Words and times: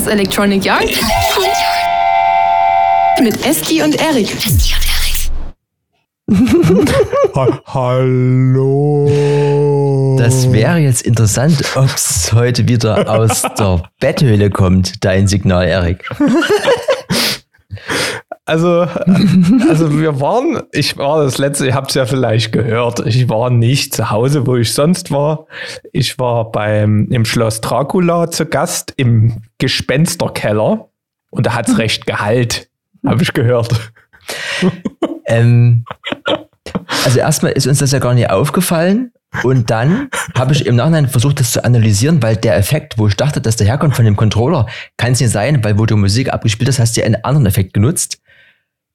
ist 0.00 0.06
Electronic 0.06 0.64
Yard 0.64 0.88
mit 3.22 3.44
Eski 3.44 3.82
und 3.82 4.00
Erik. 4.00 4.28
Ha 7.34 7.60
Hallo. 7.66 9.10
Das 10.18 10.50
wäre 10.52 10.78
jetzt 10.78 11.02
interessant, 11.02 11.62
ob 11.74 11.94
es 11.94 12.32
heute 12.32 12.66
wieder 12.66 13.10
aus 13.10 13.42
der 13.58 13.82
Betthöhle 14.00 14.48
kommt, 14.48 15.04
dein 15.04 15.26
Signal, 15.26 15.66
Erik. 15.66 16.08
Also, 18.50 18.80
also 19.68 19.96
wir 20.00 20.20
waren, 20.20 20.60
ich 20.72 20.96
war 20.98 21.22
das 21.22 21.38
letzte, 21.38 21.68
ihr 21.68 21.74
habt 21.76 21.90
es 21.90 21.94
ja 21.94 22.04
vielleicht 22.04 22.50
gehört, 22.50 22.98
ich 23.06 23.28
war 23.28 23.48
nicht 23.48 23.94
zu 23.94 24.10
Hause, 24.10 24.44
wo 24.44 24.56
ich 24.56 24.74
sonst 24.74 25.12
war. 25.12 25.46
Ich 25.92 26.18
war 26.18 26.50
beim 26.50 27.06
im 27.12 27.24
Schloss 27.24 27.60
Dracula 27.60 28.28
zu 28.28 28.46
Gast 28.46 28.92
im 28.96 29.42
Gespensterkeller 29.58 30.88
und 31.30 31.46
da 31.46 31.54
hat 31.54 31.68
es 31.68 31.78
recht 31.78 32.06
Gehalt, 32.06 32.68
habe 33.06 33.22
ich 33.22 33.32
gehört. 33.32 33.92
Ähm, 35.26 35.84
also 37.04 37.20
erstmal 37.20 37.52
ist 37.52 37.68
uns 37.68 37.78
das 37.78 37.92
ja 37.92 38.00
gar 38.00 38.14
nicht 38.14 38.30
aufgefallen. 38.30 39.12
Und 39.44 39.70
dann 39.70 40.08
habe 40.36 40.52
ich 40.52 40.66
im 40.66 40.74
Nachhinein 40.74 41.08
versucht, 41.08 41.38
das 41.38 41.52
zu 41.52 41.64
analysieren, 41.64 42.20
weil 42.20 42.34
der 42.34 42.56
Effekt, 42.56 42.98
wo 42.98 43.06
ich 43.06 43.14
dachte, 43.14 43.40
dass 43.40 43.54
der 43.54 43.68
herkommt 43.68 43.94
von 43.94 44.04
dem 44.04 44.16
Controller, 44.16 44.66
kann 44.96 45.12
es 45.12 45.20
nicht 45.20 45.30
sein, 45.30 45.62
weil 45.62 45.78
wo 45.78 45.86
du 45.86 45.96
Musik 45.96 46.32
abgespielt 46.32 46.68
hast, 46.68 46.80
hast 46.80 46.96
du 46.96 47.04
einen 47.04 47.22
anderen 47.24 47.46
Effekt 47.46 47.72
genutzt. 47.72 48.19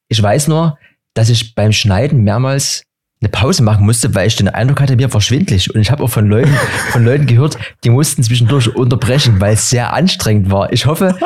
Ich 0.08 0.22
weiß 0.22 0.48
nur, 0.48 0.78
dass 1.14 1.30
ich 1.30 1.56
beim 1.56 1.72
Schneiden 1.72 2.24
mehrmals 2.24 2.84
eine 3.22 3.30
Pause 3.30 3.64
machen 3.64 3.86
musste, 3.86 4.14
weil 4.14 4.28
ich 4.28 4.36
den 4.36 4.50
Eindruck 4.50 4.82
hatte, 4.82 4.96
mir 4.96 5.12
war 5.14 5.22
schwindlig. 5.22 5.74
Und 5.74 5.82
ich 5.82 5.90
habe 5.90 6.04
auch 6.04 6.10
von 6.10 6.28
Leuten, 6.28 6.54
von 6.92 7.06
Leuten 7.06 7.26
gehört, 7.26 7.58
die 7.84 7.90
mussten 7.90 8.24
zwischendurch 8.24 8.76
unterbrechen, 8.76 9.40
weil 9.40 9.54
es 9.54 9.70
sehr 9.70 9.94
anstrengend 9.94 10.52
war. 10.52 10.72
Ich 10.74 10.86
hoffe, 10.86 11.18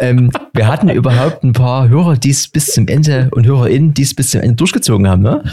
ähm, 0.00 0.32
wir 0.52 0.66
hatten 0.66 0.88
überhaupt 0.88 1.44
ein 1.44 1.52
paar 1.52 1.88
Hörer, 1.88 2.16
die 2.16 2.30
es 2.30 2.48
bis 2.48 2.72
zum 2.72 2.88
Ende 2.88 3.28
und 3.32 3.46
HörerInnen, 3.46 3.94
die 3.94 4.02
es 4.02 4.14
bis 4.14 4.30
zum 4.30 4.40
Ende 4.40 4.56
durchgezogen 4.56 5.08
haben. 5.08 5.22
Ne? 5.22 5.44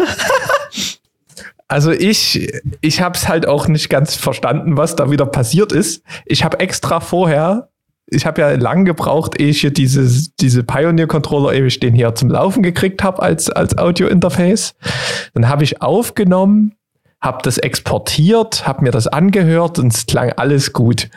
Also 1.68 1.92
ich, 1.92 2.52
ich 2.82 3.02
habe 3.02 3.18
es 3.18 3.30
halt 3.30 3.48
auch 3.48 3.70
nicht 3.70 3.90
ganz 3.90 4.16
verstanden, 4.16 4.76
was 4.76 4.98
da 4.98 5.09
wieder 5.09 5.26
passiert 5.26 5.72
ist. 5.72 6.04
Ich 6.26 6.44
habe 6.44 6.59
extra 6.59 7.00
vorher, 7.00 7.70
ich 8.12 8.26
habe 8.26 8.42
ja 8.42 8.52
lang 8.52 8.84
gebraucht, 8.86 9.40
ehe 9.40 9.50
ich 9.50 9.62
hier 9.62 9.72
dieses, 9.72 10.36
diese 10.36 10.64
Pioneer-Controller, 10.64 11.54
ehe 11.54 11.66
ich 11.66 11.80
den 11.80 11.95
hier 11.95 12.14
zum 12.14 12.30
Laufen 12.30 12.62
gekriegt 12.62 13.03
habe 13.03 13.22
als, 13.22 13.50
als 13.50 13.78
Audio-Interface. 13.78 14.76
Dann 15.34 15.48
habe 15.48 15.64
ich 15.64 15.81
aufgenommen, 15.81 16.76
habe 17.22 17.38
das 17.44 17.58
exportiert, 17.58 18.68
habe 18.68 18.84
mir 18.84 18.92
das 18.92 19.08
angehört 19.08 19.80
und 19.80 19.94
es 19.94 20.08
klang 20.08 20.34
alles 20.34 20.73
gut. 20.73 21.09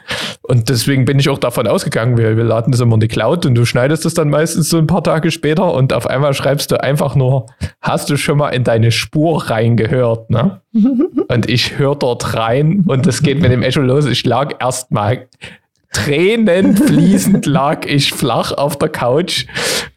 Und 0.42 0.68
deswegen 0.68 1.04
bin 1.04 1.18
ich 1.18 1.28
auch 1.30 1.38
davon 1.38 1.66
ausgegangen, 1.66 2.16
wir, 2.16 2.36
wir 2.36 2.44
laden 2.44 2.70
das 2.70 2.80
immer 2.80 2.94
in 2.94 3.00
die 3.00 3.08
Cloud 3.08 3.44
und 3.44 3.56
du 3.56 3.64
schneidest 3.64 4.04
das 4.04 4.14
dann 4.14 4.28
meistens 4.28 4.68
so 4.68 4.78
ein 4.78 4.86
paar 4.86 5.02
Tage 5.02 5.32
später 5.32 5.72
und 5.74 5.92
auf 5.92 6.06
einmal 6.06 6.34
schreibst 6.34 6.70
du 6.70 6.80
einfach 6.80 7.16
nur, 7.16 7.46
hast 7.80 8.08
du 8.08 8.16
schon 8.16 8.38
mal 8.38 8.50
in 8.50 8.62
deine 8.62 8.92
Spur 8.92 9.50
reingehört, 9.50 10.30
ne? 10.30 10.60
und 11.28 11.48
ich 11.48 11.78
höre 11.78 11.96
dort 11.96 12.34
rein 12.34 12.84
und 12.86 13.06
das 13.06 13.22
geht 13.22 13.40
mit 13.40 13.50
dem 13.50 13.62
Echo 13.62 13.80
los. 13.80 14.06
Ich 14.06 14.24
lag 14.24 14.60
erstmal 14.60 15.26
Tränen 15.94 16.76
fließend 16.76 17.46
lag 17.46 17.86
ich 17.86 18.12
flach 18.12 18.52
auf 18.52 18.76
der 18.76 18.90
Couch. 18.90 19.46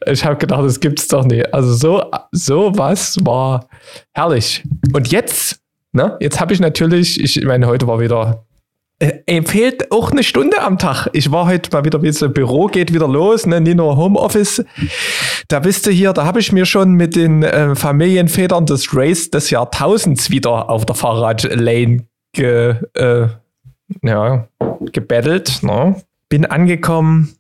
Ich 0.06 0.24
habe 0.24 0.38
gedacht, 0.38 0.64
das 0.64 0.80
gibt's 0.80 1.08
doch 1.10 1.26
nicht. 1.26 1.54
Also 1.54 1.74
so 1.74 2.04
so 2.32 2.72
was 2.76 3.18
war 3.24 3.68
herrlich. 4.14 4.64
Und 4.94 5.12
jetzt 5.12 5.60
Ne? 5.98 6.16
Jetzt 6.20 6.40
habe 6.40 6.54
ich 6.54 6.60
natürlich, 6.60 7.20
ich 7.20 7.44
meine, 7.44 7.66
heute 7.66 7.88
war 7.88 8.00
wieder 8.00 8.46
äh, 9.00 9.42
fehlt 9.44 9.92
auch 9.92 10.12
eine 10.12 10.24
Stunde 10.24 10.62
am 10.62 10.78
Tag. 10.78 11.08
Ich 11.14 11.32
war 11.32 11.48
heute 11.48 11.70
mal 11.72 11.86
wieder, 11.86 12.02
wie 12.02 12.12
so 12.12 12.30
Büro 12.30 12.68
geht 12.68 12.94
wieder 12.94 13.08
los, 13.08 13.46
ne? 13.46 13.62
nicht 13.62 13.78
nur 13.78 13.96
Homeoffice. 13.98 14.64
Da 15.48 15.60
bist 15.60 15.86
du 15.86 15.92
hier, 15.92 16.14
da 16.14 16.26
habe 16.26 16.40
ich 16.40 16.52
mir 16.52 16.66
schon 16.66 16.94
mit 16.94 17.16
den 17.16 17.44
äh, 17.44 17.76
Familienvätern 17.76 18.66
des 18.66 18.96
Race 18.96 19.30
des 19.30 19.50
Jahrtausends 19.50 20.30
wieder 20.30 20.70
auf 20.70 20.86
der 20.86 20.96
Fahrradlane 20.96 22.06
ge, 22.34 22.76
äh, 22.94 23.28
ja, 24.02 24.48
gebettelt. 24.92 25.64
Ne? 25.64 26.02
Bin 26.30 26.46
angekommen, 26.46 27.36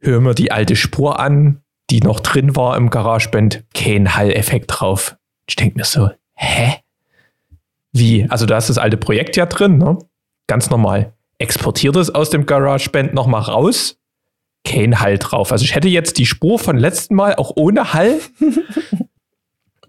höre 0.00 0.20
mir 0.20 0.34
die 0.34 0.52
alte 0.52 0.76
Spur 0.76 1.20
an, 1.20 1.62
die 1.90 2.00
noch 2.00 2.20
drin 2.20 2.56
war 2.56 2.76
im 2.76 2.90
GarageBand. 2.90 3.64
Kein 3.74 4.14
Hall-Effekt 4.16 4.66
drauf. 4.68 5.16
Ich 5.46 5.56
denke 5.56 5.78
mir 5.78 5.84
so, 5.84 6.10
hä? 6.34 6.76
Wie? 7.92 8.28
Also 8.30 8.46
da 8.46 8.58
ist 8.58 8.70
das 8.70 8.78
alte 8.78 8.96
Projekt 8.96 9.36
ja 9.36 9.46
drin, 9.46 9.78
ne? 9.78 9.98
Ganz 10.46 10.70
normal. 10.70 11.12
Exportiert 11.38 11.96
es 11.96 12.14
aus 12.14 12.30
dem 12.30 12.46
GarageBand 12.46 13.14
nochmal 13.14 13.42
raus. 13.42 13.98
Kein 14.64 15.00
Hall 15.00 15.18
drauf. 15.18 15.52
Also 15.52 15.64
ich 15.64 15.74
hätte 15.74 15.88
jetzt 15.88 16.18
die 16.18 16.26
Spur 16.26 16.58
von 16.58 16.76
letzten 16.76 17.14
Mal 17.14 17.34
auch 17.34 17.52
ohne 17.56 17.92
Hall. 17.92 18.20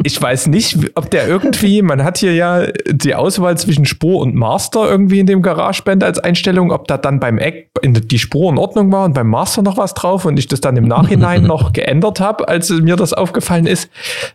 ich 0.03 0.21
weiß 0.21 0.47
nicht, 0.47 0.77
ob 0.95 1.09
der 1.11 1.27
irgendwie, 1.27 1.81
man 1.81 2.03
hat 2.03 2.17
hier 2.17 2.33
ja 2.33 2.67
die 2.89 3.15
Auswahl 3.15 3.57
zwischen 3.57 3.85
Spur 3.85 4.21
und 4.21 4.35
Master 4.35 4.89
irgendwie 4.89 5.19
in 5.19 5.27
dem 5.27 5.41
GarageBand 5.41 6.03
als 6.03 6.19
Einstellung, 6.19 6.71
ob 6.71 6.87
da 6.87 6.97
dann 6.97 7.19
beim 7.19 7.37
Eck 7.37 7.69
die 7.83 8.19
Spur 8.19 8.51
in 8.51 8.57
Ordnung 8.57 8.91
war 8.91 9.05
und 9.05 9.13
beim 9.13 9.27
Master 9.27 9.61
noch 9.61 9.77
was 9.77 9.93
drauf 9.93 10.25
und 10.25 10.37
ich 10.37 10.47
das 10.47 10.61
dann 10.61 10.77
im 10.77 10.85
Nachhinein 10.85 11.43
noch 11.47 11.73
geändert 11.73 12.19
habe, 12.19 12.47
als 12.47 12.69
mir 12.69 12.95
das 12.95 13.13
aufgefallen 13.13 13.67
ist. 13.67 13.89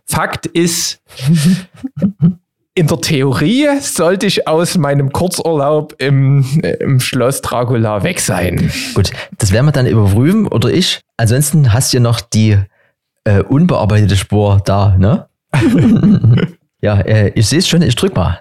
Fakt 0.04 0.46
ist, 0.46 1.00
in 2.74 2.86
der 2.86 3.00
Theorie 3.00 3.68
sollte 3.80 4.26
ich 4.26 4.46
aus 4.46 4.76
meinem 4.76 5.10
Kurzurlaub 5.10 5.94
im, 5.98 6.44
im 6.80 7.00
Schloss 7.00 7.40
Dracula 7.40 8.02
weg 8.02 8.20
sein. 8.20 8.70
Gut, 8.94 9.10
das 9.38 9.52
werden 9.52 9.66
wir 9.66 9.72
dann 9.72 9.86
überprüfen 9.86 10.46
oder 10.46 10.70
ich. 10.70 11.00
Ansonsten 11.16 11.72
hast 11.72 11.92
du 11.92 11.96
ja 11.96 12.02
noch 12.02 12.20
die 12.20 12.58
äh, 13.24 13.42
unbearbeitete 13.42 14.16
Spur 14.16 14.60
da, 14.64 14.94
ne? 14.98 15.26
ja, 16.80 17.00
äh, 17.00 17.32
ich 17.34 17.48
sehe 17.48 17.58
es 17.58 17.68
schon, 17.68 17.82
ich 17.82 17.94
drück 17.94 18.14
mal. 18.14 18.40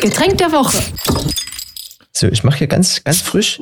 Getränk 0.00 0.38
der 0.38 0.52
Woche. 0.52 0.78
So, 2.12 2.28
ich 2.28 2.44
mache 2.44 2.58
hier 2.58 2.66
ganz, 2.66 3.02
ganz 3.04 3.20
frisch 3.20 3.60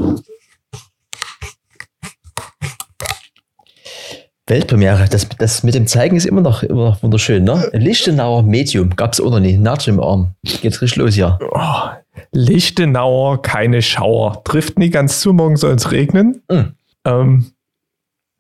Weltpremiere. 4.47 5.09
Das, 5.11 5.29
das 5.39 5.63
mit 5.65 5.75
dem 5.75 5.87
Zeigen 5.87 6.17
ist 6.17 6.25
immer 6.25 6.41
noch, 6.41 6.63
immer 6.63 6.91
noch 6.91 7.03
wunderschön. 7.03 7.43
Ne? 7.43 7.69
Lichtenauer 7.73 8.43
Medium 8.45 8.95
gab 8.95 9.13
es 9.13 9.21
oder 9.21 9.41
nicht. 9.41 9.59
Natriumarm. 9.59 10.35
Geht 10.45 10.81
richtig 10.81 10.97
los 10.97 11.15
hier. 11.15 11.39
Oh, 11.51 11.89
Lichtenauer, 12.31 13.43
keine 13.43 13.83
Schauer. 13.83 14.45
Trifft 14.45 14.79
nie 14.79 14.91
ganz 14.91 15.21
zu, 15.21 15.33
morgen 15.33 15.57
soll 15.57 15.75
es 15.75 15.91
regnen. 15.91 16.43
Mm. 16.49 16.61
Ähm, 17.05 17.47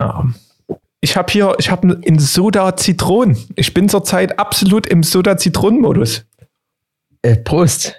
ja. 0.01 0.25
Ich 1.07 1.17
habe 1.17 1.31
hier, 1.33 1.55
ich 1.59 1.71
habe 1.71 2.01
in 2.03 2.19
Soda 2.19 2.77
Zitronen. 2.77 3.37
Ich 3.55 3.73
bin 3.73 3.89
zurzeit 3.89 4.41
absolut 4.41 4.89
im 4.89 5.05
Soda 5.05 5.37
Zitronen-Modus. 5.37 6.25
Äh, 7.23 7.37
Prost. 7.37 7.95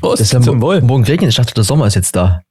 Prost, 0.00 0.20
Das 0.20 0.20
ist 0.20 0.32
ja 0.32 0.40
zum 0.40 0.62
Wohl. 0.62 0.80
morgen 0.80 1.02
regnet. 1.02 1.30
Ich 1.30 1.34
dachte, 1.34 1.54
der 1.54 1.64
Sommer 1.64 1.88
ist 1.88 1.96
jetzt 1.96 2.14
da. 2.14 2.42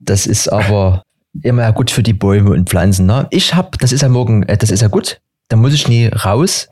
Das 0.00 0.26
ist 0.26 0.48
aber 0.48 1.04
immer 1.40 1.72
gut 1.72 1.92
für 1.92 2.02
die 2.02 2.14
Bäume 2.14 2.50
und 2.50 2.68
Pflanzen. 2.68 3.06
Ne? 3.06 3.28
Ich 3.30 3.54
hab, 3.54 3.78
das 3.78 3.92
ist 3.92 4.00
ja 4.02 4.08
morgen, 4.08 4.42
äh, 4.42 4.56
das 4.58 4.72
ist 4.72 4.80
ja 4.82 4.88
gut. 4.88 5.20
Da 5.46 5.56
muss 5.56 5.72
ich 5.72 5.86
nie 5.86 6.06
raus. 6.08 6.68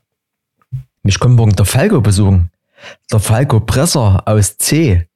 Mich 1.05 1.21
kommt 1.21 1.37
morgen 1.37 1.55
der 1.55 1.67
Falco 1.67 2.01
besuchen. 2.01 2.51
Der 3.13 3.21
Falco 3.21 3.61
Presser 3.61 4.25
aus 4.27 4.59
C. 4.59 5.07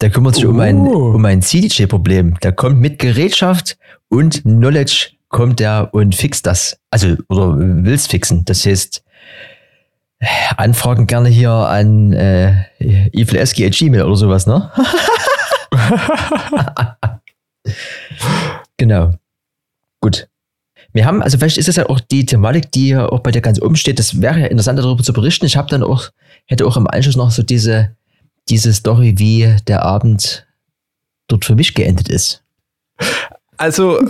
Der 0.00 0.10
kümmert 0.10 0.36
sich 0.36 0.46
um 0.46 0.60
ein, 0.60 0.78
Oh. 0.78 1.14
um 1.16 1.24
ein 1.24 1.42
CDJ-Problem. 1.42 2.38
Der 2.40 2.52
kommt 2.52 2.78
mit 2.80 3.00
Gerätschaft 3.00 3.76
und 4.08 4.42
Knowledge 4.44 5.08
kommt 5.28 5.60
er 5.60 5.90
und 5.92 6.14
fixt 6.14 6.46
das. 6.46 6.78
Also, 6.90 7.16
oder 7.28 7.54
will's 7.58 8.06
fixen. 8.06 8.44
Das 8.44 8.64
heißt, 8.64 9.02
Anfragen 10.56 11.06
gerne 11.06 11.28
hier 11.28 11.50
an 11.50 12.12
äh, 12.12 12.64
evileski.gmail 12.80 14.02
oder 14.02 14.16
sowas, 14.16 14.46
ne? 14.46 14.70
genau. 18.76 19.14
Gut. 20.00 20.28
Wir 20.92 21.04
haben, 21.04 21.22
also 21.22 21.38
vielleicht 21.38 21.58
ist 21.58 21.68
das 21.68 21.76
ja 21.76 21.88
auch 21.88 22.00
die 22.00 22.26
Thematik, 22.26 22.72
die 22.72 22.88
ja 22.88 23.08
auch 23.08 23.20
bei 23.20 23.30
dir 23.30 23.42
ganz 23.42 23.60
oben 23.60 23.76
steht. 23.76 23.98
Das 23.98 24.20
wäre 24.20 24.40
ja 24.40 24.46
interessant, 24.46 24.78
darüber 24.78 25.02
zu 25.02 25.12
berichten. 25.12 25.46
Ich 25.46 25.56
habe 25.56 25.68
dann 25.68 25.82
auch, 25.82 26.10
hätte 26.46 26.66
auch 26.66 26.76
im 26.76 26.88
Anschluss 26.88 27.16
noch 27.16 27.30
so 27.30 27.42
diese, 27.42 27.94
diese 28.48 28.72
Story, 28.72 29.14
wie 29.18 29.54
der 29.66 29.82
Abend 29.82 30.46
dort 31.28 31.44
für 31.44 31.54
mich 31.54 31.74
geendet 31.74 32.08
ist. 32.08 32.42
Also, 33.58 33.98
äh, 33.98 34.04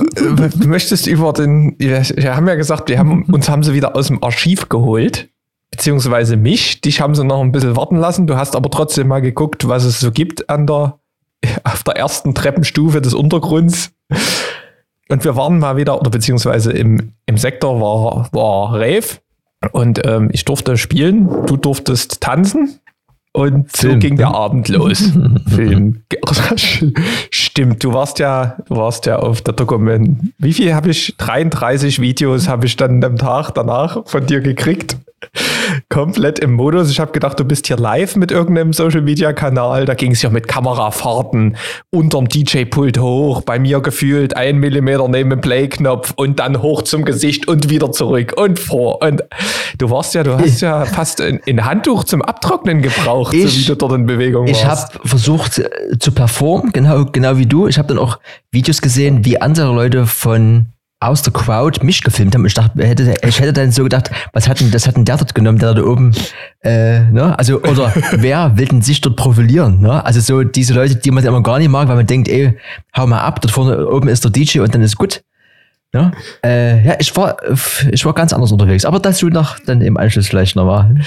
du 0.54 0.68
möchtest 0.68 1.06
über 1.06 1.32
den, 1.32 1.74
wir, 1.78 2.02
wir 2.14 2.36
haben 2.36 2.46
ja 2.46 2.54
gesagt, 2.54 2.88
wir 2.88 2.98
haben, 2.98 3.24
uns 3.24 3.48
haben 3.48 3.62
sie 3.62 3.72
wieder 3.72 3.96
aus 3.96 4.06
dem 4.06 4.22
Archiv 4.22 4.68
geholt. 4.68 5.28
Beziehungsweise 5.70 6.36
mich. 6.36 6.80
Dich 6.80 7.00
haben 7.00 7.14
sie 7.14 7.24
noch 7.24 7.40
ein 7.42 7.52
bisschen 7.52 7.76
warten 7.76 7.96
lassen. 7.96 8.26
Du 8.26 8.36
hast 8.36 8.56
aber 8.56 8.70
trotzdem 8.70 9.08
mal 9.08 9.20
geguckt, 9.20 9.68
was 9.68 9.84
es 9.84 10.00
so 10.00 10.12
gibt 10.12 10.48
an 10.48 10.66
der, 10.66 10.98
auf 11.64 11.82
der 11.82 11.96
ersten 11.96 12.34
Treppenstufe 12.34 13.00
des 13.00 13.14
Untergrunds. 13.14 13.90
Und 15.08 15.24
wir 15.24 15.36
waren 15.36 15.58
mal 15.58 15.76
wieder, 15.76 15.98
oder 15.98 16.10
beziehungsweise 16.10 16.72
im, 16.72 17.12
im 17.26 17.38
Sektor 17.38 17.80
war, 17.80 18.28
war 18.32 18.74
Rave. 18.74 19.18
Und 19.72 20.06
ähm, 20.06 20.28
ich 20.32 20.44
durfte 20.44 20.76
spielen, 20.76 21.46
du 21.46 21.56
durftest 21.56 22.20
tanzen. 22.20 22.80
Und 23.38 23.76
so 23.76 23.88
Film. 23.88 24.00
ging 24.00 24.16
der 24.16 24.34
Abend 24.34 24.68
los. 24.68 25.12
Film. 25.46 26.02
Stimmt, 27.30 27.84
du 27.84 27.92
warst 27.92 28.18
ja, 28.18 28.56
du 28.66 28.76
warst 28.76 29.06
ja 29.06 29.20
auf 29.20 29.42
der 29.42 29.54
Dokument. 29.54 30.32
Wie 30.38 30.52
viel 30.52 30.74
habe 30.74 30.90
ich? 30.90 31.14
33 31.18 32.00
Videos 32.00 32.48
habe 32.48 32.66
ich 32.66 32.76
dann 32.76 33.02
am 33.04 33.16
Tag 33.16 33.52
danach 33.52 34.06
von 34.06 34.26
dir 34.26 34.40
gekriegt. 34.40 34.96
Komplett 35.88 36.38
im 36.38 36.52
Modus. 36.52 36.90
Ich 36.90 37.00
habe 37.00 37.12
gedacht, 37.12 37.38
du 37.40 37.44
bist 37.44 37.66
hier 37.66 37.76
live 37.76 38.16
mit 38.16 38.30
irgendeinem 38.30 38.72
Social 38.72 39.00
Media 39.02 39.32
Kanal. 39.32 39.84
Da 39.84 39.94
ging 39.94 40.12
es 40.12 40.22
ja 40.22 40.30
mit 40.30 40.48
Kamerafahrten 40.48 41.56
unterm 41.90 42.28
DJ-Pult 42.28 42.98
hoch. 42.98 43.42
Bei 43.42 43.58
mir 43.58 43.80
gefühlt 43.80 44.36
ein 44.36 44.58
Millimeter 44.58 45.08
neben 45.08 45.30
dem 45.30 45.40
Play-Knopf 45.40 46.12
und 46.16 46.38
dann 46.38 46.62
hoch 46.62 46.82
zum 46.82 47.04
Gesicht 47.04 47.48
und 47.48 47.68
wieder 47.70 47.92
zurück 47.92 48.34
und 48.36 48.58
vor. 48.58 49.02
Und 49.02 49.22
du 49.78 49.90
warst 49.90 50.14
ja, 50.14 50.22
du 50.22 50.38
hast 50.38 50.60
ja 50.60 50.84
fast 50.84 51.20
ein, 51.20 51.40
ein 51.46 51.64
Handtuch 51.64 52.04
zum 52.04 52.22
Abtrocknen 52.22 52.82
gebraucht, 52.82 53.32
so 53.32 53.38
Ich- 53.38 53.58
wie 53.60 53.64
du 53.66 53.74
dort 53.76 53.92
in 53.92 54.06
Bewegung 54.06 54.46
Ich 54.46 54.64
warst. 54.64 54.94
habe 54.94 55.08
versucht 55.08 55.58
äh, 55.58 55.68
zu 55.98 56.12
performen, 56.12 56.72
genau, 56.72 57.04
genau 57.06 57.36
wie 57.36 57.46
du. 57.46 57.66
Ich 57.66 57.78
habe 57.78 57.88
dann 57.88 57.98
auch 57.98 58.18
Videos 58.50 58.80
gesehen, 58.80 59.24
wie 59.24 59.40
andere 59.40 59.72
Leute 59.74 60.06
von 60.06 60.66
aus 61.00 61.22
der 61.22 61.32
Crowd 61.32 61.84
mich 61.84 62.02
gefilmt 62.02 62.34
haben. 62.34 62.44
Ich 62.44 62.54
dachte, 62.54 62.84
hätte, 62.84 63.14
ich 63.22 63.38
hätte 63.40 63.52
dann 63.52 63.70
so 63.70 63.84
gedacht, 63.84 64.10
was 64.32 64.48
hat 64.48 64.60
denn, 64.60 64.70
das 64.70 64.86
hat 64.86 64.96
denn 64.96 65.04
der 65.04 65.16
dort 65.16 65.34
genommen, 65.34 65.58
der 65.58 65.74
da 65.74 65.82
oben, 65.82 66.12
äh, 66.62 67.00
ne? 67.10 67.38
Also, 67.38 67.62
oder 67.62 67.92
wer 68.12 68.56
will 68.56 68.66
denn 68.66 68.82
sich 68.82 69.00
dort 69.00 69.16
profilieren, 69.16 69.80
ne? 69.80 70.04
Also 70.04 70.20
so 70.20 70.42
diese 70.42 70.74
Leute, 70.74 70.96
die 70.96 71.10
man 71.10 71.24
immer 71.24 71.42
gar 71.42 71.58
nicht 71.58 71.68
mag, 71.68 71.88
weil 71.88 71.96
man 71.96 72.06
denkt, 72.06 72.28
ey, 72.28 72.58
hau 72.96 73.06
mal 73.06 73.20
ab, 73.20 73.40
dort 73.40 73.52
vorne 73.52 73.86
oben 73.86 74.08
ist 74.08 74.24
der 74.24 74.30
DJ 74.32 74.60
und 74.60 74.74
dann 74.74 74.82
ist 74.82 74.96
gut. 74.96 75.22
Ne? 75.92 76.12
Äh, 76.44 76.84
ja, 76.84 76.96
ich 76.98 77.16
war, 77.16 77.36
ich 77.90 78.04
war 78.04 78.12
ganz 78.12 78.32
anders 78.32 78.52
unterwegs, 78.52 78.84
aber 78.84 79.00
dazu 79.00 79.28
noch 79.28 79.58
dann 79.60 79.80
im 79.80 79.96
Anschluss 79.96 80.28
vielleicht 80.28 80.56
nochmal. 80.56 80.94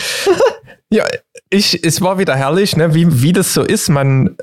Ja, 0.93 1.05
ich, 1.49 1.85
es 1.85 2.01
war 2.01 2.19
wieder 2.19 2.35
herrlich, 2.35 2.75
ne? 2.75 2.93
wie, 2.93 3.21
wie 3.21 3.31
das 3.31 3.53
so 3.53 3.63
ist. 3.63 3.87
Man, 3.87 4.35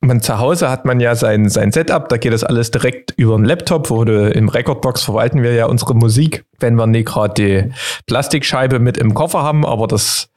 man 0.00 0.22
zu 0.22 0.38
Hause 0.38 0.70
hat 0.70 0.84
man 0.84 0.98
ja 0.98 1.14
sein, 1.14 1.48
sein 1.48 1.72
Setup, 1.72 2.08
da 2.08 2.16
geht 2.16 2.32
das 2.32 2.42
alles 2.42 2.70
direkt 2.70 3.12
über 3.16 3.34
einen 3.34 3.44
Laptop, 3.44 3.90
wo 3.90 4.04
du 4.04 4.30
im 4.30 4.48
Recordbox 4.48 5.02
verwalten 5.02 5.42
wir 5.42 5.52
ja 5.52 5.66
unsere 5.66 5.94
Musik, 5.94 6.44
wenn 6.58 6.74
wir 6.76 6.86
nicht 6.86 7.08
gerade 7.08 7.34
die 7.34 7.72
Plastikscheibe 8.06 8.78
mit 8.78 8.96
im 8.96 9.12
Koffer 9.12 9.42
haben, 9.42 9.66
aber 9.66 9.86
das 9.86 10.30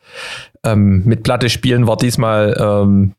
ähm, 0.66 1.04
mit 1.06 1.24
Platte 1.24 1.50
spielen 1.50 1.88
war 1.88 1.98
diesmal 1.98 2.58
ähm, 2.60 3.14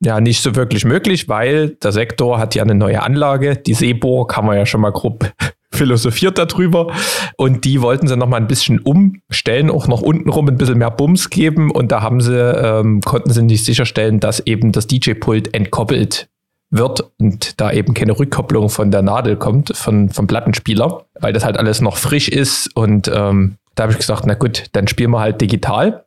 ja 0.00 0.20
nicht 0.20 0.42
so 0.42 0.56
wirklich 0.56 0.84
möglich, 0.84 1.28
weil 1.28 1.70
der 1.70 1.92
Sektor 1.92 2.38
hat 2.38 2.54
ja 2.54 2.62
eine 2.62 2.74
neue 2.74 3.02
Anlage, 3.02 3.56
die 3.56 3.74
Seeburg, 3.74 4.36
haben 4.36 4.48
wir 4.48 4.56
ja 4.56 4.66
schon 4.66 4.80
mal 4.80 4.92
grob 4.92 5.30
philosophiert 5.70 6.38
darüber. 6.38 6.92
Und 7.36 7.64
die 7.64 7.82
wollten 7.82 8.08
sie 8.08 8.16
noch 8.16 8.28
mal 8.28 8.38
ein 8.38 8.46
bisschen 8.46 8.78
umstellen, 8.80 9.70
auch 9.70 9.88
noch 9.88 10.02
unten 10.02 10.28
rum 10.28 10.48
ein 10.48 10.56
bisschen 10.56 10.78
mehr 10.78 10.90
Bums 10.90 11.30
geben. 11.30 11.70
Und 11.70 11.92
da 11.92 12.02
haben 12.02 12.20
sie, 12.20 12.36
ähm, 12.36 13.00
konnten 13.02 13.30
sie 13.30 13.42
nicht 13.42 13.64
sicherstellen, 13.64 14.20
dass 14.20 14.40
eben 14.40 14.72
das 14.72 14.86
DJ-Pult 14.86 15.54
entkoppelt 15.54 16.28
wird 16.70 17.12
und 17.18 17.60
da 17.60 17.70
eben 17.72 17.94
keine 17.94 18.18
Rückkopplung 18.18 18.68
von 18.68 18.90
der 18.90 19.02
Nadel 19.02 19.36
kommt, 19.36 19.76
von, 19.76 20.10
vom 20.10 20.26
Plattenspieler, 20.26 21.04
weil 21.20 21.32
das 21.32 21.44
halt 21.44 21.58
alles 21.58 21.80
noch 21.80 21.96
frisch 21.96 22.28
ist. 22.28 22.74
Und 22.74 23.08
ähm, 23.08 23.56
da 23.74 23.84
habe 23.84 23.92
ich 23.92 23.98
gesagt, 23.98 24.24
na 24.26 24.34
gut, 24.34 24.64
dann 24.72 24.88
spielen 24.88 25.10
wir 25.10 25.20
halt 25.20 25.40
digital. 25.40 26.05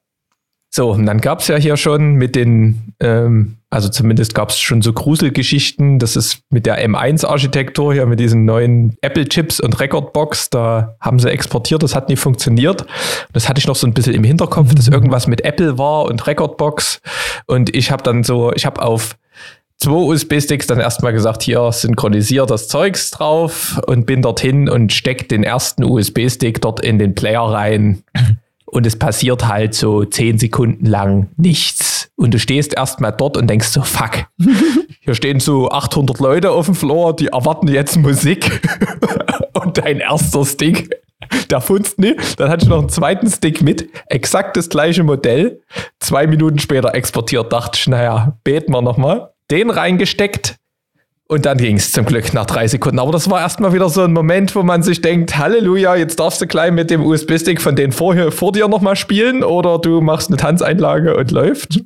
So, 0.71 0.91
und 0.91 1.07
dann 1.07 1.19
gab 1.19 1.39
es 1.39 1.47
ja 1.47 1.55
hier 1.55 1.77
schon 1.77 2.13
mit 2.13 2.35
den, 2.35 2.93
ähm, 2.99 3.57
also 3.71 3.89
zumindest 3.89 4.35
gab 4.35 4.49
es 4.49 4.59
schon 4.59 4.83
so 4.83 4.93
Gruselgeschichten, 4.93 5.97
das 5.97 6.15
ist 6.15 6.41
mit 6.51 6.67
der 6.67 6.87
M1-Architektur 6.87 7.93
hier, 7.93 8.05
mit 8.05 8.19
diesen 8.19 8.45
neuen 8.45 8.95
Apple-Chips 9.01 9.59
und 9.59 9.79
Recordbox, 9.79 10.51
da 10.51 10.95
haben 10.99 11.17
sie 11.17 11.31
exportiert, 11.31 11.81
das 11.81 11.95
hat 11.95 12.09
nie 12.09 12.15
funktioniert. 12.15 12.85
Das 13.33 13.49
hatte 13.49 13.59
ich 13.59 13.65
noch 13.65 13.75
so 13.75 13.87
ein 13.87 13.95
bisschen 13.95 14.13
im 14.13 14.23
Hinterkopf, 14.23 14.75
dass 14.75 14.87
irgendwas 14.87 15.25
mit 15.25 15.43
Apple 15.43 15.79
war 15.79 16.05
und 16.05 16.27
Recordbox. 16.27 17.01
Und 17.47 17.75
ich 17.75 17.89
habe 17.89 18.03
dann 18.03 18.23
so, 18.23 18.53
ich 18.53 18.67
habe 18.67 18.79
auf 18.79 19.17
zwei 19.77 19.91
USB-Sticks 19.91 20.67
dann 20.67 20.79
erstmal 20.79 21.13
gesagt, 21.13 21.41
hier 21.41 21.71
synchronisier 21.71 22.45
das 22.45 22.67
Zeugs 22.67 23.09
drauf 23.09 23.81
und 23.87 24.05
bin 24.05 24.21
dorthin 24.21 24.69
und 24.69 24.93
steck 24.93 25.29
den 25.29 25.43
ersten 25.43 25.83
USB-Stick 25.83 26.61
dort 26.61 26.79
in 26.79 26.99
den 26.99 27.15
Player 27.15 27.41
rein. 27.41 28.03
Und 28.71 28.85
es 28.85 28.97
passiert 28.97 29.47
halt 29.47 29.73
so 29.73 30.05
zehn 30.05 30.37
Sekunden 30.37 30.85
lang 30.85 31.29
nichts. 31.37 32.11
Und 32.15 32.33
du 32.33 32.39
stehst 32.39 32.75
erstmal 32.75 33.11
dort 33.11 33.37
und 33.37 33.47
denkst 33.47 33.69
so, 33.69 33.81
fuck, 33.81 34.25
hier 35.01 35.15
stehen 35.15 35.39
so 35.39 35.69
800 35.69 36.19
Leute 36.19 36.51
auf 36.51 36.65
dem 36.65 36.75
Floor, 36.75 37.15
die 37.15 37.27
erwarten 37.27 37.67
jetzt 37.67 37.97
Musik. 37.97 38.61
und 39.53 39.77
dein 39.77 39.99
erster 39.99 40.45
Stick, 40.45 40.89
der 41.49 41.61
funzt 41.61 41.99
nicht. 41.99 42.39
Dann 42.39 42.49
hatte 42.49 42.65
ich 42.65 42.69
noch 42.69 42.79
einen 42.79 42.89
zweiten 42.89 43.29
Stick 43.29 43.61
mit, 43.61 43.89
exakt 44.07 44.57
das 44.57 44.69
gleiche 44.69 45.03
Modell. 45.03 45.61
Zwei 45.99 46.27
Minuten 46.27 46.59
später 46.59 46.93
exportiert, 46.93 47.51
dachte 47.51 47.77
ich, 47.79 47.87
naja, 47.87 48.37
beten 48.43 48.71
wir 48.71 48.81
nochmal. 48.81 49.31
Den 49.49 49.71
reingesteckt, 49.71 50.57
und 51.29 51.45
dann 51.45 51.59
ging 51.59 51.77
es 51.77 51.91
zum 51.91 52.05
Glück 52.05 52.33
nach 52.33 52.47
drei 52.47 52.67
Sekunden. 52.67 52.97
Aber 52.97 53.11
das 53.11 53.29
war 53.29 53.39
erstmal 53.39 53.71
wieder 53.71 53.87
so 53.89 54.01
ein 54.01 54.13
Moment, 54.13 54.55
wo 54.55 54.63
man 54.63 54.81
sich 54.81 54.99
denkt, 55.01 55.37
Halleluja, 55.37 55.95
jetzt 55.95 56.19
darfst 56.19 56.41
du 56.41 56.47
gleich 56.47 56.71
mit 56.71 56.89
dem 56.89 57.05
USB-Stick 57.05 57.61
von 57.61 57.75
denen 57.75 57.91
vorher, 57.91 58.31
vor 58.31 58.51
dir 58.51 58.67
nochmal 58.67 58.95
spielen 58.95 59.43
oder 59.43 59.77
du 59.77 60.01
machst 60.01 60.29
eine 60.29 60.37
Tanzeinlage 60.37 61.15
und 61.15 61.29
läuft. 61.29 61.81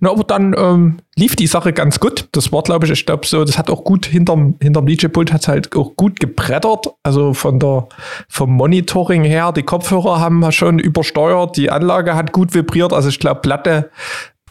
Na, 0.00 0.10
aber 0.10 0.24
dann 0.24 0.54
ähm, 0.56 0.96
lief 1.16 1.36
die 1.36 1.46
Sache 1.46 1.74
ganz 1.74 2.00
gut. 2.00 2.28
Das 2.32 2.52
war, 2.52 2.62
glaube 2.62 2.86
ich, 2.86 2.92
ich 2.92 3.04
glaube 3.04 3.26
so, 3.26 3.44
das 3.44 3.58
hat 3.58 3.68
auch 3.68 3.84
gut 3.84 4.06
hinterm, 4.06 4.56
hinterm 4.62 4.86
DJ-Pult 4.86 5.32
hat 5.32 5.46
halt 5.48 5.76
auch 5.76 5.94
gut 5.96 6.18
gebrettert. 6.18 6.88
Also 7.02 7.34
von 7.34 7.58
der, 7.58 7.86
vom 8.28 8.50
Monitoring 8.50 9.24
her, 9.24 9.52
die 9.52 9.62
Kopfhörer 9.62 10.20
haben 10.20 10.50
schon 10.52 10.78
übersteuert, 10.78 11.56
die 11.56 11.70
Anlage 11.70 12.14
hat 12.14 12.32
gut 12.32 12.54
vibriert. 12.54 12.94
Also 12.94 13.10
ich 13.10 13.18
glaube, 13.18 13.40
Platte, 13.40 13.90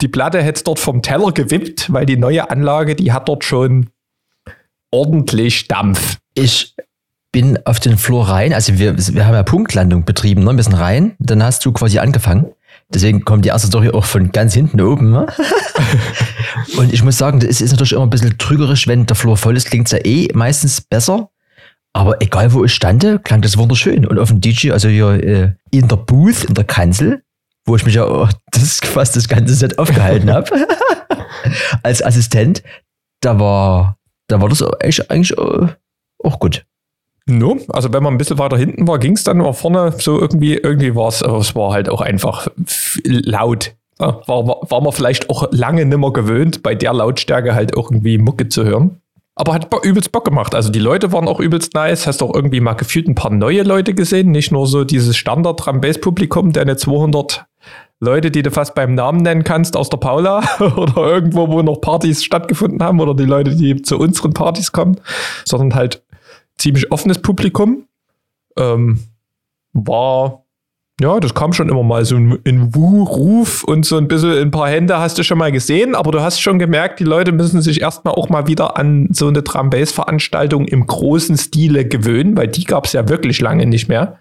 die 0.02 0.08
Platte 0.08 0.42
hätte 0.42 0.64
dort 0.64 0.80
vom 0.80 1.02
Teller 1.02 1.32
gewippt, 1.32 1.92
weil 1.92 2.06
die 2.06 2.18
neue 2.18 2.50
Anlage, 2.50 2.96
die 2.96 3.12
hat 3.12 3.30
dort 3.30 3.44
schon 3.44 3.90
ordentlich 4.92 5.68
Dampf. 5.68 6.18
Ich 6.34 6.76
bin 7.32 7.60
auf 7.66 7.80
den 7.80 7.98
Floor 7.98 8.30
rein, 8.30 8.54
also 8.54 8.78
wir, 8.78 8.98
wir 8.98 9.26
haben 9.26 9.34
ja 9.34 9.44
Punktlandung 9.44 10.06
betrieben, 10.06 10.44
ne? 10.44 10.52
ein 10.52 10.56
bisschen 10.56 10.74
rein, 10.74 11.16
dann 11.20 11.44
hast 11.44 11.66
du 11.66 11.74
quasi 11.74 12.00
angefangen. 12.00 12.48
Deswegen 12.90 13.26
kommt 13.26 13.46
die 13.46 13.50
erste 13.50 13.68
Story 13.68 13.90
auch 13.90 14.06
von 14.06 14.32
ganz 14.32 14.54
hinten 14.54 14.80
oben. 14.80 15.12
Ne? 15.12 15.28
Und 16.78 16.94
ich 16.94 17.04
muss 17.04 17.18
sagen, 17.18 17.42
es 17.42 17.60
ist 17.60 17.72
natürlich 17.72 17.94
immer 17.94 18.04
ein 18.04 18.10
bisschen 18.10 18.38
trügerisch, 18.38 18.88
wenn 18.88 19.06
der 19.06 19.16
Floor 19.16 19.38
voll 19.38 19.58
ist, 19.58 19.70
klingt 19.70 19.88
es 19.88 19.92
ja 19.92 20.00
eh 20.06 20.30
meistens 20.34 20.82
besser. 20.82 21.30
Aber 21.94 22.22
egal 22.22 22.54
wo 22.54 22.64
ich 22.64 22.74
stande, 22.74 23.20
klang 23.20 23.42
das 23.42 23.58
wunderschön. 23.58 24.06
Und 24.06 24.20
auf 24.20 24.30
dem 24.30 24.40
DJ, 24.40 24.72
also 24.72 24.88
hier 24.88 25.10
äh, 25.12 25.52
in 25.72 25.88
der 25.88 25.96
Booth, 25.96 26.44
in 26.44 26.54
der 26.54 26.66
Kanzel, 26.66 27.24
wo 27.66 27.76
ich 27.76 27.86
mich 27.86 27.96
ja 27.96 28.08
oh, 28.08 28.28
das 28.52 28.80
fast 28.80 29.16
das 29.16 29.28
ganze 29.28 29.56
Set 29.56 29.78
aufgehalten 29.80 30.32
habe, 30.32 30.50
als 31.84 32.04
Assistent, 32.04 32.64
da 33.22 33.40
war, 33.40 33.98
da 34.28 34.42
war 34.42 34.50
das 34.50 34.64
echt 34.80 35.10
eigentlich 35.10 35.38
äh, 35.38 35.68
auch 36.24 36.40
gut. 36.40 36.66
No, 37.28 37.58
also 37.70 37.92
wenn 37.92 38.04
man 38.04 38.14
ein 38.14 38.18
bisschen 38.20 38.38
weiter 38.38 38.58
hinten 38.58 38.88
war, 38.88 39.00
ging 39.00 39.14
es 39.14 39.24
dann, 39.24 39.44
war 39.44 39.54
vorne 39.54 39.94
so 39.98 40.20
irgendwie, 40.20 40.56
irgendwie 40.56 40.96
war 40.96 41.08
es, 41.08 41.24
aber 41.24 41.40
es 41.40 41.56
war 41.56 41.74
halt 41.74 41.90
auch 41.90 42.02
einfach 42.02 42.48
laut. 43.04 43.76
War, 43.98 44.28
war, 44.28 44.70
war 44.70 44.82
man 44.82 44.92
vielleicht 44.92 45.30
auch 45.30 45.52
lange 45.52 45.86
nimmer 45.86 46.14
gewöhnt, 46.14 46.62
bei 46.62 46.76
der 46.76 46.94
Lautstärke 46.94 47.56
halt 47.56 47.76
auch 47.78 47.90
irgendwie 47.90 48.18
Mucke 48.18 48.50
zu 48.50 48.64
hören. 48.64 49.02
Aber 49.36 49.54
hat 49.54 49.74
übelst 49.84 50.12
Bock 50.12 50.24
gemacht. 50.24 50.56
Also 50.56 50.70
die 50.70 50.80
Leute 50.80 51.12
waren 51.12 51.28
auch 51.28 51.42
übelst 51.42 51.74
nice. 51.74 52.08
Hast 52.08 52.24
auch 52.24 52.34
irgendwie 52.34 52.62
mal 52.62 52.74
gefühlt 52.74 53.08
ein 53.08 53.16
paar 53.16 53.32
neue 53.32 53.64
Leute 53.64 53.94
gesehen. 53.94 54.32
Nicht 54.32 54.52
nur 54.52 54.66
so 54.66 54.86
dieses 54.86 55.18
standard 55.18 55.66
drum 55.66 55.82
bass 55.82 56.00
publikum 56.00 56.54
deine 56.54 56.78
200 56.78 57.46
Leute, 58.02 58.30
die 58.30 58.44
du 58.44 58.52
fast 58.52 58.76
beim 58.76 58.94
Namen 58.94 59.22
nennen 59.22 59.44
kannst 59.44 59.78
aus 59.78 59.90
der 59.90 59.98
Paula 59.98 60.44
oder 60.60 60.98
irgendwo, 60.98 61.50
wo 61.50 61.62
noch 61.62 61.80
Partys 61.82 62.24
stattgefunden 62.24 62.84
haben 62.84 63.00
oder 63.00 63.14
die 63.14 63.26
Leute, 63.26 63.56
die 63.56 63.82
zu 63.82 63.98
unseren 63.98 64.34
Partys 64.34 64.72
kommen, 64.72 65.00
sondern 65.46 65.76
halt 65.76 66.04
ziemlich 66.58 66.92
offenes 66.92 67.22
Publikum. 67.22 67.88
Ähm, 68.58 69.00
war, 69.74 70.46
ja, 71.02 71.20
das 71.20 71.34
kam 71.34 71.52
schon 71.52 71.68
immer 71.70 71.84
mal 71.84 72.06
so 72.06 72.16
in, 72.16 72.40
in 72.44 72.74
Wu-Ruf 72.74 73.64
und 73.64 73.86
so 73.86 73.98
ein 73.98 74.08
bisschen 74.08 74.32
ein 74.32 74.52
paar 74.52 74.70
Hände 74.70 74.98
hast 74.98 75.18
du 75.18 75.24
schon 75.24 75.38
mal 75.38 75.52
gesehen, 75.52 75.96
aber 75.96 76.12
du 76.12 76.22
hast 76.22 76.40
schon 76.40 76.60
gemerkt, 76.60 77.00
die 77.00 77.06
Leute 77.06 77.34
müssen 77.34 77.62
sich 77.62 77.82
erstmal 77.82 78.14
auch 78.14 78.30
mal 78.30 78.48
wieder 78.48 78.78
an 78.78 79.10
so 79.12 79.28
eine 79.28 79.44
Drum 79.44 79.70
Bass 79.70 79.92
Veranstaltung 79.92 80.66
im 80.66 80.88
großen 80.88 81.38
Stile 81.38 81.86
gewöhnen, 81.86 82.38
weil 82.38 82.48
die 82.48 82.64
gab 82.64 82.86
es 82.86 82.94
ja 82.94 83.10
wirklich 83.10 83.42
lange 83.42 83.66
nicht 83.66 83.90
mehr. 83.90 84.20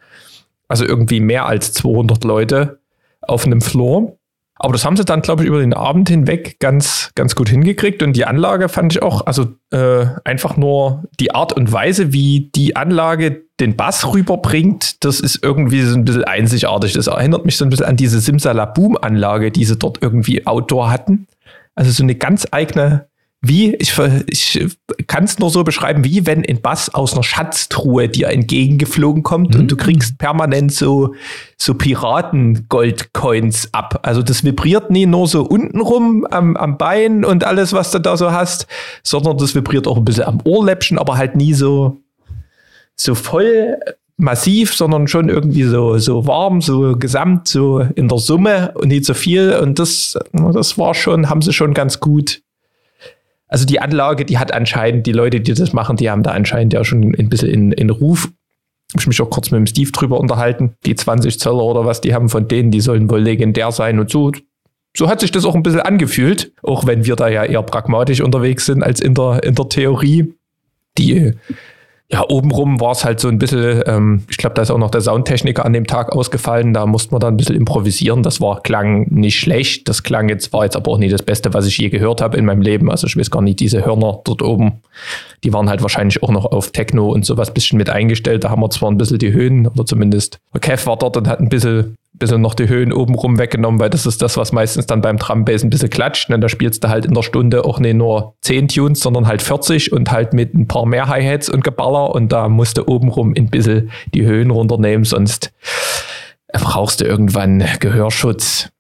Also 0.67 0.85
irgendwie 0.85 1.21
mehr 1.21 1.47
als 1.47 1.73
200 1.75 2.25
Leute 2.25 2.81
auf 3.29 3.47
einem 3.47 3.61
Floor. 3.61 4.17
Aber 4.57 4.73
das 4.73 4.85
haben 4.85 4.97
sie 4.97 5.05
dann, 5.05 5.21
glaube 5.21 5.43
ich, 5.43 5.49
über 5.49 5.59
den 5.59 5.75
Abend 5.75 6.09
hinweg 6.09 6.61
ganz, 6.61 7.11
ganz 7.17 7.35
gut 7.35 7.49
hingekriegt. 7.49 8.03
Und 8.03 8.15
die 8.15 8.25
Anlage 8.25 8.69
fand 8.69 8.93
ich 8.93 9.03
auch, 9.03 9.27
also 9.27 9.49
äh, 9.73 10.07
einfach 10.25 10.57
nur 10.57 11.05
die 11.19 11.35
Art 11.35 11.53
und 11.53 11.73
Weise, 11.73 12.13
wie 12.13 12.51
die 12.55 12.77
Anlage 12.77 13.43
den 13.61 13.77
Bass 13.77 14.13
rüberbringt, 14.13 15.05
das 15.05 15.21
ist 15.21 15.43
irgendwie 15.43 15.83
so 15.83 15.97
ein 15.97 16.05
bisschen 16.05 16.25
einzigartig. 16.25 16.93
Das 16.93 17.09
erinnert 17.09 17.45
mich 17.45 17.57
so 17.57 17.65
ein 17.65 17.71
bisschen 17.71 17.87
an 17.87 17.97
diese 17.97 18.21
Simsalaboom-Anlage, 18.21 19.51
die 19.51 19.65
sie 19.65 19.77
dort 19.77 19.99
irgendwie 20.03 20.47
outdoor 20.47 20.91
hatten. 20.91 21.27
Also 21.75 21.91
so 21.91 22.03
eine 22.03 22.15
ganz 22.15 22.47
eigene 22.51 23.09
wie, 23.47 23.75
ich, 23.75 23.93
ich 24.29 24.69
kann 25.07 25.25
es 25.25 25.39
nur 25.39 25.51
so 25.51 25.65
beschreiben, 25.65 26.03
wie 26.05 26.27
wenn 26.27 26.45
ein 26.45 26.63
Bass 26.63 26.93
aus 26.95 27.13
einer 27.13 27.23
Schatztruhe 27.23 28.09
dir 28.09 28.29
entgegengeflogen 28.29 29.23
kommt 29.23 29.55
Mhm. 29.55 29.61
und 29.61 29.71
du 29.71 29.77
kriegst 29.77 30.17
permanent 30.19 30.73
so, 30.73 31.15
so 31.59 31.75
Piraten-Gold-Coins 31.75 33.69
ab. 33.73 34.01
Also 34.03 34.23
das 34.23 34.45
vibriert 34.45 34.91
nie 34.91 35.07
nur 35.07 35.27
so 35.29 35.43
untenrum 35.45 36.27
am, 36.31 36.57
am 36.57 36.79
Bein 36.79 37.25
und 37.25 37.45
alles, 37.45 37.73
was 37.73 37.91
du 37.91 37.99
da 37.99 38.17
so 38.17 38.33
hast, 38.33 38.67
sondern 39.03 39.39
das 39.39 39.55
vibriert 39.55 39.87
auch 39.87 39.97
ein 39.97 40.05
bisschen 40.05 40.25
am 40.25 40.41
Ohrläppchen, 40.45 40.99
aber 40.99 41.17
halt 41.17 41.37
nie 41.37 41.55
so, 41.55 42.01
so 42.97 43.15
voll 43.15 43.79
massiv, 44.17 44.75
sondern 44.75 45.09
schon 45.09 45.29
irgendwie 45.29 45.65
so, 45.65 45.99
so 45.99 46.27
warm, 46.27 46.61
so 46.61 46.97
gesamt, 46.97 47.49
so 47.49 47.81
in 47.81 48.09
der 48.09 48.19
Summe 48.19 48.73
und 48.75 48.89
nicht 48.89 49.05
so 49.05 49.13
viel. 49.15 49.55
Und 49.61 49.79
das, 49.81 50.17
das 50.33 50.79
war 50.79 50.95
schon, 50.95 51.29
haben 51.29 51.43
sie 51.43 51.53
schon 51.53 51.75
ganz 51.75 51.99
gut. 51.99 52.41
Also 53.55 53.67
die 53.67 53.81
Anlage, 53.81 54.25
die 54.25 54.39
hat 54.39 54.53
anscheinend, 54.53 55.07
die 55.07 55.13
Leute, 55.13 55.41
die 55.41 55.55
das 55.55 55.73
machen, 55.73 55.97
die 55.97 56.11
haben 56.11 56.25
da 56.25 56.33
anscheinend 56.33 56.73
ja 56.73 56.83
schon 56.83 57.15
ein 57.17 57.29
bisschen 57.29 57.51
in, 57.51 57.71
in 57.71 57.89
Ruf. 57.89 58.29
Ich 58.99 59.07
mich 59.07 59.23
auch 59.23 59.31
kurz 59.31 59.53
mit 59.53 59.59
dem 59.59 59.69
Steve 59.69 59.93
drüber 59.93 60.19
unterhalten. 60.19 60.75
Die 60.85 60.97
20 60.97 61.39
Zöller 61.39 61.63
oder 61.63 61.85
was 61.87 62.01
die 62.01 62.15
haben 62.15 62.29
von 62.29 62.49
denen, 62.49 62.73
die 62.73 62.81
sollen 62.81 63.09
wohl 63.09 63.21
legendär 63.21 63.71
sein 63.71 64.01
und 64.01 64.11
so. 64.11 64.33
So 64.97 65.09
hat 65.09 65.21
sich 65.21 65.31
das 65.31 65.45
auch 65.45 65.55
ein 65.55 65.63
bisschen 65.63 65.83
angefühlt, 65.83 66.51
auch 66.65 66.85
wenn 66.89 67.05
wir 67.05 67.15
da 67.15 67.29
ja 67.29 67.45
eher 67.45 67.63
pragmatisch 67.63 68.23
unterwegs 68.23 68.67
sind 68.67 68.83
als 68.83 68.99
in 68.99 69.15
der, 69.15 69.45
in 69.45 69.55
der 69.55 69.69
Theorie. 69.69 70.35
Die 70.99 71.35
ja, 72.15 72.25
obenrum 72.29 72.81
war 72.81 72.93
es 72.93 73.05
halt 73.05 73.19
so 73.19 73.27
ein 73.27 73.41
bisschen, 73.41 73.83
ähm, 73.87 74.23
ich 74.31 74.37
glaube, 74.37 74.55
da 74.55 74.63
ist 74.63 74.71
auch 74.71 74.79
noch 74.79 74.93
der 74.93 75.01
Soundtechniker 75.01 75.65
an 75.65 75.73
dem 75.73 75.85
Tag 75.85 76.13
ausgefallen, 76.13 76.73
da 76.73 76.87
musste 76.87 77.11
man 77.11 77.19
dann 77.19 77.35
ein 77.35 77.37
bisschen 77.37 77.57
improvisieren. 77.57 78.23
Das 78.23 78.41
war, 78.41 78.63
klang 78.63 79.09
nicht 79.11 79.41
schlecht. 79.41 79.89
Das 79.89 80.05
klang 80.05 80.29
jetzt, 80.29 80.53
war 80.53 80.63
jetzt 80.63 80.77
aber 80.77 80.93
auch 80.93 80.99
nicht 80.99 81.13
das 81.13 81.23
Beste, 81.23 81.53
was 81.55 81.67
ich 81.67 81.77
je 81.77 81.89
gehört 81.89 82.21
habe 82.21 82.37
in 82.37 82.45
meinem 82.45 82.63
Leben. 82.63 82.89
Also 82.89 83.09
ich 83.09 83.17
weiß 83.17 83.33
gar 83.33 83.43
nicht, 83.43 83.59
diese 83.59 83.85
Hörner 83.85 84.21
dort 84.23 84.43
oben, 84.43 84.81
die 85.43 85.53
waren 85.53 85.69
halt 85.69 85.83
wahrscheinlich 85.83 86.23
auch 86.23 86.31
noch 86.31 86.45
auf 86.45 86.71
Techno 86.71 87.09
und 87.09 87.27
sowas 87.27 87.53
bisschen 87.53 87.79
mit 87.79 87.91
eingestellt. 87.91 88.45
Da 88.45 88.51
haben 88.51 88.63
wir 88.63 88.71
zwar 88.71 88.93
ein 88.93 88.97
bisschen 88.97 89.19
die 89.19 89.33
Höhen, 89.33 89.67
oder 89.67 89.85
zumindest 89.85 90.39
Kev 90.61 90.87
war 90.87 90.97
dort 90.97 91.17
und 91.17 91.27
hat 91.27 91.41
ein 91.41 91.49
bisschen, 91.49 91.97
bisschen 92.19 92.41
noch 92.41 92.55
die 92.55 92.69
Höhen 92.69 92.93
obenrum 92.93 93.39
weggenommen, 93.39 93.81
weil 93.81 93.91
das 93.91 94.07
ist 94.07 94.23
das, 94.23 94.37
was 94.37 94.53
meistens 94.53 94.87
dann 94.87 95.01
beim 95.01 95.17
Drumbass 95.17 95.65
ein 95.65 95.71
bisschen 95.71 95.91
klatscht. 95.91 96.31
Und 96.31 96.41
da 96.41 96.49
spielst 96.49 96.85
du 96.85 96.89
halt 96.89 97.05
in 97.05 97.15
der 97.15 97.23
Stunde 97.23 97.65
auch 97.65 97.81
nicht 97.81 97.97
nur 97.97 98.37
10 98.43 98.69
Tunes, 98.69 99.01
sondern 99.01 99.27
halt 99.27 99.43
40 99.43 99.93
und 99.93 100.11
halt 100.11 100.33
mit 100.33 100.55
ein 100.55 100.69
paar 100.69 100.87
mehr 100.87 101.09
Hi-Hats 101.09 101.49
und 101.49 101.65
Geballer. 101.65 102.15
Und 102.15 102.31
da 102.31 102.49
musst 102.49 102.79
du 102.79 102.87
obenrum 102.87 103.35
ein 103.37 103.51
bisschen 103.51 103.91
die 104.15 104.25
Höhen 104.25 104.51
runternehmen, 104.51 105.05
sonst 105.05 105.53
brauchst 106.53 107.01
du 107.01 107.05
irgendwann 107.05 107.65
Gehörschutz. 107.81 108.71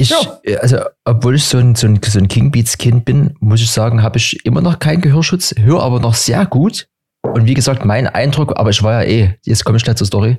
Ich, 0.00 0.14
also, 0.60 0.78
obwohl 1.04 1.34
ich 1.34 1.44
so 1.44 1.58
ein, 1.58 1.74
so 1.74 1.88
ein, 1.88 1.98
so 2.04 2.18
ein 2.20 2.28
King 2.28 2.52
Beats 2.52 2.78
Kind 2.78 3.04
bin, 3.04 3.34
muss 3.40 3.60
ich 3.60 3.70
sagen, 3.70 4.02
habe 4.02 4.18
ich 4.18 4.44
immer 4.46 4.60
noch 4.60 4.78
keinen 4.78 5.00
Gehörschutz, 5.00 5.54
höre 5.58 5.82
aber 5.82 5.98
noch 5.98 6.14
sehr 6.14 6.46
gut. 6.46 6.88
Und 7.22 7.46
wie 7.46 7.54
gesagt, 7.54 7.84
mein 7.84 8.06
Eindruck, 8.06 8.56
aber 8.56 8.70
ich 8.70 8.82
war 8.84 9.02
ja 9.02 9.08
eh, 9.08 9.34
jetzt 9.44 9.64
komme 9.64 9.76
ich 9.76 9.84
gleich 9.84 9.96
zur 9.96 10.06
Story, 10.06 10.38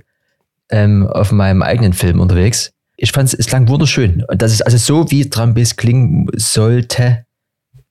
ähm, 0.69 1.07
auf 1.07 1.31
meinem 1.31 1.61
eigenen 1.61 1.93
Film 1.93 2.19
unterwegs. 2.19 2.71
Ich 2.97 3.11
fand 3.11 3.33
es, 3.33 3.47
klang 3.47 3.67
wunderschön. 3.67 4.23
Und 4.27 4.41
das 4.41 4.51
ist 4.51 4.61
also 4.61 4.77
so, 4.77 5.09
wie 5.11 5.29
Drum 5.29 5.53
Bass 5.53 5.75
klingen 5.75 6.27
sollte, 6.35 7.25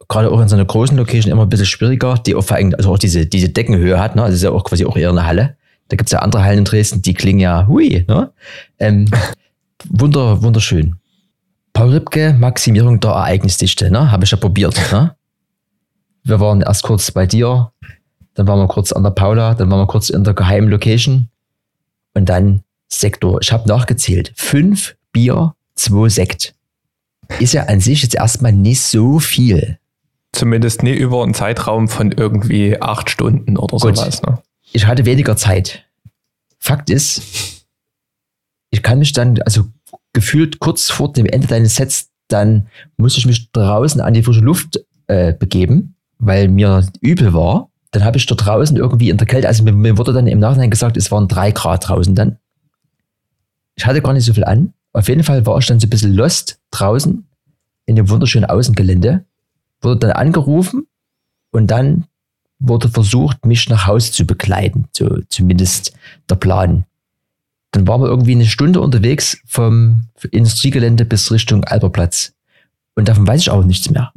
gerade 0.09 0.31
auch 0.31 0.41
in 0.41 0.49
so 0.49 0.57
einer 0.57 0.65
großen 0.65 0.97
Location 0.97 1.33
immer 1.33 1.43
ein 1.43 1.49
bisschen 1.49 1.67
schwieriger, 1.67 2.15
die 2.15 2.35
auch 2.35 2.43
vor 2.43 2.57
allem, 2.57 2.75
also 2.77 2.93
auch 2.93 2.99
diese, 2.99 3.27
diese 3.27 3.49
Deckenhöhe 3.49 3.99
hat, 3.99 4.17
ne? 4.17 4.23
Das 4.23 4.35
ist 4.35 4.43
ja 4.43 4.51
auch 4.51 4.65
quasi 4.65 4.85
auch 4.85 4.97
eher 4.97 5.11
eine 5.11 5.27
Halle. 5.27 5.57
Da 5.89 5.97
gibt 5.97 6.09
es 6.09 6.13
ja 6.13 6.21
andere 6.21 6.43
Hallen 6.43 6.59
in 6.59 6.65
Dresden, 6.65 7.03
die 7.03 7.15
klingen 7.15 7.41
ja 7.41 7.67
hui, 7.67 8.05
ne? 8.07 8.33
Ähm, 8.79 9.07
wunder, 9.89 10.43
wunderschön. 10.43 10.97
Paul 11.73 11.91
Ripke, 11.91 12.35
Maximierung 12.39 13.01
der 13.01 13.13
Ereignisdichte, 13.13 13.91
ne? 13.91 14.11
Habe 14.11 14.25
ich 14.25 14.31
ja 14.31 14.37
probiert, 14.37 14.79
ne? 14.93 15.15
Wir 16.25 16.41
waren 16.41 16.61
erst 16.61 16.83
kurz 16.83 17.11
bei 17.11 17.27
dir, 17.27 17.73
dann 18.35 18.47
waren 18.47 18.59
wir 18.59 18.69
kurz 18.69 18.93
an 18.93 19.03
der 19.03 19.11
Paula, 19.11 19.55
dann 19.55 19.71
waren 19.71 19.81
wir 19.81 19.87
kurz 19.87 20.11
in 20.11 20.25
der 20.25 20.35
geheimen 20.35 20.69
Location 20.69 21.29
und 22.15 22.29
dann 22.29 22.63
Sektor. 22.89 23.41
Ich 23.43 23.53
habe 23.53 23.69
nachgezählt. 23.69 24.33
Fünf 24.37 24.97
Bier, 25.13 25.55
zwei 25.75 26.09
Sekt. 26.09 26.55
Ist 27.41 27.53
ja 27.53 27.65
an 27.65 27.81
sich 27.81 28.03
jetzt 28.03 28.15
erstmal 28.15 28.53
nicht 28.53 28.81
so 28.81 29.19
viel. 29.19 29.79
Zumindest 30.33 30.83
nie 30.83 30.95
über 30.95 31.23
einen 31.23 31.35
Zeitraum 31.35 31.89
von 31.89 32.13
irgendwie 32.13 32.81
acht 32.81 33.11
Stunden 33.11 33.57
oder 33.57 33.77
Gut. 33.79 33.97
sowas. 33.97 34.23
Ne? 34.23 34.39
ich 34.73 34.87
hatte 34.87 35.05
weniger 35.05 35.37
Zeit. 35.37 35.85
Fakt 36.59 36.91
ist, 36.91 37.23
ich 38.71 38.83
kann 38.83 38.99
mich 38.99 39.13
dann, 39.13 39.41
also 39.43 39.65
gefühlt 40.13 40.59
kurz 40.59 40.91
vor 40.91 41.13
dem 41.13 41.27
Ende 41.27 41.47
deines 41.47 41.77
Sets, 41.77 42.11
dann 42.29 42.69
muss 42.97 43.17
ich 43.17 43.27
mich 43.27 43.51
draußen 43.53 44.01
an 44.01 44.15
die 44.15 44.23
frische 44.23 44.41
Luft 44.41 44.81
äh, 45.07 45.33
begeben, 45.33 45.95
weil 46.19 46.49
mir 46.49 46.87
übel 47.01 47.33
war. 47.33 47.71
Dann 47.91 48.05
habe 48.05 48.19
ich 48.19 48.27
dort 48.27 48.45
draußen 48.45 48.77
irgendwie 48.77 49.09
in 49.09 49.17
der 49.17 49.27
Kälte, 49.27 49.49
also 49.49 49.63
mir, 49.63 49.73
mir 49.73 49.97
wurde 49.97 50.13
dann 50.13 50.27
im 50.27 50.41
Nachhinein 50.41 50.71
gesagt, 50.71 50.97
es 50.99 51.11
waren 51.11 51.27
drei 51.27 51.53
Grad 51.53 51.89
draußen 51.89 52.15
dann. 52.15 52.39
Ich 53.79 53.87
hatte 53.87 54.03
gar 54.03 54.13
nicht 54.13 54.25
so 54.25 54.35
viel 54.35 54.45
an. 54.45 54.75
Auf 54.93 55.09
jeden 55.09 55.23
Fall 55.23 55.47
war 55.47 55.57
ich 55.59 55.67
dann 55.67 55.79
so 55.79 55.87
ein 55.87 55.91
bisschen 55.91 56.13
lost 56.13 56.59
draußen 56.73 57.25
in 57.87 57.97
dem 57.97 58.11
wunderschönen 58.11 58.51
Außengelände. 58.51 59.25
Wurde 59.81 60.01
dann 60.01 60.11
angerufen 60.11 60.89
und 61.53 61.69
dann 61.69 62.07
wurde 62.59 62.89
versucht, 62.89 63.47
mich 63.47 63.69
nach 63.69 63.87
Hause 63.87 64.11
zu 64.11 64.27
begleiten. 64.27 64.89
So 64.91 65.21
zumindest 65.29 65.93
der 66.29 66.35
Plan. 66.35 66.87
Dann 67.71 67.87
waren 67.87 68.01
wir 68.01 68.09
irgendwie 68.09 68.33
eine 68.33 68.47
Stunde 68.47 68.81
unterwegs 68.81 69.41
vom 69.47 70.09
Industriegelände 70.33 71.05
bis 71.05 71.31
Richtung 71.31 71.63
Alberplatz. 71.63 72.33
Und 72.97 73.09
davon 73.09 73.29
weiß 73.29 73.43
ich 73.43 73.51
auch 73.51 73.65
nichts 73.65 73.91
mehr. 73.91 74.13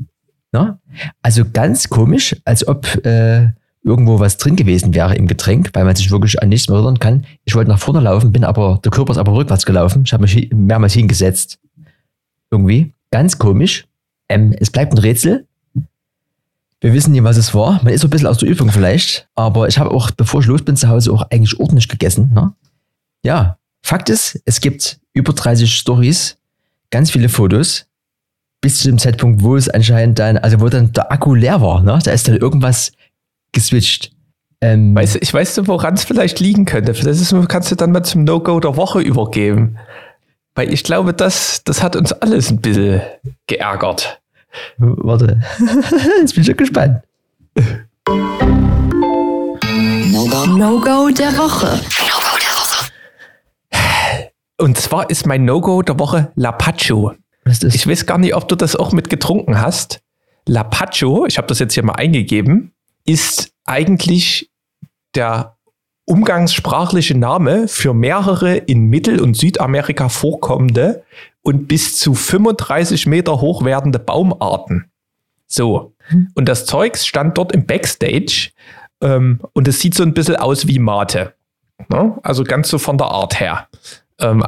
Ne? 0.52 0.80
Also 1.22 1.44
ganz 1.46 1.88
komisch, 1.90 2.36
als 2.46 2.68
ob 2.68 3.06
äh, 3.06 3.50
irgendwo 3.84 4.20
was 4.20 4.38
drin 4.38 4.56
gewesen 4.56 4.94
wäre 4.94 5.16
im 5.16 5.28
Getränk, 5.28 5.72
weil 5.74 5.86
man 5.86 5.96
sich 5.96 6.12
wirklich 6.12 6.42
an 6.42 6.50
nichts 6.50 6.68
mehr 6.68 6.78
erinnern 6.78 7.00
kann. 7.00 7.26
Ich 7.46 7.56
wollte 7.56 7.70
nach 7.70 7.80
vorne 7.80 8.00
laufen, 8.00 8.32
bin 8.32 8.44
aber, 8.44 8.80
der 8.84 8.92
Körper 8.92 9.12
ist 9.12 9.18
aber 9.18 9.34
rückwärts 9.34 9.66
gelaufen. 9.66 10.04
Ich 10.06 10.14
habe 10.14 10.24
mich 10.24 10.50
mehrmals 10.54 10.94
hingesetzt. 10.94 11.60
Irgendwie. 12.52 12.94
Ganz 13.12 13.38
komisch. 13.38 13.88
Ähm, 14.30 14.54
es 14.60 14.70
bleibt 14.70 14.94
ein 14.94 14.98
Rätsel. 14.98 15.48
Wir 16.80 16.94
wissen 16.94 17.12
nicht, 17.12 17.24
was 17.24 17.38
es 17.38 17.54
war. 17.54 17.82
Man 17.84 17.94
ist 17.94 18.02
so 18.02 18.08
ein 18.08 18.10
bisschen 18.10 18.28
aus 18.28 18.38
der 18.38 18.50
Übung 18.50 18.72
vielleicht. 18.72 19.28
Aber 19.36 19.68
ich 19.68 19.78
habe 19.78 19.92
auch, 19.92 20.12
bevor 20.12 20.42
ich 20.42 20.48
los 20.48 20.64
bin 20.64 20.76
zu 20.76 20.88
Hause, 20.88 21.12
auch 21.12 21.24
eigentlich 21.30 21.60
ordentlich 21.60 21.88
gegessen. 21.88 22.32
Ne? 22.34 22.54
Ja, 23.24 23.58
Fakt 23.84 24.10
ist, 24.10 24.42
es 24.46 24.62
gibt 24.62 25.00
über 25.14 25.34
30 25.34 25.74
Stories, 25.74 26.38
ganz 26.92 27.12
viele 27.12 27.30
Fotos, 27.30 27.86
bis 28.62 28.78
zu 28.78 28.90
dem 28.90 29.00
Zeitpunkt, 29.00 29.42
wo 29.42 29.56
es 29.56 29.70
anscheinend 29.70 30.20
dann, 30.20 30.38
also 30.38 30.60
wo 30.60 30.70
dann 30.70 30.92
der 30.94 31.12
Akku 31.12 31.34
leer 31.34 31.62
war. 31.62 31.82
Ne? 31.82 32.00
Da 32.04 32.12
ist 32.12 32.28
dann 32.28 32.38
irgendwas 32.38 32.92
geswitcht. 33.52 34.12
Ähm, 34.62 34.96
Weißt 34.96 35.16
du, 35.16 35.20
ich 35.20 35.34
weiß 35.34 35.56
du, 35.56 35.68
woran 35.68 35.96
es 35.96 36.04
vielleicht 36.04 36.40
liegen 36.40 36.66
könnte. 36.66 36.94
Das 36.94 37.06
ist, 37.06 37.34
kannst 37.48 37.72
du 37.72 37.76
dann 37.76 37.92
mal 37.92 38.04
zum 38.04 38.24
No-Go 38.24 38.60
der 38.60 38.76
Woche 38.78 39.02
übergeben. 39.02 39.78
Weil 40.54 40.72
ich 40.72 40.84
glaube, 40.84 41.14
das, 41.14 41.64
das 41.64 41.82
hat 41.82 41.96
uns 41.96 42.12
alles 42.12 42.52
ein 42.52 42.62
bisschen 42.62 43.02
geärgert. 43.48 44.22
Warte. 44.78 45.42
Jetzt 46.20 46.34
bin 46.34 46.42
ich 46.42 46.48
schon 46.48 46.58
gespannt. 46.58 47.02
No-Go 50.58 51.10
der 51.10 51.38
Woche. 51.38 51.80
Und 54.58 54.78
zwar 54.78 55.10
ist 55.10 55.26
mein 55.26 55.46
No-Go 55.46 55.82
der 55.82 55.98
Woche 55.98 56.32
Lapacho. 56.36 57.14
Was 57.46 57.54
ist 57.54 57.64
das? 57.64 57.76
Ich 57.76 57.88
weiß 57.88 58.06
gar 58.06 58.20
nicht, 58.20 58.36
ob 58.36 58.48
du 58.48 58.56
das 58.56 58.76
auch 58.76 58.92
mit 58.92 59.10
getrunken 59.10 59.60
hast. 59.60 60.02
Lapacho, 60.46 61.26
ich 61.26 61.38
habe 61.38 61.48
das 61.48 61.58
jetzt 61.60 61.74
hier 61.74 61.84
mal 61.84 61.94
eingegeben, 61.94 62.74
ist 63.12 63.52
eigentlich 63.66 64.50
der 65.16 65.58
umgangssprachliche 66.06 67.18
Name 67.18 67.68
für 67.68 67.94
mehrere 67.94 68.56
in 68.56 68.86
Mittel- 68.86 69.22
und 69.22 69.36
Südamerika 69.36 70.10
vorkommende 70.10 71.04
und 71.42 71.68
bis 71.68 71.98
zu 71.98 72.14
35 72.14 73.08
Meter 73.08 73.42
hoch 73.42 73.66
werdende 73.66 74.00
Baumarten. 74.00 74.86
So. 75.48 75.94
Und 76.36 76.48
das 76.48 76.66
Zeugs 76.66 77.06
stand 77.06 77.38
dort 77.38 77.52
im 77.52 77.66
Backstage 77.66 78.52
ähm, 79.02 79.42
und 79.54 79.68
es 79.68 79.80
sieht 79.80 79.94
so 79.94 80.04
ein 80.04 80.14
bisschen 80.14 80.38
aus 80.38 80.68
wie 80.68 80.80
Mate. 80.80 81.34
Ne? 81.90 82.18
Also 82.24 82.44
ganz 82.44 82.70
so 82.70 82.78
von 82.78 82.98
der 82.98 83.08
Art 83.08 83.40
her. 83.40 83.68
Ähm, 84.20 84.44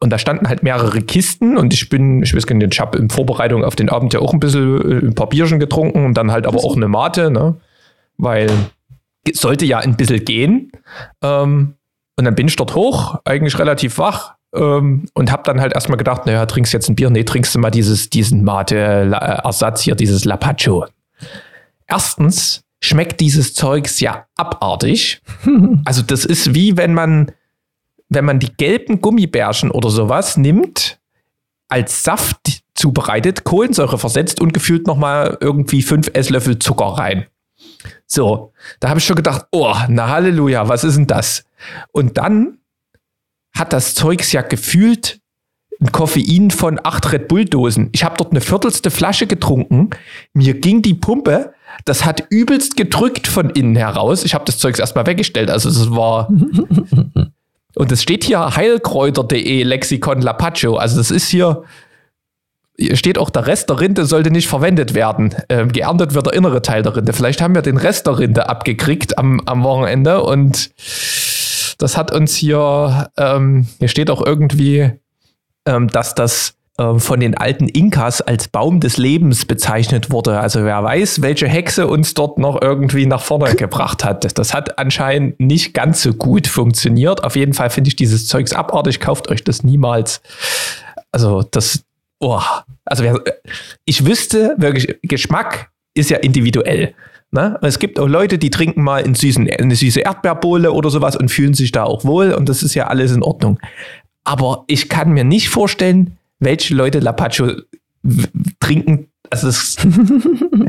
und 0.00 0.10
da 0.10 0.18
standen 0.18 0.48
halt 0.48 0.62
mehrere 0.62 1.00
Kisten 1.00 1.56
und 1.56 1.72
ich 1.72 1.88
bin, 1.88 2.22
ich 2.22 2.34
weiß 2.34 2.46
gar 2.46 2.56
nicht, 2.56 2.74
ich 2.74 2.80
habe 2.80 2.98
in 2.98 3.08
Vorbereitung 3.08 3.64
auf 3.64 3.76
den 3.76 3.88
Abend 3.88 4.12
ja 4.12 4.20
auch 4.20 4.32
ein 4.32 4.40
bisschen 4.40 4.80
äh, 4.80 5.06
ein 5.06 5.14
paar 5.14 5.28
Bierchen 5.28 5.60
getrunken 5.60 6.04
und 6.04 6.14
dann 6.14 6.32
halt 6.32 6.46
aber 6.46 6.58
auch 6.58 6.76
eine 6.76 6.88
Mate, 6.88 7.30
ne? 7.30 7.56
Weil 8.18 8.50
es 9.28 9.40
sollte 9.40 9.64
ja 9.64 9.78
ein 9.78 9.96
bisschen 9.96 10.24
gehen. 10.24 10.72
Ähm, 11.22 11.74
und 12.16 12.24
dann 12.24 12.34
bin 12.34 12.48
ich 12.48 12.56
dort 12.56 12.74
hoch, 12.74 13.18
eigentlich 13.24 13.58
relativ 13.58 13.98
wach. 13.98 14.34
Ähm, 14.54 15.06
und 15.14 15.32
habe 15.32 15.42
dann 15.44 15.60
halt 15.60 15.72
erstmal 15.72 15.98
gedacht, 15.98 16.26
naja, 16.26 16.44
trinkst 16.46 16.72
jetzt 16.72 16.88
ein 16.88 16.94
Bier? 16.94 17.10
Nee, 17.10 17.24
trinkst 17.24 17.54
du 17.54 17.58
mal 17.58 17.70
dieses, 17.70 18.10
diesen 18.10 18.44
Mate-Ersatz 18.44 19.80
hier, 19.80 19.94
dieses 19.94 20.24
Lapacho. 20.24 20.86
Erstens 21.86 22.64
schmeckt 22.82 23.20
dieses 23.20 23.54
Zeugs 23.54 24.00
ja 24.00 24.26
abartig. 24.36 25.22
Also 25.84 26.02
das 26.02 26.24
ist 26.24 26.54
wie 26.54 26.76
wenn 26.76 26.94
man, 26.94 27.32
wenn 28.08 28.24
man 28.24 28.38
die 28.38 28.52
gelben 28.56 29.00
Gummibärchen 29.00 29.70
oder 29.70 29.90
sowas 29.90 30.36
nimmt, 30.36 31.00
als 31.68 32.02
Saft 32.02 32.62
zubereitet, 32.74 33.44
Kohlensäure 33.44 33.98
versetzt 33.98 34.40
und 34.40 34.52
gefühlt 34.52 34.86
nochmal 34.86 35.38
irgendwie 35.40 35.82
fünf 35.82 36.10
Esslöffel 36.12 36.58
Zucker 36.58 36.98
rein. 36.98 37.26
So, 38.14 38.52
da 38.78 38.90
habe 38.90 38.98
ich 38.98 39.06
schon 39.06 39.16
gedacht, 39.16 39.46
oh, 39.52 39.74
na 39.88 40.10
Halleluja, 40.10 40.68
was 40.68 40.84
ist 40.84 40.98
denn 40.98 41.06
das? 41.06 41.44
Und 41.92 42.18
dann 42.18 42.58
hat 43.56 43.72
das 43.72 43.94
Zeugs 43.94 44.32
ja 44.32 44.42
gefühlt 44.42 45.20
ein 45.80 45.92
Koffein 45.92 46.50
von 46.50 46.78
acht 46.82 47.10
Red 47.10 47.28
Bull 47.28 47.46
Dosen. 47.46 47.88
Ich 47.92 48.04
habe 48.04 48.16
dort 48.18 48.32
eine 48.32 48.42
viertelste 48.42 48.90
Flasche 48.90 49.26
getrunken. 49.26 49.88
Mir 50.34 50.52
ging 50.52 50.82
die 50.82 50.92
Pumpe. 50.92 51.54
Das 51.86 52.04
hat 52.04 52.26
übelst 52.28 52.76
gedrückt 52.76 53.26
von 53.26 53.48
innen 53.48 53.76
heraus. 53.76 54.24
Ich 54.24 54.34
habe 54.34 54.44
das 54.44 54.58
Zeugs 54.58 54.78
erstmal 54.78 55.06
weggestellt. 55.06 55.50
Also 55.50 55.70
es 55.70 55.90
war 55.90 56.28
und 57.76 57.92
es 57.92 58.02
steht 58.02 58.24
hier 58.24 58.54
heilkräuter.de 58.54 59.62
Lexikon 59.62 60.20
Lapacho. 60.20 60.76
Also 60.76 60.98
das 60.98 61.10
ist 61.10 61.30
hier 61.30 61.64
steht 62.94 63.18
auch 63.18 63.30
der 63.30 63.46
Rest 63.46 63.68
der 63.70 63.80
Rinde 63.80 64.04
sollte 64.04 64.30
nicht 64.30 64.48
verwendet 64.48 64.94
werden. 64.94 65.34
Ähm, 65.48 65.72
geerntet 65.72 66.14
wird 66.14 66.26
der 66.26 66.34
innere 66.34 66.62
Teil 66.62 66.82
der 66.82 66.96
Rinde. 66.96 67.12
Vielleicht 67.12 67.40
haben 67.40 67.54
wir 67.54 67.62
den 67.62 67.76
Rest 67.76 68.06
der 68.06 68.18
Rinde 68.18 68.48
abgekriegt 68.48 69.18
am, 69.18 69.40
am 69.46 69.62
Wochenende 69.62 70.22
und 70.22 70.70
das 71.78 71.96
hat 71.96 72.12
uns 72.12 72.34
hier, 72.36 73.10
ähm, 73.16 73.66
hier 73.78 73.88
steht 73.88 74.10
auch 74.10 74.24
irgendwie, 74.24 74.92
ähm, 75.66 75.88
dass 75.88 76.14
das 76.14 76.54
ähm, 76.78 77.00
von 77.00 77.20
den 77.20 77.36
alten 77.36 77.68
Inkas 77.68 78.22
als 78.22 78.48
Baum 78.48 78.80
des 78.80 78.96
Lebens 78.96 79.44
bezeichnet 79.44 80.10
wurde. 80.10 80.40
Also 80.40 80.64
wer 80.64 80.82
weiß, 80.82 81.20
welche 81.20 81.46
Hexe 81.46 81.86
uns 81.86 82.14
dort 82.14 82.38
noch 82.38 82.60
irgendwie 82.62 83.04
nach 83.04 83.22
vorne 83.22 83.54
gebracht 83.56 84.04
hat. 84.04 84.38
Das 84.38 84.54
hat 84.54 84.78
anscheinend 84.78 85.38
nicht 85.38 85.74
ganz 85.74 86.02
so 86.02 86.14
gut 86.14 86.46
funktioniert. 86.46 87.24
Auf 87.24 87.36
jeden 87.36 87.52
Fall 87.52 87.68
finde 87.68 87.88
ich 87.88 87.96
dieses 87.96 88.26
Zeugs 88.26 88.54
abartig. 88.54 89.00
Kauft 89.00 89.28
euch 89.28 89.44
das 89.44 89.62
niemals. 89.62 90.22
Also 91.10 91.42
das, 91.42 91.84
oh, 92.22 92.40
also 92.84 93.04
ich 93.84 94.06
wüsste 94.06 94.54
wirklich, 94.58 94.98
Geschmack 95.02 95.70
ist 95.94 96.08
ja 96.10 96.18
individuell. 96.18 96.94
Ne? 97.32 97.58
Es 97.62 97.78
gibt 97.78 97.98
auch 97.98 98.06
Leute, 98.06 98.38
die 98.38 98.50
trinken 98.50 98.82
mal 98.82 99.02
einen 99.02 99.14
süßen, 99.14 99.50
eine 99.50 99.74
süße 99.74 100.00
Erdbeerbohle 100.00 100.72
oder 100.72 100.90
sowas 100.90 101.16
und 101.16 101.30
fühlen 101.30 101.54
sich 101.54 101.72
da 101.72 101.84
auch 101.84 102.04
wohl 102.04 102.32
und 102.32 102.48
das 102.48 102.62
ist 102.62 102.74
ja 102.74 102.86
alles 102.86 103.12
in 103.12 103.22
Ordnung. 103.22 103.58
Aber 104.24 104.64
ich 104.68 104.88
kann 104.88 105.12
mir 105.12 105.24
nicht 105.24 105.48
vorstellen, 105.48 106.16
welche 106.38 106.74
Leute 106.74 107.00
Lapacho 107.00 107.52
trinken. 108.60 109.08
Also 109.32 109.46
das 109.46 109.76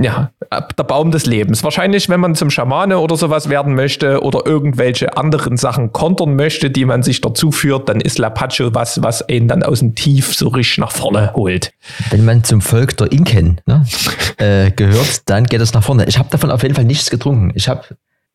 ja, 0.01 0.31
der 0.49 0.83
Baum 0.85 1.11
des 1.11 1.25
Lebens. 1.25 1.65
Wahrscheinlich, 1.65 2.07
wenn 2.07 2.21
man 2.21 2.33
zum 2.33 2.49
Schamane 2.49 2.97
oder 2.97 3.17
sowas 3.17 3.49
werden 3.49 3.75
möchte 3.75 4.23
oder 4.23 4.45
irgendwelche 4.45 5.17
anderen 5.17 5.57
Sachen 5.57 5.91
kontern 5.91 6.37
möchte, 6.37 6.71
die 6.71 6.85
man 6.85 7.03
sich 7.03 7.19
dazu 7.19 7.51
führt, 7.51 7.89
dann 7.89 7.99
ist 7.99 8.19
Lapacho 8.19 8.73
was, 8.73 9.03
was 9.03 9.21
einen 9.27 9.49
dann 9.49 9.63
aus 9.63 9.79
dem 9.79 9.95
Tief 9.95 10.33
so 10.33 10.47
richtig 10.47 10.77
nach 10.77 10.93
vorne 10.93 11.33
holt. 11.33 11.73
Wenn 12.09 12.23
man 12.23 12.45
zum 12.45 12.61
Volk 12.61 12.95
der 12.95 13.11
Inken 13.11 13.59
ne, 13.65 13.85
äh, 14.37 14.71
gehört, 14.71 15.29
dann 15.29 15.43
geht 15.43 15.59
es 15.59 15.73
nach 15.73 15.83
vorne. 15.83 16.05
Ich 16.05 16.17
habe 16.17 16.29
davon 16.29 16.49
auf 16.49 16.63
jeden 16.63 16.75
Fall 16.75 16.85
nichts 16.85 17.09
getrunken. 17.09 17.51
Ich 17.55 17.67
habe 17.67 17.83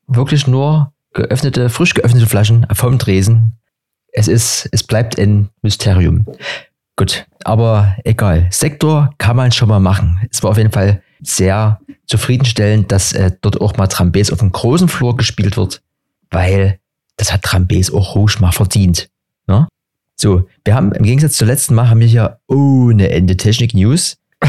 wirklich 0.08 0.46
nur 0.46 0.92
geöffnete, 1.14 1.70
frisch 1.70 1.94
geöffnete 1.94 2.26
Flaschen 2.26 2.66
vom 2.74 2.98
Dresen. 2.98 3.54
Es 4.12 4.28
ist, 4.28 4.68
es 4.72 4.82
bleibt 4.82 5.18
ein 5.18 5.48
Mysterium. 5.62 6.26
Gut, 6.98 7.26
aber 7.44 7.96
egal. 8.02 8.48
Sektor 8.50 9.14
kann 9.18 9.36
man 9.36 9.52
schon 9.52 9.68
mal 9.68 9.78
machen. 9.78 10.18
Es 10.32 10.42
war 10.42 10.50
auf 10.50 10.56
jeden 10.58 10.72
Fall 10.72 11.00
sehr 11.22 11.80
zufriedenstellend, 12.06 12.90
dass 12.90 13.12
äh, 13.12 13.30
dort 13.40 13.60
auch 13.60 13.76
mal 13.76 13.86
Trambes 13.86 14.32
auf 14.32 14.40
dem 14.40 14.50
großen 14.50 14.88
Flur 14.88 15.16
gespielt 15.16 15.56
wird, 15.56 15.80
weil 16.30 16.80
das 17.16 17.32
hat 17.32 17.42
Trambes 17.42 17.92
auch 17.92 18.16
ruhig 18.16 18.40
mal 18.40 18.50
verdient. 18.50 19.10
Ne? 19.46 19.68
So, 20.16 20.48
wir 20.64 20.74
haben 20.74 20.90
im 20.90 21.04
Gegensatz 21.04 21.36
zum 21.36 21.46
letzten 21.46 21.76
Mal 21.76 21.88
haben 21.88 22.00
wir 22.00 22.08
hier 22.08 22.40
ohne 22.48 23.10
Ende 23.10 23.36
Technik-News. 23.36 24.18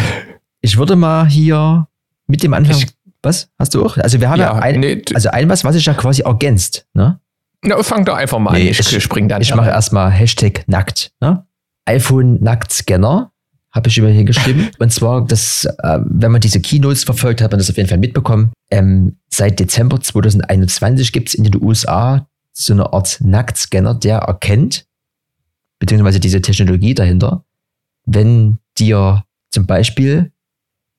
Ich 0.61 0.75
würde 0.75 0.97
mal 0.97 1.25
hier 1.25 1.87
mit 2.27 2.43
dem 2.43 2.53
Anfang. 2.53 2.75
Ich, 2.75 2.87
was? 3.23 3.47
Hast 3.57 3.73
du 3.75 3.85
auch? 3.85 3.95
Also 3.95 4.19
wir 4.19 4.29
haben 4.29 4.41
ja, 4.41 4.53
ja 4.53 4.59
ein, 4.61 4.81
nee, 4.81 5.01
also 5.13 5.29
ein 5.29 5.47
was, 5.47 5.63
was 5.63 5.77
ich 5.77 5.85
ja 5.85 5.93
quasi 5.93 6.23
ergänzt. 6.23 6.85
Ne? 6.93 7.17
Na, 7.61 7.81
fang 7.81 8.03
doch 8.03 8.17
einfach 8.17 8.39
mal 8.39 8.51
nee, 8.51 8.63
an. 8.63 8.67
Ich, 8.67 8.79
ich 8.79 9.01
spring 9.01 9.29
dann. 9.29 9.41
Ich 9.41 9.55
mache 9.55 9.69
erstmal 9.69 10.11
Hashtag 10.11 10.67
nackt. 10.67 11.13
Ne? 11.21 11.45
iPhone-Nackt-Scanner 11.85 13.31
habe 13.71 13.89
ich 13.89 13.97
über 13.97 14.09
hier 14.09 14.23
geschrieben. 14.23 14.69
Und 14.79 14.91
zwar, 14.91 15.25
dass, 15.25 15.65
äh, 15.65 15.99
wenn 16.03 16.31
man 16.31 16.41
diese 16.41 16.59
Keynotes 16.59 17.03
verfolgt, 17.03 17.41
hat 17.41 17.51
man 17.51 17.59
das 17.59 17.69
auf 17.69 17.77
jeden 17.77 17.89
Fall 17.89 17.97
mitbekommen. 17.97 18.51
Ähm, 18.71 19.17
seit 19.29 19.59
Dezember 19.59 20.01
2021 20.01 21.11
gibt 21.11 21.29
es 21.29 21.33
in 21.35 21.43
den 21.43 21.61
USA 21.61 22.27
so 22.51 22.73
eine 22.73 22.91
Art 22.93 23.19
Nacktscanner, 23.21 23.93
der 23.95 24.17
erkennt, 24.19 24.85
beziehungsweise 25.79 26.19
diese 26.19 26.41
Technologie 26.41 26.93
dahinter, 26.93 27.45
wenn 28.05 28.57
dir 28.77 29.23
zum 29.51 29.65
Beispiel 29.65 30.31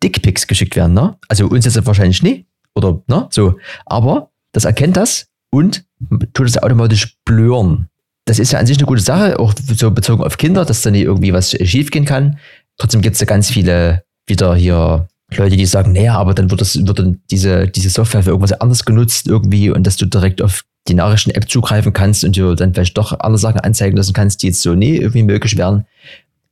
Dickpics 0.02 0.46
geschickt 0.46 0.76
werden, 0.76 0.94
ne? 0.94 1.18
Also 1.28 1.46
uns 1.46 1.66
jetzt 1.66 1.84
wahrscheinlich 1.86 2.22
nicht, 2.22 2.46
oder, 2.74 3.02
ne? 3.06 3.28
So. 3.30 3.58
Aber 3.84 4.30
das 4.52 4.64
erkennt 4.64 4.96
das 4.96 5.26
und 5.50 5.84
tut 6.32 6.48
es 6.48 6.56
automatisch 6.56 7.18
blören 7.24 7.90
das 8.30 8.38
ist 8.38 8.52
ja 8.52 8.60
an 8.60 8.66
sich 8.66 8.78
eine 8.78 8.86
gute 8.86 9.02
Sache, 9.02 9.40
auch 9.40 9.52
so 9.74 9.90
bezogen 9.90 10.22
auf 10.22 10.38
Kinder, 10.38 10.64
dass 10.64 10.82
da 10.82 10.92
nicht 10.92 11.02
irgendwie 11.02 11.32
was 11.32 11.50
schiefgehen 11.50 12.04
kann. 12.04 12.38
Trotzdem 12.78 13.00
gibt 13.00 13.14
es 13.14 13.20
ja 13.20 13.26
ganz 13.26 13.50
viele 13.50 14.04
wieder 14.28 14.54
hier 14.54 15.08
Leute, 15.36 15.56
die 15.56 15.66
sagen, 15.66 15.92
naja, 15.92 16.14
aber 16.14 16.32
dann 16.32 16.48
wird, 16.48 16.60
das, 16.60 16.86
wird 16.86 17.00
dann 17.00 17.20
diese, 17.32 17.66
diese 17.66 17.90
Software 17.90 18.22
für 18.22 18.30
irgendwas 18.30 18.52
anderes 18.52 18.84
genutzt 18.84 19.26
irgendwie 19.26 19.70
und 19.70 19.84
dass 19.84 19.96
du 19.96 20.06
direkt 20.06 20.42
auf 20.42 20.62
die 20.86 20.94
Nachrichten-App 20.94 21.50
zugreifen 21.50 21.92
kannst 21.92 22.22
und 22.22 22.36
dir 22.36 22.54
dann 22.54 22.72
vielleicht 22.72 22.96
doch 22.96 23.18
andere 23.18 23.38
Sachen 23.38 23.60
anzeigen 23.62 23.96
lassen 23.96 24.12
kannst, 24.12 24.42
die 24.42 24.46
jetzt 24.46 24.62
so 24.62 24.76
nie 24.76 24.94
irgendwie 24.94 25.24
möglich 25.24 25.56
wären. 25.58 25.84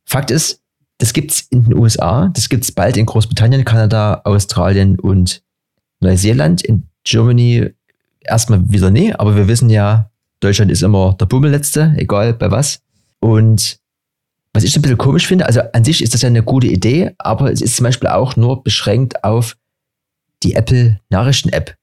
Fakt 0.05 0.31
ist, 0.31 0.61
das 0.97 1.13
gibt 1.13 1.31
es 1.31 1.47
in 1.49 1.63
den 1.63 1.77
USA, 1.77 2.27
das 2.33 2.49
gibt 2.49 2.65
es 2.65 2.73
bald 2.73 2.97
in 2.97 3.05
Großbritannien, 3.05 3.63
Kanada, 3.63 4.19
Australien 4.25 4.99
und 4.99 5.43
Neuseeland. 6.01 6.61
In 6.61 6.89
Germany 7.05 7.69
erstmal 8.19 8.69
wieder 8.69 8.91
nie, 8.91 9.13
aber 9.13 9.37
wir 9.37 9.47
wissen 9.47 9.69
ja, 9.69 10.09
Deutschland 10.39 10.71
ist 10.71 10.83
immer 10.83 11.15
der 11.19 11.25
Bummelletzte, 11.25 11.93
egal 11.97 12.33
bei 12.33 12.51
was. 12.51 12.81
Und 13.19 13.79
was 14.53 14.63
ich 14.63 14.71
so 14.71 14.79
ein 14.79 14.81
bisschen 14.81 14.97
komisch 14.97 15.27
finde, 15.27 15.45
also 15.45 15.61
an 15.73 15.83
sich 15.83 16.01
ist 16.01 16.13
das 16.13 16.21
ja 16.21 16.27
eine 16.27 16.43
gute 16.43 16.67
Idee, 16.67 17.11
aber 17.17 17.51
es 17.51 17.61
ist 17.61 17.75
zum 17.75 17.83
Beispiel 17.83 18.09
auch 18.09 18.35
nur 18.35 18.63
beschränkt 18.63 19.23
auf 19.23 19.57
die 20.43 20.55
Apple 20.55 20.99
Nachrichten-App. 21.09 21.75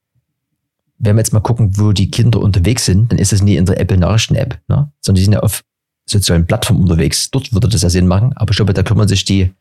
Wenn 0.97 1.15
wir 1.15 1.19
jetzt 1.19 1.33
mal 1.33 1.39
gucken, 1.39 1.77
wo 1.77 1.91
die 1.91 2.09
Kinder 2.09 2.39
unterwegs 2.39 2.85
sind, 2.85 3.11
dann 3.11 3.19
ist 3.19 3.31
das 3.31 3.43
nie 3.43 3.55
in 3.55 3.65
der 3.65 3.79
Apple 3.79 3.97
Nachrichten-App, 3.97 4.59
ne? 4.67 4.91
sondern 5.01 5.19
die 5.19 5.23
sind 5.23 5.33
ja 5.33 5.41
auf 5.41 5.63
sozialen 6.09 6.47
Plattformen 6.47 6.81
unterwegs. 6.81 7.29
Dort 7.29 7.53
würde 7.53 7.69
das 7.69 7.83
ja 7.83 7.89
Sinn 7.89 8.07
machen, 8.07 8.33
aber 8.35 8.51
ich 8.51 8.57
glaube, 8.57 8.73
da 8.73 8.81
kümmern 8.81 9.07
sich 9.07 9.23
die 9.25 9.53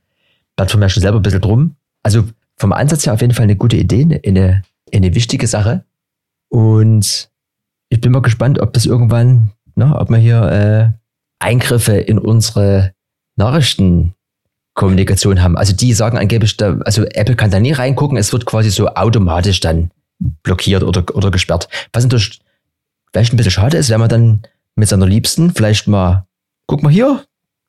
Plattformen 0.56 0.82
ja 0.82 0.88
schon 0.88 1.02
selber 1.02 1.18
ein 1.18 1.22
bisschen 1.22 1.42
drum. 1.42 1.76
Also 2.02 2.24
vom 2.56 2.72
Ansatz 2.72 3.04
her 3.04 3.12
auf 3.12 3.20
jeden 3.20 3.34
Fall 3.34 3.44
eine 3.44 3.56
gute 3.56 3.76
Idee, 3.76 4.20
eine, 4.24 4.62
eine 4.92 5.14
wichtige 5.14 5.46
Sache. 5.46 5.84
Und 6.48 7.30
ich 7.88 8.00
bin 8.00 8.12
mal 8.12 8.22
gespannt, 8.22 8.60
ob 8.60 8.72
das 8.72 8.86
irgendwann, 8.86 9.50
ne, 9.74 9.94
ob 9.96 10.10
wir 10.10 10.18
hier 10.18 10.42
äh, 10.42 10.90
Eingriffe 11.38 11.96
in 11.96 12.18
unsere 12.18 12.92
Nachrichtenkommunikation 13.36 15.42
haben. 15.42 15.56
Also 15.56 15.74
die 15.74 15.92
sagen 15.92 16.18
angeblich, 16.18 16.56
da, 16.56 16.78
also 16.84 17.04
Apple 17.04 17.36
kann 17.36 17.50
da 17.50 17.60
nie 17.60 17.72
reingucken, 17.72 18.18
es 18.18 18.32
wird 18.32 18.46
quasi 18.46 18.70
so 18.70 18.88
automatisch 18.88 19.60
dann 19.60 19.90
blockiert 20.42 20.82
oder, 20.82 21.04
oder 21.14 21.30
gesperrt. 21.30 21.68
Was 21.92 22.04
natürlich 22.04 22.40
vielleicht 23.12 23.32
ein 23.32 23.36
bisschen 23.36 23.52
schade 23.52 23.76
ist, 23.76 23.90
wenn 23.90 24.00
man 24.00 24.08
dann 24.08 24.42
mit 24.74 24.88
seiner 24.88 25.06
Liebsten 25.06 25.52
vielleicht 25.52 25.88
mal, 25.88 26.26
guck 26.66 26.82
mal 26.82 26.92
hier, 26.92 27.24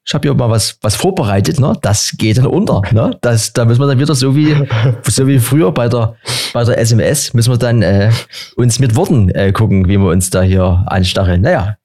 ich 0.08 0.14
habe 0.14 0.26
hier 0.26 0.34
mal 0.34 0.50
was, 0.50 0.78
was 0.82 0.96
vorbereitet, 0.96 1.60
ne? 1.60 1.74
Das 1.82 2.16
geht 2.18 2.38
dann 2.38 2.46
unter. 2.46 2.82
Ne? 2.94 3.18
Das, 3.20 3.52
da 3.52 3.66
müssen 3.66 3.82
wir 3.82 3.88
dann 3.88 4.00
wieder 4.00 4.16
so 4.16 4.38
wie, 4.38 4.56
so 5.04 5.28
wie 5.28 5.38
früher 5.38 5.74
bei 5.74 5.90
der, 5.90 6.16
bei 6.54 6.64
der 6.64 6.78
SMS, 6.78 7.34
müssen 7.34 7.52
wir 7.52 7.58
dann 7.58 7.82
äh, 7.82 8.10
uns 8.56 8.80
mit 8.80 8.96
Worten 8.96 9.30
äh, 9.32 9.52
gucken, 9.52 9.90
wie 9.90 9.98
wir 9.98 10.10
uns 10.10 10.30
da 10.30 10.42
hier 10.44 10.86
anstacheln. 10.88 11.42
Naja. 11.42 11.78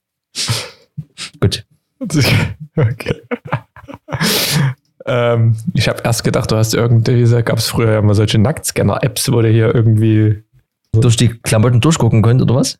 Gut. 1.40 1.66
Okay. 2.74 3.20
ähm, 5.04 5.56
ich 5.74 5.86
habe 5.86 6.00
erst 6.04 6.24
gedacht, 6.24 6.50
du 6.50 6.56
hast 6.56 6.72
irgendwie, 6.72 7.42
gab 7.42 7.58
es 7.58 7.68
früher 7.68 7.92
ja 7.92 8.00
mal 8.00 8.14
solche 8.14 8.38
Nacktscanner-Apps, 8.38 9.30
wo 9.30 9.42
du 9.42 9.48
hier 9.50 9.74
irgendwie 9.74 10.42
durch 10.92 11.18
die 11.18 11.28
Klamotten 11.28 11.82
durchgucken 11.82 12.22
könnt, 12.22 12.40
oder 12.40 12.54
was? 12.54 12.78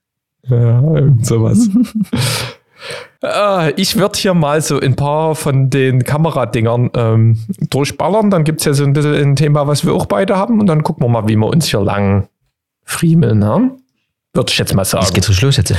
Ja, 0.49 0.81
irgend 0.81 1.27
sowas. 1.27 1.69
Äh, 3.23 3.73
ich 3.81 3.97
würde 3.97 4.19
hier 4.19 4.35
mal 4.35 4.61
so 4.61 4.81
ein 4.81 4.97
paar 4.97 5.35
von 5.35 5.71
den 5.71 6.05
Kameradingern 6.05 6.91
ähm, 6.95 7.39
durchballern. 7.71 8.31
Dann 8.31 8.45
gibt 8.45 8.61
es 8.61 8.67
ja 8.67 8.75
so 8.75 8.85
ein 8.85 8.93
bisschen 8.93 9.15
ein 9.15 9.37
Thema, 9.37 9.67
was 9.67 9.85
wir 9.85 9.95
auch 9.95 10.07
beide 10.07 10.37
haben. 10.37 10.61
Und 10.61 10.67
dann 10.67 10.83
gucken 10.83 11.05
wir 11.05 11.09
mal, 11.09 11.29
wie 11.29 11.37
wir 11.37 11.47
uns 11.47 11.67
hier 11.67 11.81
lang 11.81 12.29
friemeln. 12.85 13.39
Ne? 13.39 13.73
Würde 14.35 14.51
ich 14.51 14.59
jetzt 14.59 14.75
mal 14.75 14.85
sagen. 14.85 15.05
Es 15.05 15.13
geht 15.13 15.29
richtig 15.29 15.43
los 15.43 15.57
jetzt. 15.57 15.75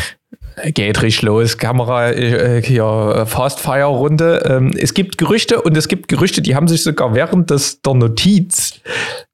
Geht 0.76 1.02
richtig 1.02 1.24
los. 1.24 1.58
Kamera 1.58 2.12
äh, 2.12 2.62
hier 2.62 3.26
Fast 3.26 3.60
Fire 3.60 3.86
Runde. 3.86 4.44
Ähm, 4.46 4.72
es 4.78 4.94
gibt 4.94 5.18
Gerüchte 5.18 5.62
und 5.62 5.76
es 5.76 5.88
gibt 5.88 6.08
Gerüchte, 6.08 6.42
die 6.42 6.56
haben 6.56 6.68
sich 6.68 6.84
sogar 6.84 7.16
während 7.16 7.50
des, 7.50 7.82
der 7.82 7.96
Notiz 7.96 8.80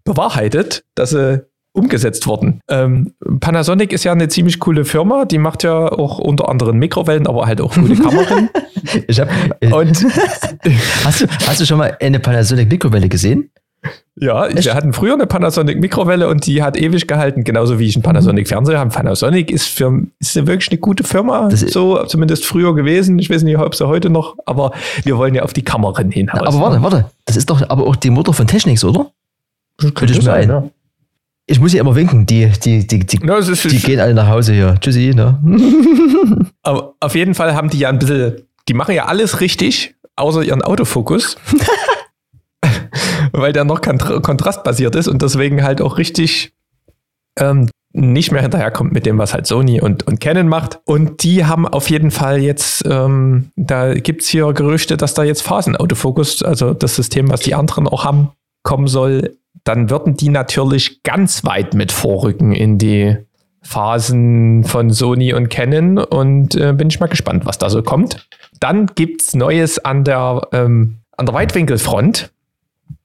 bewahrheitet, 0.05 0.85
dass 0.95 1.09
sie 1.09 1.45
umgesetzt 1.73 2.27
worden. 2.27 2.61
Ähm, 2.67 3.13
Panasonic 3.39 3.93
ist 3.93 4.03
ja 4.03 4.11
eine 4.11 4.27
ziemlich 4.27 4.59
coole 4.59 4.85
Firma, 4.85 5.25
die 5.25 5.37
macht 5.37 5.63
ja 5.63 5.91
auch 5.91 6.19
unter 6.19 6.49
anderem 6.49 6.77
Mikrowellen, 6.77 7.27
aber 7.27 7.45
halt 7.45 7.61
auch 7.61 7.73
gute 7.75 7.95
Kameras. 7.95 8.43
ich 9.07 9.19
hab, 9.19 9.29
Und 9.61 10.05
hast, 11.05 11.21
du, 11.21 11.27
hast 11.47 11.61
du 11.61 11.65
schon 11.65 11.77
mal 11.77 11.95
eine 11.99 12.19
Panasonic 12.19 12.69
Mikrowelle 12.69 13.09
gesehen? 13.09 13.51
Ja, 14.15 14.47
Echt? 14.47 14.65
wir 14.65 14.73
hatten 14.73 14.91
früher 14.91 15.13
eine 15.13 15.25
Panasonic 15.27 15.79
Mikrowelle 15.79 16.27
und 16.27 16.45
die 16.45 16.61
hat 16.61 16.75
ewig 16.75 17.07
gehalten, 17.07 17.45
genauso 17.45 17.79
wie 17.79 17.87
ich 17.87 17.95
einen 17.95 18.03
Panasonic 18.03 18.49
Fernseher 18.49 18.79
habe. 18.79 18.89
Panasonic 18.89 19.49
ist 19.49 19.67
für 19.67 20.03
ist 20.19 20.35
wirklich 20.35 20.71
eine 20.71 20.79
gute 20.79 21.05
Firma, 21.05 21.47
das 21.47 21.61
so 21.61 22.03
zumindest 22.03 22.45
früher 22.45 22.75
gewesen. 22.75 23.17
Ich 23.19 23.29
weiß 23.29 23.43
nicht, 23.43 23.57
ob 23.57 23.75
sie 23.75 23.87
heute 23.87 24.09
noch, 24.09 24.35
aber 24.45 24.73
wir 25.03 25.17
wollen 25.17 25.35
ja 25.35 25.43
auf 25.43 25.53
die 25.53 25.61
Kameran 25.61 26.11
hinaus. 26.11 26.41
aber 26.41 26.59
warte, 26.59 26.81
warte, 26.81 27.05
das 27.23 27.37
ist 27.37 27.49
doch 27.49 27.61
aber 27.69 27.87
auch 27.87 27.95
die 27.95 28.09
Mutter 28.09 28.33
von 28.33 28.45
Technics, 28.45 28.83
oder? 28.83 29.11
Könnte 29.77 30.07
ich 30.11 30.21
mir 30.21 30.33
ein. 30.33 30.49
Ja. 30.49 30.63
Ich 31.51 31.59
muss 31.59 31.71
hier 31.71 31.81
immer 31.81 31.95
winken, 31.95 32.27
die, 32.27 32.47
die, 32.63 32.85
die, 32.85 32.99
die, 32.99 33.17
no, 33.25 33.35
ist, 33.37 33.63
die 33.71 33.79
gehen 33.79 33.99
alle 33.99 34.13
nach 34.13 34.27
Hause 34.27 34.53
hier. 34.53 34.75
Tschüssi, 34.79 35.13
ne? 35.15 35.39
aber 36.61 36.93
auf 36.99 37.15
jeden 37.15 37.33
Fall 37.33 37.55
haben 37.55 37.71
die 37.71 37.79
ja 37.79 37.89
ein 37.89 37.97
bisschen, 37.97 38.43
die 38.67 38.75
machen 38.75 38.93
ja 38.93 39.05
alles 39.05 39.41
richtig, 39.41 39.95
außer 40.15 40.43
ihren 40.43 40.61
Autofokus. 40.61 41.37
weil 43.31 43.51
der 43.51 43.63
noch 43.63 43.81
kontrastbasiert 43.81 44.95
ist 44.95 45.07
und 45.07 45.23
deswegen 45.23 45.63
halt 45.63 45.81
auch 45.81 45.97
richtig 45.97 46.53
ähm, 47.39 47.69
nicht 47.93 48.31
mehr 48.31 48.43
hinterherkommt 48.43 48.91
mit 48.91 49.07
dem, 49.07 49.17
was 49.17 49.33
halt 49.33 49.47
Sony 49.47 49.81
und, 49.81 50.05
und 50.05 50.19
Canon 50.19 50.47
macht. 50.47 50.79
Und 50.85 51.23
die 51.23 51.45
haben 51.45 51.67
auf 51.67 51.89
jeden 51.89 52.11
Fall 52.11 52.39
jetzt, 52.39 52.83
ähm, 52.85 53.51
da 53.55 53.95
gibt 53.95 54.21
es 54.21 54.27
hier 54.27 54.53
Gerüchte, 54.53 54.97
dass 54.97 55.15
da 55.15 55.23
jetzt 55.23 55.41
Phasenautofokus, 55.41 56.43
also 56.43 56.75
das 56.75 56.95
System, 56.95 57.31
was 57.31 57.39
die 57.41 57.55
anderen 57.55 57.87
auch 57.87 58.03
haben, 58.03 58.29
kommen 58.61 58.87
soll. 58.87 59.35
Dann 59.69 59.91
würden 59.91 60.17
die 60.17 60.29
natürlich 60.29 61.03
ganz 61.03 61.45
weit 61.45 61.75
mit 61.75 61.91
vorrücken 61.91 62.53
in 62.53 62.79
die 62.79 63.17
Phasen 63.61 64.63
von 64.63 64.89
Sony 64.89 65.31
und 65.35 65.49
Canon 65.49 65.99
und 65.99 66.55
äh, 66.55 66.73
bin 66.73 66.87
ich 66.87 66.99
mal 66.99 67.05
gespannt, 67.05 67.45
was 67.45 67.59
da 67.59 67.69
so 67.69 67.83
kommt. 67.83 68.27
Dann 68.59 68.87
gibt 68.87 69.21
es 69.21 69.35
Neues 69.35 69.77
an 69.77 70.03
der, 70.03 70.41
ähm, 70.53 71.01
an 71.17 71.27
der 71.27 71.35
Weitwinkelfront 71.35 72.31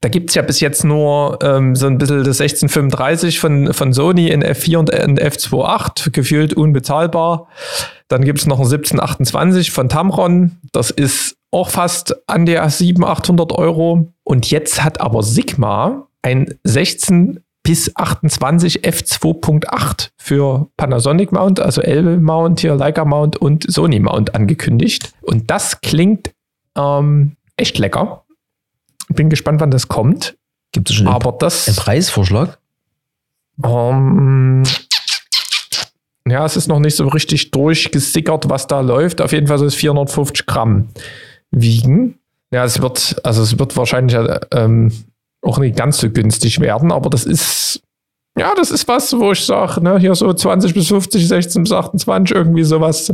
da 0.01 0.09
gibt 0.09 0.31
es 0.31 0.37
ja 0.37 0.43
bis 0.43 0.61
jetzt 0.61 0.85
nur 0.85 1.39
ähm, 1.43 1.77
so 1.77 1.87
ein 1.87 1.99
bisschen 1.99 2.25
das 2.25 2.41
1635 2.41 3.41
von, 3.41 3.75
von 3.75 3.93
Sony 3.93 4.29
in 4.29 4.43
F4 4.43 4.77
und 4.79 4.91
in 4.91 5.19
F28, 5.19 6.13
gefühlt 6.13 6.55
unbezahlbar. 6.55 7.49
Dann 8.09 8.25
gibt 8.25 8.39
es 8.39 8.47
noch 8.47 8.59
ein 8.59 8.65
1728 8.65 9.71
von 9.71 9.91
Tamron, 9.91 10.59
das 10.73 10.91
ist 10.91 11.37
auch 11.51 11.69
fast 11.69 12.17
an 12.27 12.47
der 12.47 12.69
700, 12.69 13.19
800 13.19 13.53
Euro. 13.53 14.13
Und 14.25 14.51
jetzt 14.51 14.83
hat 14.83 15.01
aber 15.03 15.23
Sigma 15.23 16.09
ein 16.25 16.59
16 16.65 17.41
bis 17.63 17.95
28 17.97 18.81
F2.8 18.85 20.11
für 20.17 20.69
Panasonic 20.77 21.33
Mount, 21.33 21.61
also 21.61 21.81
L 21.81 22.19
Mount 22.19 22.61
hier, 22.61 22.75
Leica 22.75 23.05
Mount 23.05 23.37
und 23.37 23.71
Sony 23.71 24.01
Mount 24.01 24.35
angekündigt. 24.35 25.13
Und 25.23 25.51
das 25.51 25.81
klingt 25.81 26.33
ähm, 26.77 27.37
echt 27.57 27.79
lecker. 27.79 28.25
Bin 29.09 29.31
gespannt, 29.31 29.61
wann 29.61 29.71
das 29.71 29.89
kommt. 29.89 30.37
Gibt 30.73 30.91
es 30.91 30.97
schon 30.97 31.09
Aber 31.09 31.31
einen, 31.31 31.39
das, 31.39 31.69
einen 31.69 31.77
Preisvorschlag? 31.77 32.59
Ähm, 33.63 34.65
ja, 36.27 36.45
es 36.45 36.57
ist 36.57 36.69
noch 36.69 36.81
nicht 36.81 36.97
so 36.97 37.07
richtig 37.09 37.51
durchgesickert, 37.51 38.49
was 38.49 38.67
da 38.67 38.81
läuft. 38.81 39.21
Auf 39.21 39.33
jeden 39.33 39.47
Fall 39.47 39.59
soll 39.59 39.69
es 39.69 39.75
450 39.75 40.47
Gramm 40.47 40.89
wiegen. 41.51 42.19
Ja, 42.51 42.65
es 42.65 42.81
wird, 42.81 43.17
also 43.25 43.43
es 43.43 43.59
wird 43.59 43.77
wahrscheinlich 43.77 44.19
ähm, 44.53 44.91
auch 45.45 45.59
nicht 45.59 45.77
ganz 45.77 45.99
so 45.99 46.11
günstig 46.11 46.61
werden, 46.61 46.93
aber 46.93 47.11
das 47.11 47.25
ist, 47.25 47.83
ja, 48.39 48.53
das 48.57 48.71
ist 48.71 48.89
was, 48.89 49.13
wo 49.19 49.33
ich 49.33 49.45
sage, 49.45 49.83
ne, 49.83 49.99
hier 49.99 50.15
so 50.15 50.33
20 50.33 50.75
bis 50.75 50.89
50, 50.89 51.29
16 51.29 51.63
bis 51.65 51.73
28, 51.73 52.35
irgendwie 52.35 52.65
sowas 52.65 53.13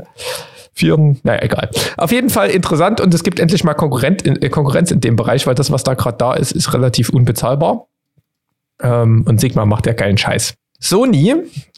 vier, 0.73 0.97
naja, 1.23 1.43
egal. 1.43 1.71
Auf 1.97 2.13
jeden 2.13 2.31
Fall 2.31 2.51
interessant 2.51 3.01
und 3.01 3.13
es 3.13 3.23
gibt 3.23 3.41
endlich 3.41 3.65
mal 3.65 3.75
Konkurrent 3.75 4.23
in, 4.23 4.41
äh, 4.41 4.49
Konkurrenz 4.49 4.91
in 4.91 5.01
dem 5.01 5.17
Bereich, 5.17 5.47
weil 5.47 5.55
das, 5.55 5.71
was 5.71 5.83
da 5.83 5.95
gerade 5.95 6.17
da 6.19 6.35
ist, 6.35 6.53
ist 6.53 6.73
relativ 6.73 7.11
unbezahlbar. 7.11 7.87
Ähm, 8.83 9.25
und 9.27 9.41
Sigma 9.41 9.67
macht 9.67 9.87
ja 9.87 9.93
keinen 9.93 10.17
Scheiß. 10.17 10.55
Sony 10.79 11.35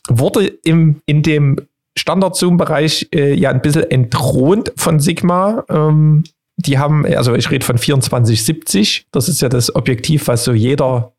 wurde 0.08 0.46
im, 0.46 1.00
in 1.06 1.22
dem 1.22 1.56
Standard-Zoom-Bereich 1.96 3.08
äh, 3.12 3.34
ja 3.34 3.50
ein 3.50 3.60
bisschen 3.60 3.90
entthront 3.90 4.72
von 4.76 5.00
Sigma. 5.00 5.64
Ähm, 5.68 6.24
die 6.66 6.79
haben, 6.79 7.05
also 7.07 7.35
ich 7.35 7.51
rede 7.51 7.64
von 7.64 7.77
2470, 7.77 9.07
das 9.11 9.29
ist 9.29 9.42
ja 9.42 9.48
das 9.48 9.75
Objektiv, 9.75 10.29
was 10.29 10.44
so 10.44 10.53
jeder 10.53 11.12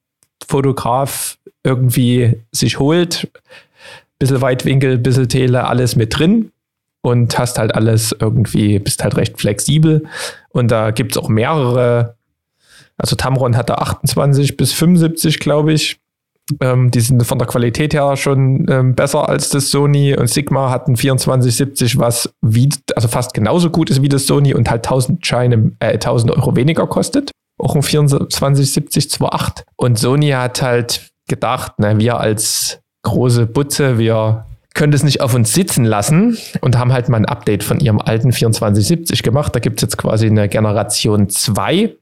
Fotograf 0.47 1.38
irgendwie 1.63 2.41
sich 2.51 2.79
holt. 2.79 3.29
Bisschen 4.19 4.41
Weitwinkel, 4.41 4.97
bisschen 4.97 5.27
Tele, 5.27 5.67
alles 5.67 5.95
mit 5.95 6.17
drin 6.17 6.51
und 7.01 7.38
hast 7.38 7.60
halt 7.60 7.75
alles 7.75 8.15
irgendwie, 8.17 8.79
bist 8.79 9.03
halt 9.03 9.17
recht 9.17 9.39
flexibel. 9.39 10.03
Und 10.49 10.69
da 10.71 10.91
gibt 10.91 11.12
es 11.12 11.17
auch 11.17 11.29
mehrere, 11.29 12.15
also 12.97 13.15
Tamron 13.15 13.58
hat 13.58 13.69
da 13.69 13.75
28 13.75 14.56
bis 14.56 14.71
75, 14.73 15.39
glaube 15.39 15.73
ich. 15.73 15.99
Ähm, 16.60 16.91
die 16.91 16.99
sind 16.99 17.25
von 17.25 17.39
der 17.39 17.47
Qualität 17.47 17.93
her 17.93 18.17
schon 18.17 18.65
ähm, 18.69 18.95
besser 18.95 19.29
als 19.29 19.49
das 19.49 19.69
Sony 19.69 20.15
und 20.15 20.29
Sigma 20.29 20.69
hat 20.69 20.88
ein 20.88 20.95
2470, 20.95 21.97
was 21.99 22.34
wie, 22.41 22.69
also 22.95 23.08
fast 23.08 23.34
genauso 23.34 23.69
gut 23.69 23.89
ist 23.89 24.01
wie 24.01 24.10
das 24.10 24.25
Sony 24.25 24.53
und 24.53 24.69
halt 24.69 24.86
1000 24.86 25.25
Scheine, 25.25 25.71
äh, 25.79 25.93
1000 25.93 26.32
Euro 26.32 26.56
weniger 26.56 26.86
kostet. 26.88 27.32
Auch 27.58 27.75
ein 27.75 27.82
2470 27.82 29.06
2.8. 29.06 29.63
Und 29.77 29.97
Sony 29.97 30.29
hat 30.32 30.62
halt 30.62 31.12
gedacht, 31.27 31.73
na, 31.77 31.97
wir 31.97 32.19
als 32.19 32.79
große 33.03 33.45
Butze, 33.45 33.97
wir 33.97 34.45
können 34.73 34.93
es 34.93 35.03
nicht 35.03 35.21
auf 35.21 35.34
uns 35.34 35.53
sitzen 35.53 35.86
lassen 35.86 36.38
und 36.62 36.77
haben 36.77 36.91
halt 36.91 37.08
mal 37.08 37.17
ein 37.17 37.25
Update 37.25 37.63
von 37.63 37.79
ihrem 37.79 38.01
alten 38.01 38.32
2470 38.32 39.23
gemacht. 39.23 39.56
Da 39.56 39.60
gibt 39.60 39.79
es 39.79 39.84
jetzt 39.84 39.97
quasi 39.97 40.25
eine 40.25 40.49
Generation 40.49 41.29
2 41.29 41.95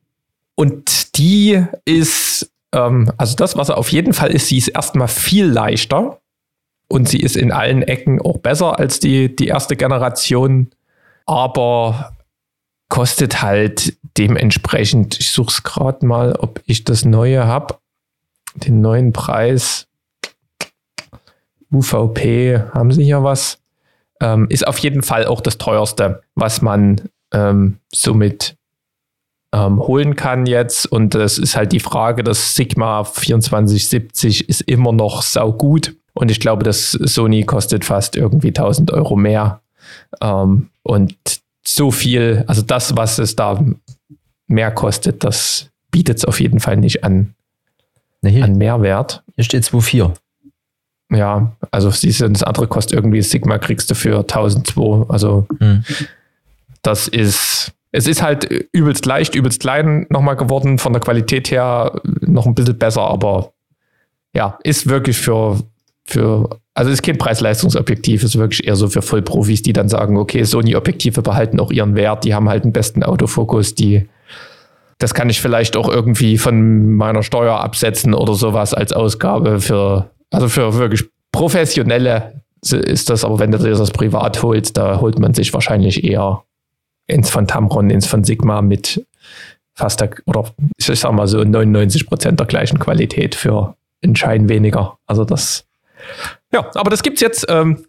und 0.55 1.17
die 1.17 1.63
ist, 1.85 2.50
ähm, 2.73 3.11
also 3.17 3.35
das, 3.35 3.57
was 3.57 3.69
er 3.69 3.77
auf 3.77 3.91
jeden 3.91 4.13
Fall 4.13 4.31
ist, 4.31 4.47
sie 4.47 4.57
ist 4.57 4.69
erstmal 4.69 5.07
viel 5.07 5.45
leichter 5.45 6.19
und 6.87 7.07
sie 7.07 7.19
ist 7.19 7.35
in 7.35 7.51
allen 7.51 7.83
Ecken 7.83 8.21
auch 8.21 8.37
besser 8.37 8.79
als 8.79 8.99
die, 8.99 9.35
die 9.35 9.47
erste 9.47 9.75
Generation, 9.75 10.69
aber 11.25 12.17
kostet 12.89 13.41
halt 13.41 13.97
dementsprechend, 14.17 15.19
ich 15.19 15.31
suche 15.31 15.49
es 15.49 15.63
gerade 15.63 16.05
mal, 16.05 16.33
ob 16.33 16.61
ich 16.65 16.83
das 16.83 17.05
neue 17.05 17.45
habe, 17.45 17.77
den 18.55 18.81
neuen 18.81 19.13
Preis 19.13 19.87
UVP, 21.71 22.59
haben 22.73 22.91
sie 22.91 23.05
hier 23.05 23.23
was? 23.23 23.59
Ähm, 24.19 24.47
ist 24.49 24.67
auf 24.67 24.77
jeden 24.79 25.03
Fall 25.03 25.25
auch 25.25 25.39
das 25.39 25.57
teuerste, 25.57 26.21
was 26.35 26.61
man 26.61 27.09
ähm, 27.33 27.77
somit 27.93 28.57
ähm, 29.53 29.79
holen 29.79 30.15
kann 30.15 30.45
jetzt. 30.45 30.85
Und 30.85 31.13
das 31.13 31.37
ist 31.37 31.55
halt 31.55 31.71
die 31.71 31.79
Frage, 31.79 32.23
das 32.23 32.55
Sigma 32.55 33.03
2470 33.03 34.47
ist 34.49 34.61
immer 34.61 34.91
noch 34.91 35.21
saugut. 35.21 35.95
Und 36.13 36.31
ich 36.31 36.39
glaube, 36.39 36.63
das 36.63 36.91
Sony 36.91 37.43
kostet 37.43 37.85
fast 37.85 38.15
irgendwie 38.15 38.49
1000 38.49 38.91
Euro 38.91 39.15
mehr. 39.15 39.61
Ähm, 40.21 40.69
und 40.83 41.15
so 41.63 41.91
viel, 41.91 42.43
also 42.47 42.61
das, 42.61 42.97
was 42.97 43.19
es 43.19 43.35
da 43.35 43.63
mehr 44.47 44.71
kostet, 44.71 45.23
das 45.23 45.69
bietet 45.91 46.17
es 46.17 46.25
auf 46.25 46.39
jeden 46.39 46.59
Fall 46.59 46.77
nicht 46.77 47.03
an, 47.03 47.33
nee, 48.21 48.41
an 48.41 48.57
Mehrwert. 48.57 49.23
Hier 49.35 49.43
steht 49.43 49.63
2,4. 49.63 50.13
Ja, 51.13 51.51
also 51.71 51.89
siehst 51.89 52.21
du, 52.21 52.29
das 52.29 52.43
andere 52.43 52.67
kostet 52.67 52.93
irgendwie 52.93 53.21
Sigma 53.21 53.57
kriegst 53.57 53.91
du 53.91 53.95
für 53.95 54.19
1002. 54.19 55.09
Also 55.09 55.45
hm. 55.59 55.83
das 56.81 57.07
ist, 57.09 57.73
es 57.91 58.07
ist 58.07 58.21
halt 58.21 58.45
übelst 58.71 59.05
leicht, 59.05 59.35
übelst 59.35 59.61
klein 59.61 60.05
nochmal 60.09 60.35
geworden, 60.35 60.77
von 60.77 60.93
der 60.93 61.01
Qualität 61.01 61.51
her 61.51 62.01
noch 62.21 62.45
ein 62.45 62.55
bisschen 62.55 62.77
besser, 62.77 63.01
aber 63.01 63.51
ja, 64.33 64.57
ist 64.63 64.87
wirklich 64.87 65.17
für, 65.17 65.59
für 66.05 66.61
also 66.73 66.89
ist 66.89 67.03
kein 67.03 67.17
Preis-Leistungsobjektiv, 67.17 68.23
ist 68.23 68.37
wirklich 68.37 68.65
eher 68.65 68.77
so 68.77 68.87
für 68.87 69.01
Vollprofis, 69.01 69.61
die 69.61 69.73
dann 69.73 69.89
sagen, 69.89 70.17
okay, 70.17 70.43
Sony-Objektive 70.43 71.21
behalten 71.21 71.59
auch 71.59 71.71
ihren 71.71 71.95
Wert, 71.95 72.23
die 72.23 72.33
haben 72.33 72.47
halt 72.47 72.63
den 72.63 72.71
besten 72.71 73.03
Autofokus, 73.03 73.75
die 73.75 74.07
das 74.99 75.15
kann 75.15 75.31
ich 75.31 75.41
vielleicht 75.41 75.75
auch 75.75 75.89
irgendwie 75.89 76.37
von 76.37 76.93
meiner 76.93 77.23
Steuer 77.23 77.59
absetzen 77.59 78.13
oder 78.13 78.35
sowas 78.35 78.75
als 78.75 78.93
Ausgabe 78.93 79.59
für 79.59 80.11
also 80.29 80.47
für 80.47 80.75
wirklich 80.75 81.05
professionelle 81.31 82.41
ist 82.61 83.09
das, 83.09 83.25
aber 83.25 83.39
wenn 83.39 83.51
du 83.51 83.57
dir 83.57 83.71
das 83.71 83.89
privat 83.89 84.43
holst, 84.43 84.77
da 84.77 85.01
holt 85.01 85.17
man 85.17 85.33
sich 85.33 85.51
wahrscheinlich 85.53 86.03
eher 86.03 86.43
ins 87.07 87.29
von 87.29 87.47
Tamron, 87.47 87.89
ins 87.89 88.07
von 88.07 88.23
Sigma 88.23 88.61
mit 88.61 89.05
fast 89.73 90.01
der, 90.01 90.11
oder 90.25 90.53
ich 90.77 90.85
sag 90.85 91.11
mal 91.11 91.27
so 91.27 91.43
99 91.43 92.07
Prozent 92.07 92.39
der 92.39 92.47
gleichen 92.47 92.79
Qualität 92.79 93.35
für 93.35 93.75
einen 94.03 94.15
Schein 94.15 94.49
weniger. 94.49 94.97
Also 95.05 95.25
das, 95.25 95.65
ja, 96.51 96.69
aber 96.75 96.89
das 96.89 97.03
gibt's 97.03 97.21
jetzt, 97.21 97.45
ähm, 97.49 97.85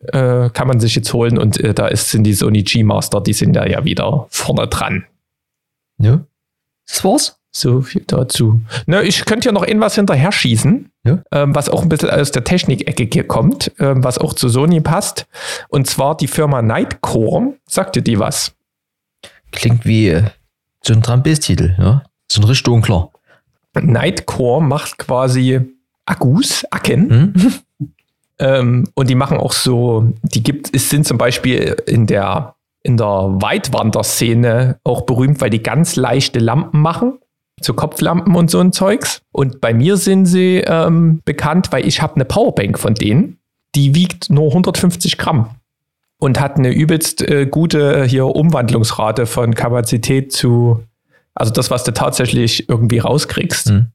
äh, 0.00 0.50
kann 0.50 0.68
man 0.68 0.80
sich 0.80 0.94
jetzt 0.94 1.12
holen 1.12 1.38
und 1.38 1.58
äh, 1.60 1.74
da 1.74 1.88
ist, 1.88 2.10
sind 2.10 2.24
die 2.24 2.34
Sony 2.34 2.62
G 2.62 2.84
Master, 2.84 3.20
die 3.20 3.32
sind 3.32 3.54
da 3.54 3.66
ja 3.66 3.84
wieder 3.84 4.26
vorne 4.30 4.68
dran. 4.68 5.04
Ja. 5.98 6.20
Das 6.86 7.04
war's. 7.04 7.37
So 7.58 7.80
viel 7.80 8.04
dazu. 8.06 8.60
Na, 8.86 9.02
ich 9.02 9.24
könnte 9.24 9.46
ja 9.46 9.52
noch 9.52 9.66
irgendwas 9.66 9.96
hinterher 9.96 10.30
schießen, 10.30 10.92
ja? 11.02 11.18
ähm, 11.32 11.56
was 11.56 11.68
auch 11.68 11.82
ein 11.82 11.88
bisschen 11.88 12.08
aus 12.08 12.30
der 12.30 12.44
Technik-Ecke 12.44 13.08
hier 13.12 13.26
kommt, 13.26 13.72
ähm, 13.80 14.04
was 14.04 14.18
auch 14.18 14.32
zu 14.32 14.48
Sony 14.48 14.80
passt. 14.80 15.26
Und 15.68 15.88
zwar 15.88 16.16
die 16.16 16.28
Firma 16.28 16.62
Nightcore. 16.62 17.54
Sagt 17.68 17.96
dir 17.96 18.02
die 18.02 18.20
was? 18.20 18.52
Klingt 19.50 19.84
wie 19.84 20.10
äh, 20.10 20.22
so 20.82 20.92
ein 20.92 21.02
Trambes-Titel, 21.02 21.74
ja? 21.78 22.04
So 22.30 22.40
ein 22.40 22.44
richtig 22.44 22.62
dunkler. 22.62 23.10
Nightcore 23.74 24.62
macht 24.62 24.98
quasi 24.98 25.60
Akkus, 26.06 26.64
Acken. 26.70 27.10
Hm? 27.10 27.90
ähm, 28.38 28.88
und 28.94 29.10
die 29.10 29.16
machen 29.16 29.38
auch 29.38 29.52
so, 29.52 30.12
die 30.22 30.44
gibt 30.44 30.72
es 30.76 30.90
sind 30.90 31.08
zum 31.08 31.18
Beispiel 31.18 31.74
in 31.86 32.06
der 32.06 32.54
in 32.84 32.96
der 32.96 33.06
Weitwanderszene 33.06 34.78
auch 34.84 35.00
berühmt, 35.02 35.40
weil 35.40 35.50
die 35.50 35.62
ganz 35.62 35.96
leichte 35.96 36.38
Lampen 36.38 36.80
machen 36.80 37.18
so 37.64 37.74
Kopflampen 37.74 38.34
und 38.34 38.50
so 38.50 38.60
ein 38.60 38.72
Zeugs. 38.72 39.22
Und 39.32 39.60
bei 39.60 39.74
mir 39.74 39.96
sind 39.96 40.26
sie 40.26 40.62
ähm, 40.66 41.20
bekannt, 41.24 41.72
weil 41.72 41.86
ich 41.86 42.02
habe 42.02 42.16
eine 42.16 42.24
Powerbank 42.24 42.78
von 42.78 42.94
denen. 42.94 43.38
Die 43.74 43.94
wiegt 43.94 44.30
nur 44.30 44.48
150 44.48 45.18
Gramm 45.18 45.50
und 46.18 46.40
hat 46.40 46.56
eine 46.56 46.70
übelst 46.70 47.22
äh, 47.22 47.46
gute 47.46 48.04
hier 48.04 48.26
Umwandlungsrate 48.26 49.26
von 49.26 49.54
Kapazität 49.54 50.32
zu, 50.32 50.82
also 51.34 51.52
das, 51.52 51.70
was 51.70 51.84
du 51.84 51.92
tatsächlich 51.92 52.68
irgendwie 52.68 52.98
rauskriegst. 52.98 53.70
Mhm. 53.70 53.86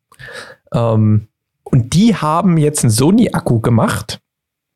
Ähm, 0.73 1.27
und 1.63 1.93
die 1.93 2.15
haben 2.15 2.57
jetzt 2.57 2.83
einen 2.83 2.91
Sony-Akku 2.91 3.59
gemacht, 3.59 4.19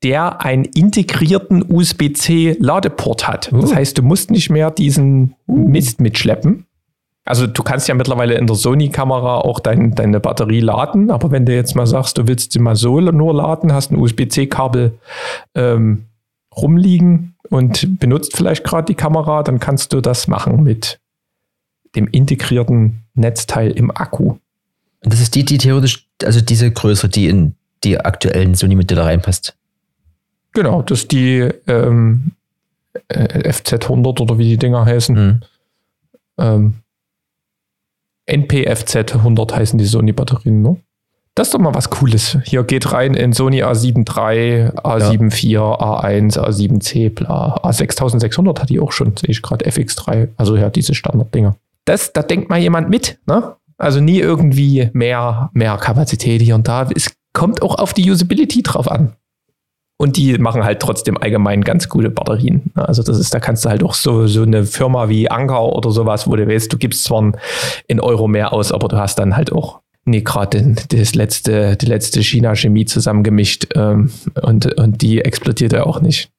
der 0.04 0.42
einen 0.42 0.66
integrierten 0.66 1.64
USB-C-Ladeport 1.68 3.28
hat. 3.28 3.52
Uh. 3.52 3.62
Das 3.62 3.74
heißt, 3.74 3.98
du 3.98 4.04
musst 4.04 4.32
nicht 4.32 4.50
mehr 4.50 4.72
diesen 4.72 5.36
uh. 5.48 5.68
Mist 5.68 6.02
mitschleppen. 6.02 6.67
Also 7.28 7.46
du 7.46 7.62
kannst 7.62 7.88
ja 7.90 7.94
mittlerweile 7.94 8.36
in 8.36 8.48
der 8.48 8.56
Sony-Kamera 8.56 9.40
auch 9.40 9.60
dein, 9.60 9.94
deine 9.96 10.22
Batterie 10.22 10.62
laden, 10.62 11.12
aber 11.12 11.30
wenn 11.30 11.46
du 11.46 11.54
jetzt 11.54 11.76
mal 11.76 11.86
sagst, 11.86 12.18
du 12.18 12.28
willst 12.28 12.54
sie 12.54 12.60
mal 12.60 12.78
so 12.78 13.02
nur 13.02 13.34
laden, 13.34 13.74
hast 13.74 13.92
ein 13.92 13.98
USB-C-Kabel 13.98 14.98
ähm, 15.54 16.06
rumliegen 16.56 17.36
und 17.50 18.00
benutzt 18.00 18.36
vielleicht 18.36 18.64
gerade 18.64 18.86
die 18.86 18.96
Kamera, 18.96 19.44
dann 19.44 19.60
kannst 19.60 19.92
du 19.92 20.00
das 20.00 20.28
machen 20.28 20.64
mit 20.64 21.00
dem 21.96 22.08
integrierten 22.08 23.04
Netzteil 23.14 23.72
im 23.72 23.92
Akku. 23.92 24.38
Und 25.04 25.14
das 25.14 25.20
ist 25.20 25.36
die, 25.36 25.44
die 25.44 25.58
theoretisch, 25.58 26.08
also 26.24 26.40
diese 26.40 26.72
Größe, 26.72 27.10
die 27.10 27.28
in 27.28 27.56
die 27.84 28.00
aktuellen 28.00 28.56
Sony-Modelle 28.56 29.04
reinpasst. 29.04 29.56
Genau, 30.54 30.82
das 30.82 31.02
ist 31.02 31.12
die 31.12 31.50
ähm, 31.68 32.32
äh, 33.10 33.50
FZ100 33.50 34.22
oder 34.22 34.38
wie 34.38 34.50
die 34.50 34.58
Dinger 34.58 34.86
heißen. 34.86 35.16
Mhm. 35.16 35.42
Ähm, 36.38 36.74
NPFZ 38.28 39.16
100 39.16 39.56
heißen 39.56 39.80
die 39.80 39.86
Sony-Batterien, 39.86 40.62
ne? 40.62 40.78
Das 41.38 41.50
ist 41.50 41.54
doch 41.54 41.60
mal 41.60 41.76
was 41.76 41.92
Cooles. 41.92 42.36
Hier 42.46 42.64
geht 42.64 42.92
rein 42.94 43.14
in 43.14 43.32
Sony 43.32 43.64
A7 43.64 43.98
III, 44.10 44.70
A7 44.72 45.26
IV, 45.26 45.60
A1, 45.60 46.40
A7C, 46.40 47.14
bla. 47.14 47.58
A6600 47.58 48.60
hat 48.60 48.70
die 48.70 48.80
auch 48.80 48.92
schon, 48.92 49.16
sehe 49.16 49.30
ich 49.30 49.44
gerade, 49.44 49.64
FX3. 49.70 50.30
Also 50.36 50.56
ja, 50.56 50.72
diese 50.72 50.96
Standarddinger. 50.96 51.56
Das, 51.86 52.12
da 52.12 52.24
denkt 52.24 52.50
mal 52.50 52.58
jemand 52.58 52.90
mit, 52.90 53.20
ne? 53.28 53.56
Also 53.78 54.00
nie 54.00 54.18
irgendwie 54.20 54.90
mehr, 54.94 55.52
mehr 55.54 55.78
Kapazität 55.78 56.42
hier 56.42 56.56
und 56.56 56.68
da. 56.68 56.90
Es 56.96 57.12
kommt 57.34 57.62
auch 57.62 57.76
auf 57.76 57.94
die 57.94 58.10
Usability 58.10 58.64
drauf 58.64 58.90
an. 58.90 59.14
Und 60.00 60.16
die 60.18 60.38
machen 60.38 60.64
halt 60.64 60.80
trotzdem 60.80 61.18
allgemein 61.18 61.64
ganz 61.64 61.90
gute 61.90 62.12
Batterien. 62.12 62.72
Also 62.76 63.02
das 63.02 63.18
ist, 63.18 63.34
da 63.34 63.40
kannst 63.40 63.66
du 63.66 63.70
halt 63.70 63.84
auch 63.84 63.96
so, 63.96 64.28
so 64.28 64.44
eine 64.44 64.64
Firma 64.64 65.10
wie 65.10 65.30
Anker 65.30 65.76
oder 65.76 65.90
sowas, 65.90 66.28
wo 66.28 66.36
du 66.36 66.48
weißt, 66.48 66.72
du 66.72 66.78
gibst 66.78 67.04
zwar 67.04 67.32
in 67.88 68.00
Euro 68.00 68.28
mehr 68.28 68.54
aus, 68.54 68.72
aber 68.72 68.88
du 68.90 68.98
hast 68.98 69.18
dann 69.18 69.36
halt 69.36 69.52
auch 69.52 69.80
nee, 70.08 70.22
gerade 70.22 70.76
das 70.90 71.16
letzte, 71.16 71.76
die 71.76 71.86
letzte 71.86 72.24
China-Chemie 72.24 72.86
zusammengemischt 72.86 73.68
ähm, 73.76 74.12
und, 74.42 74.74
und 74.78 75.02
die 75.02 75.22
explodiert 75.22 75.74
ja 75.74 75.86
auch 75.86 76.00
nicht. 76.00 76.32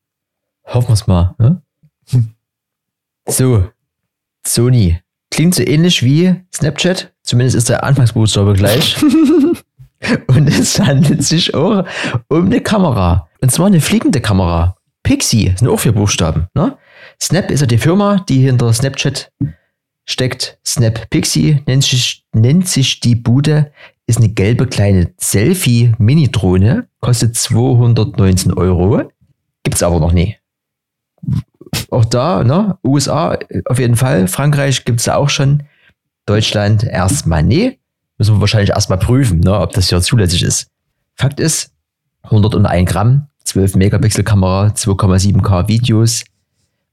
Hoffen 0.65 0.89
wir 0.89 0.95
es 0.95 1.07
mal. 1.07 1.35
Ne? 1.39 1.63
Hm. 2.11 2.29
So, 3.31 3.69
Sony. 4.47 5.01
Klingt 5.31 5.55
so 5.55 5.63
ähnlich 5.63 6.03
wie 6.03 6.35
Snapchat. 6.55 7.13
Zumindest 7.23 7.57
ist 7.57 7.69
der 7.69 7.85
Anfangsbuchstabe 7.85 8.55
gleich. 8.55 8.97
und 10.29 10.49
es 10.49 10.79
handelt 10.79 11.25
sich 11.25 11.55
auch 11.55 11.85
um 12.29 12.47
eine 12.47 12.61
Kamera. 12.61 13.29
Und 13.41 13.51
zwar 13.51 13.67
eine 13.67 13.81
fliegende 13.81 14.21
Kamera. 14.21 14.77
Pixie 15.03 15.55
sind 15.57 15.69
auch 15.69 15.79
vier 15.81 15.93
Buchstaben. 15.93 16.49
Ne? 16.55 16.77
Snap 17.21 17.51
ist 17.51 17.61
ja 17.61 17.67
die 17.67 17.79
Firma, 17.79 18.25
die 18.29 18.41
hinter 18.41 18.73
Snapchat 18.73 19.33
steckt. 20.05 20.59
Snap 20.67 21.09
Pixie 21.11 21.63
nennt 21.67 21.85
sich, 21.85 22.25
nennt 22.33 22.69
sich 22.69 23.01
die 23.01 23.15
Bude. 23.15 23.73
Ist 24.07 24.19
eine 24.19 24.31
gelbe 24.31 24.67
kleine 24.67 25.13
Selfie-Mini-Drohne. 25.19 26.89
Kostet 27.01 27.37
219 27.37 28.55
Euro. 28.55 29.03
Gibt's 29.63 29.83
aber 29.83 30.01
noch 30.01 30.13
nie. 30.13 30.37
Auch 31.91 32.05
da, 32.05 32.45
ne? 32.45 32.79
USA 32.85 33.39
auf 33.67 33.79
jeden 33.79 33.97
Fall. 33.97 34.29
Frankreich 34.29 34.85
gibt 34.85 35.01
es 35.01 35.09
auch 35.09 35.29
schon. 35.29 35.65
Deutschland 36.27 36.85
erstmal 36.85 37.43
nee. 37.43 37.79
Müssen 38.19 38.37
wir 38.37 38.41
wahrscheinlich 38.41 38.71
erstmal 38.71 38.99
prüfen, 38.99 39.41
ne, 39.41 39.59
ob 39.59 39.73
das 39.73 39.89
hier 39.89 40.01
zulässig 40.01 40.43
ist. 40.43 40.69
Fakt 41.15 41.41
ist, 41.41 41.73
101 42.23 42.91
Gramm, 42.91 43.29
12 43.45 43.77
Megapixel 43.77 44.25
Kamera, 44.25 44.67
2,7K 44.67 45.69
Videos, 45.69 46.25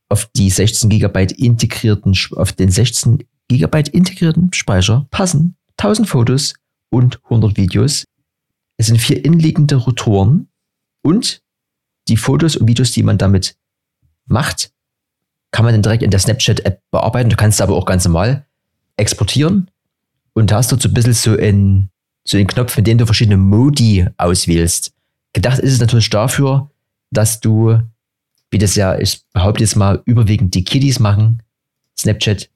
auf 0.07 0.29
die 0.35 0.49
16 0.49 0.89
GB 0.89 1.33
integrierten, 1.37 2.15
auf 2.35 2.53
den 2.53 2.69
16 2.69 3.25
GB 3.47 3.83
integrierten 3.91 4.53
Speicher 4.53 5.07
passen 5.11 5.55
1000 5.77 6.07
Fotos 6.07 6.53
und 6.89 7.19
100 7.25 7.57
Videos. 7.57 8.05
Es 8.77 8.87
sind 8.87 8.97
vier 8.97 9.23
innenliegende 9.25 9.75
Rotoren 9.75 10.47
und 11.01 11.41
die 12.07 12.17
Fotos 12.17 12.55
und 12.55 12.67
Videos, 12.67 12.91
die 12.91 13.03
man 13.03 13.17
damit 13.17 13.57
macht, 14.25 14.71
kann 15.51 15.65
man 15.65 15.73
dann 15.73 15.81
direkt 15.81 16.03
in 16.03 16.11
der 16.11 16.19
Snapchat-App 16.19 16.81
bearbeiten. 16.91 17.29
Du 17.29 17.35
kannst 17.35 17.61
aber 17.61 17.75
auch 17.75 17.85
ganz 17.85 18.05
normal 18.05 18.45
exportieren 18.97 19.69
und 20.35 20.51
hast 20.51 20.71
dort 20.71 20.81
so 20.81 20.89
ein 20.89 20.93
bisschen 20.93 21.13
so 21.13 21.31
einen, 21.31 21.89
so 22.23 22.37
einen 22.37 22.47
Knopf, 22.47 22.77
mit 22.77 22.85
dem 22.85 22.99
du 22.99 23.05
verschiedene 23.05 23.37
Modi 23.37 24.05
auswählst. 24.17 24.93
Gedacht 25.33 25.59
ist 25.59 25.73
es 25.73 25.79
natürlich 25.79 26.09
dafür, 26.09 26.69
dass 27.11 27.39
du, 27.39 27.79
wie 28.51 28.57
das 28.57 28.75
ja, 28.75 28.97
ich 28.99 29.21
behaupte 29.33 29.63
jetzt 29.63 29.75
mal, 29.75 30.01
überwiegend 30.05 30.53
die 30.53 30.63
Kiddies 30.63 30.99
machen, 30.99 31.41
Snapchat, 31.97 32.49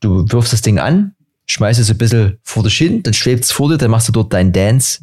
du 0.00 0.30
wirfst 0.30 0.52
das 0.52 0.62
Ding 0.62 0.78
an, 0.78 1.14
schmeißt 1.46 1.80
es 1.80 1.90
ein 1.90 1.98
bisschen 1.98 2.38
vor 2.42 2.62
dich 2.62 2.76
hin, 2.76 3.02
dann 3.02 3.14
schwebt 3.14 3.44
es 3.44 3.52
vor 3.52 3.68
dir, 3.68 3.78
dann 3.78 3.90
machst 3.90 4.08
du 4.08 4.12
dort 4.12 4.32
deinen 4.32 4.52
Dance 4.52 5.00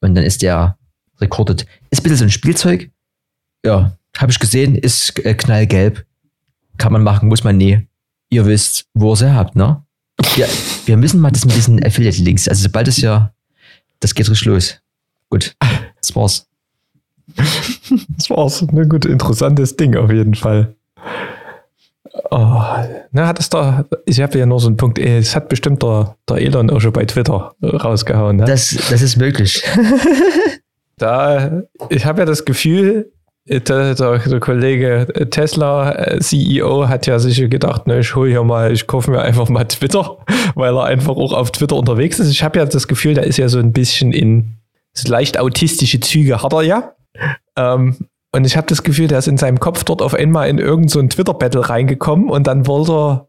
und 0.00 0.14
dann 0.14 0.24
ist 0.24 0.42
der 0.42 0.78
recorded. 1.20 1.66
Ist 1.90 2.00
ein 2.00 2.02
bisschen 2.02 2.18
so 2.18 2.24
ein 2.24 2.30
Spielzeug. 2.30 2.90
Ja, 3.64 3.96
habe 4.18 4.32
ich 4.32 4.38
gesehen, 4.38 4.74
ist 4.74 5.18
äh, 5.24 5.34
knallgelb. 5.34 6.04
Kann 6.76 6.92
man 6.92 7.02
machen, 7.02 7.28
muss 7.28 7.44
man 7.44 7.56
nie. 7.56 7.86
Ihr 8.28 8.44
wisst, 8.44 8.86
wo 8.92 9.12
ihr 9.12 9.16
sie 9.16 9.34
habt, 9.34 9.56
ne? 9.56 9.85
Ja, 10.34 10.46
wir 10.86 10.96
müssen 10.96 11.20
mal 11.20 11.30
das 11.30 11.44
mit 11.44 11.54
diesen 11.54 11.82
Affiliate-Links, 11.84 12.48
also 12.48 12.64
sobald 12.64 12.88
es 12.88 13.00
ja, 13.00 13.32
das 14.00 14.14
geht 14.14 14.28
richtig 14.28 14.46
los. 14.46 14.80
Gut, 15.30 15.56
das 16.00 16.14
war's. 16.14 16.46
Das 17.36 18.30
war's. 18.30 18.62
Ein 18.62 18.88
gut, 18.88 19.04
interessantes 19.04 19.76
Ding 19.76 19.96
auf 19.96 20.10
jeden 20.10 20.34
Fall. 20.34 20.74
Oh, 22.30 22.62
na, 23.12 23.26
hat 23.26 23.38
es 23.38 23.50
da, 23.50 23.84
ich 24.06 24.20
habe 24.20 24.38
ja 24.38 24.46
nur 24.46 24.60
so 24.60 24.68
einen 24.68 24.76
Punkt, 24.76 24.98
eh, 24.98 25.18
es 25.18 25.36
hat 25.36 25.48
bestimmt 25.48 25.82
der, 25.82 26.16
der 26.28 26.38
Elon 26.38 26.70
auch 26.70 26.80
schon 26.80 26.92
bei 26.92 27.04
Twitter 27.04 27.54
rausgehauen. 27.62 28.36
Ne? 28.36 28.44
Das, 28.44 28.76
das 28.90 29.02
ist 29.02 29.16
möglich. 29.16 29.62
da, 30.96 31.62
ich 31.90 32.06
habe 32.06 32.20
ja 32.20 32.24
das 32.24 32.44
Gefühl, 32.44 33.12
der, 33.48 33.94
der, 33.94 34.18
der, 34.18 34.40
Kollege 34.40 35.06
Tesla 35.30 35.92
äh, 35.92 36.20
CEO 36.20 36.88
hat 36.88 37.06
ja 37.06 37.18
sicher 37.18 37.46
gedacht, 37.48 37.86
ne, 37.86 38.00
ich 38.00 38.14
hole 38.16 38.30
hier 38.30 38.42
mal, 38.42 38.72
ich 38.72 38.86
kaufe 38.86 39.10
mir 39.10 39.22
einfach 39.22 39.48
mal 39.48 39.64
Twitter, 39.64 40.18
weil 40.54 40.76
er 40.76 40.84
einfach 40.84 41.16
auch 41.16 41.32
auf 41.32 41.52
Twitter 41.52 41.76
unterwegs 41.76 42.18
ist. 42.18 42.30
Ich 42.30 42.42
habe 42.42 42.58
ja 42.58 42.64
das 42.64 42.88
Gefühl, 42.88 43.14
der 43.14 43.24
ist 43.24 43.36
ja 43.36 43.48
so 43.48 43.58
ein 43.58 43.72
bisschen 43.72 44.12
in 44.12 44.56
so 44.92 45.10
leicht 45.10 45.38
autistische 45.38 46.00
Züge 46.00 46.42
hat 46.42 46.52
er 46.52 46.62
ja. 46.62 46.92
Ähm, 47.56 47.96
und 48.32 48.44
ich 48.46 48.56
habe 48.56 48.66
das 48.66 48.82
Gefühl, 48.82 49.08
der 49.08 49.18
ist 49.18 49.28
in 49.28 49.38
seinem 49.38 49.60
Kopf 49.60 49.84
dort 49.84 50.02
auf 50.02 50.14
einmal 50.14 50.48
in 50.48 50.58
irgendein 50.58 50.88
so 50.88 51.02
Twitter-Battle 51.02 51.68
reingekommen 51.68 52.28
und 52.28 52.46
dann 52.46 52.66
wollte 52.66 52.92
er, 52.92 53.28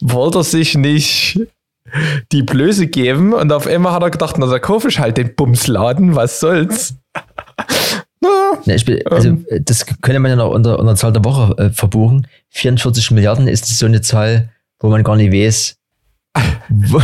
wollte 0.00 0.38
er 0.38 0.44
sich 0.44 0.76
nicht 0.76 1.40
die 2.32 2.42
Blöße 2.42 2.86
geben 2.86 3.34
und 3.34 3.52
auf 3.52 3.66
einmal 3.66 3.92
hat 3.92 4.02
er 4.02 4.10
gedacht, 4.10 4.36
na, 4.38 4.46
da 4.46 4.58
kaufe 4.58 4.88
ich 4.88 4.98
halt 4.98 5.18
den 5.18 5.34
Bumsladen, 5.34 6.16
was 6.16 6.40
soll's. 6.40 6.94
Ja, 8.22 8.60
bin, 8.84 9.06
also, 9.06 9.28
ähm. 9.28 9.46
das 9.64 9.86
könnte 9.86 10.18
man 10.18 10.30
ja 10.30 10.36
noch 10.36 10.50
unter, 10.50 10.78
unter 10.78 10.94
Zahl 10.96 11.12
der 11.12 11.24
Woche 11.24 11.56
äh, 11.58 11.70
verbuchen. 11.70 12.26
44 12.50 13.12
Milliarden 13.12 13.48
ist 13.48 13.66
so 13.66 13.86
eine 13.86 14.02
Zahl, 14.02 14.50
wo 14.78 14.88
man 14.88 15.02
gar 15.02 15.16
nicht 15.16 15.32
weiß, 15.32 15.78
wo, 16.68 17.00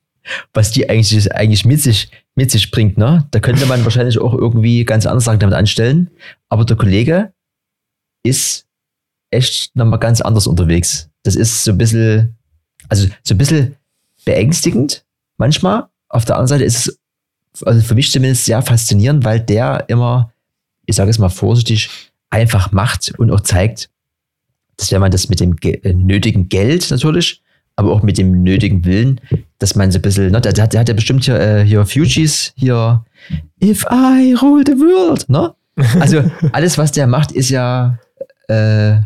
was 0.52 0.70
die 0.72 0.88
eigentlich, 0.88 1.32
eigentlich 1.34 1.64
mit, 1.64 1.80
sich, 1.80 2.10
mit 2.34 2.50
sich 2.50 2.70
bringt. 2.70 2.98
Ne? 2.98 3.26
Da 3.30 3.40
könnte 3.40 3.64
man 3.66 3.84
wahrscheinlich 3.84 4.18
auch 4.18 4.34
irgendwie 4.34 4.84
ganz 4.84 5.06
andere 5.06 5.22
Sachen 5.22 5.38
damit 5.38 5.56
anstellen. 5.56 6.10
Aber 6.50 6.64
der 6.64 6.76
Kollege 6.76 7.32
ist 8.22 8.66
echt 9.30 9.74
nochmal 9.74 9.98
ganz 9.98 10.20
anders 10.20 10.46
unterwegs. 10.46 11.08
Das 11.22 11.36
ist 11.36 11.64
so 11.64 11.72
ein 11.72 11.78
bisschen, 11.78 12.36
also 12.88 13.06
so 13.22 13.34
ein 13.34 13.38
bisschen 13.38 13.76
beängstigend, 14.24 15.04
manchmal. 15.36 15.88
Auf 16.08 16.24
der 16.24 16.36
anderen 16.36 16.48
Seite 16.48 16.64
ist 16.64 16.86
es, 16.86 16.98
also 17.64 17.80
für 17.80 17.94
mich 17.94 18.10
zumindest 18.10 18.44
sehr 18.44 18.62
faszinierend, 18.62 19.24
weil 19.24 19.40
der 19.40 19.84
immer, 19.88 20.32
ich 20.88 20.96
sage 20.96 21.10
es 21.10 21.18
mal 21.18 21.28
vorsichtig, 21.28 21.90
einfach 22.30 22.72
macht 22.72 23.12
und 23.18 23.30
auch 23.30 23.40
zeigt, 23.40 23.90
dass 24.76 24.90
wenn 24.90 25.00
man 25.00 25.10
das 25.10 25.28
mit 25.28 25.40
dem 25.40 25.56
äh, 25.62 25.92
nötigen 25.92 26.48
Geld 26.48 26.90
natürlich, 26.90 27.42
aber 27.76 27.92
auch 27.92 28.02
mit 28.02 28.18
dem 28.18 28.42
nötigen 28.42 28.84
Willen, 28.84 29.20
dass 29.58 29.74
man 29.74 29.92
so 29.92 29.98
ein 29.98 30.02
bisschen, 30.02 30.32
ne, 30.32 30.40
der, 30.40 30.52
der, 30.52 30.66
der 30.66 30.80
hat 30.80 30.88
ja 30.88 30.94
bestimmt 30.94 31.24
hier, 31.24 31.38
äh, 31.38 31.64
hier 31.64 31.84
Fugees, 31.84 32.52
hier 32.56 33.04
If 33.62 33.84
I 33.90 34.34
rule 34.40 34.64
the 34.66 34.72
world, 34.72 35.28
ne? 35.28 35.54
Also 36.00 36.22
alles, 36.52 36.78
was 36.78 36.92
der 36.92 37.06
macht, 37.06 37.32
ist 37.32 37.50
ja, 37.50 37.98
äh, 38.48 38.96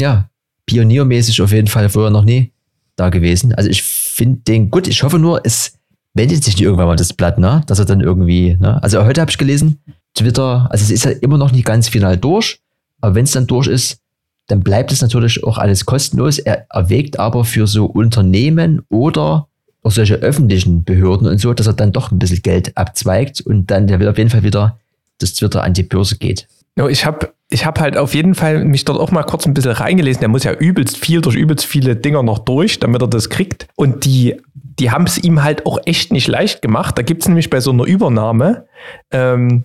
ja, 0.00 0.28
pioniermäßig 0.66 1.40
auf 1.42 1.52
jeden 1.52 1.66
Fall 1.66 1.88
vorher 1.88 2.10
noch 2.10 2.24
nie 2.24 2.52
da 2.96 3.08
gewesen. 3.08 3.54
Also 3.54 3.70
ich 3.70 3.82
finde 3.82 4.40
den 4.46 4.70
gut. 4.70 4.86
Ich 4.86 5.02
hoffe 5.02 5.18
nur, 5.18 5.40
es 5.44 5.78
wendet 6.14 6.44
sich 6.44 6.56
nicht 6.56 6.64
irgendwann 6.64 6.86
mal 6.86 6.96
das 6.96 7.12
Blatt, 7.12 7.38
ne? 7.38 7.62
Dass 7.66 7.78
er 7.78 7.86
dann 7.86 8.00
irgendwie, 8.00 8.56
ne? 8.60 8.82
Also 8.82 9.04
heute 9.04 9.20
habe 9.20 9.30
ich 9.30 9.38
gelesen, 9.38 9.80
Twitter, 10.14 10.68
also 10.70 10.82
es 10.82 10.90
ist 10.90 11.04
ja 11.04 11.12
immer 11.12 11.38
noch 11.38 11.52
nicht 11.52 11.64
ganz 11.64 11.88
final 11.88 12.16
durch, 12.16 12.60
aber 13.00 13.14
wenn 13.14 13.24
es 13.24 13.32
dann 13.32 13.46
durch 13.46 13.66
ist, 13.66 14.00
dann 14.48 14.60
bleibt 14.60 14.90
es 14.92 15.00
natürlich 15.00 15.44
auch 15.44 15.58
alles 15.58 15.86
kostenlos. 15.86 16.38
Er 16.38 16.66
erwägt 16.70 17.18
aber 17.18 17.44
für 17.44 17.66
so 17.66 17.86
Unternehmen 17.86 18.82
oder 18.88 19.46
auch 19.82 19.90
solche 19.90 20.16
öffentlichen 20.16 20.84
Behörden 20.84 21.26
und 21.26 21.38
so, 21.38 21.54
dass 21.54 21.66
er 21.66 21.72
dann 21.72 21.92
doch 21.92 22.10
ein 22.10 22.18
bisschen 22.18 22.42
Geld 22.42 22.76
abzweigt 22.76 23.40
und 23.40 23.70
dann 23.70 23.86
der 23.86 24.00
will 24.00 24.08
auf 24.08 24.18
jeden 24.18 24.30
Fall 24.30 24.42
wieder, 24.42 24.78
dass 25.18 25.34
Twitter 25.34 25.62
an 25.62 25.72
die 25.72 25.84
Börse 25.84 26.18
geht. 26.18 26.48
Ja, 26.76 26.88
ich 26.88 27.04
habe 27.06 27.32
ich 27.48 27.66
hab 27.66 27.80
halt 27.80 27.96
auf 27.96 28.14
jeden 28.14 28.34
Fall 28.34 28.64
mich 28.64 28.84
dort 28.84 28.98
auch 29.00 29.10
mal 29.10 29.24
kurz 29.24 29.44
ein 29.44 29.54
bisschen 29.54 29.72
reingelesen. 29.72 30.20
Der 30.20 30.28
muss 30.28 30.44
ja 30.44 30.52
übelst 30.52 30.96
viel 30.96 31.20
durch 31.20 31.34
übelst 31.34 31.66
viele 31.66 31.96
Dinger 31.96 32.22
noch 32.22 32.38
durch, 32.38 32.78
damit 32.78 33.02
er 33.02 33.08
das 33.08 33.28
kriegt. 33.28 33.66
Und 33.74 34.04
die, 34.04 34.40
die 34.54 34.90
haben 34.90 35.04
es 35.04 35.18
ihm 35.18 35.42
halt 35.42 35.66
auch 35.66 35.78
echt 35.84 36.12
nicht 36.12 36.28
leicht 36.28 36.62
gemacht. 36.62 36.96
Da 36.96 37.02
gibt 37.02 37.22
es 37.22 37.28
nämlich 37.28 37.50
bei 37.50 37.60
so 37.60 37.72
einer 37.72 37.84
Übernahme, 37.84 38.66
ähm, 39.10 39.64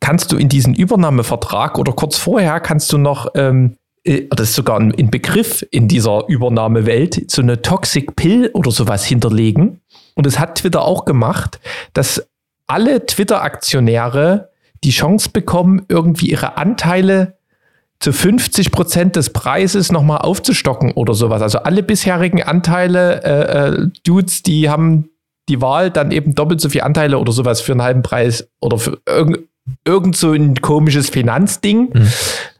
kannst 0.00 0.32
du 0.32 0.36
in 0.36 0.48
diesen 0.48 0.74
Übernahmevertrag 0.74 1.78
oder 1.78 1.92
kurz 1.92 2.16
vorher 2.16 2.60
kannst 2.60 2.92
du 2.92 2.98
noch 2.98 3.28
ähm, 3.34 3.76
äh, 4.06 4.28
das 4.30 4.50
ist 4.50 4.54
sogar 4.54 4.78
ein, 4.78 5.10
Begriff 5.10 5.66
in 5.70 5.88
dieser 5.88 6.26
Übernahmewelt, 6.28 7.30
so 7.30 7.42
eine 7.42 7.60
Toxic 7.62 8.16
Pill 8.16 8.50
oder 8.54 8.70
sowas 8.70 9.04
hinterlegen. 9.04 9.80
Und 10.14 10.26
es 10.26 10.38
hat 10.38 10.56
Twitter 10.56 10.82
auch 10.82 11.04
gemacht, 11.04 11.60
dass 11.92 12.26
alle 12.66 13.04
Twitter-Aktionäre 13.06 14.50
die 14.84 14.90
Chance 14.90 15.30
bekommen, 15.30 15.84
irgendwie 15.88 16.30
ihre 16.30 16.56
Anteile 16.56 17.36
zu 17.98 18.12
50 18.12 18.72
Prozent 18.72 19.16
des 19.16 19.30
Preises 19.30 19.90
nochmal 19.90 20.18
aufzustocken 20.18 20.92
oder 20.92 21.14
sowas. 21.14 21.42
Also 21.42 21.58
alle 21.58 21.82
bisherigen 21.82 22.42
Anteile, 22.42 23.22
äh, 23.24 23.68
äh, 23.68 23.88
Dudes, 24.04 24.42
die 24.42 24.68
haben 24.68 25.10
die 25.48 25.62
Wahl, 25.62 25.90
dann 25.90 26.10
eben 26.10 26.34
doppelt 26.34 26.60
so 26.60 26.68
viele 26.68 26.84
Anteile 26.84 27.18
oder 27.18 27.32
sowas 27.32 27.60
für 27.60 27.72
einen 27.72 27.82
halben 27.82 28.02
Preis 28.02 28.48
oder 28.60 28.78
für 28.78 28.98
irgend, 29.06 29.48
irgend 29.84 30.16
so 30.16 30.32
ein 30.32 30.56
komisches 30.56 31.10
Finanzding. 31.10 31.90
Mhm 31.92 32.12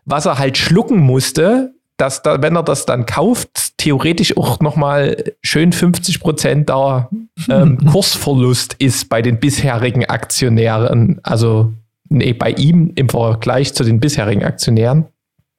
was 0.06 0.24
er 0.24 0.38
halt 0.38 0.56
schlucken 0.56 0.98
musste, 0.98 1.74
dass 1.98 2.22
da, 2.22 2.40
wenn 2.40 2.56
er 2.56 2.62
das 2.62 2.86
dann 2.86 3.04
kauft, 3.06 3.76
theoretisch 3.76 4.36
auch 4.36 4.60
nochmal 4.60 5.34
schön 5.42 5.72
50 5.72 6.20
Prozent 6.20 6.70
da 6.70 7.10
ähm, 7.50 7.78
Kursverlust 7.90 8.74
ist 8.78 9.08
bei 9.08 9.20
den 9.20 9.40
bisherigen 9.40 10.04
Aktionären. 10.06 11.20
Also 11.22 11.72
nee, 12.08 12.32
bei 12.32 12.50
ihm 12.52 12.92
im 12.94 13.08
Vergleich 13.08 13.74
zu 13.74 13.82
den 13.82 14.00
bisherigen 14.00 14.44
Aktionären. 14.44 15.06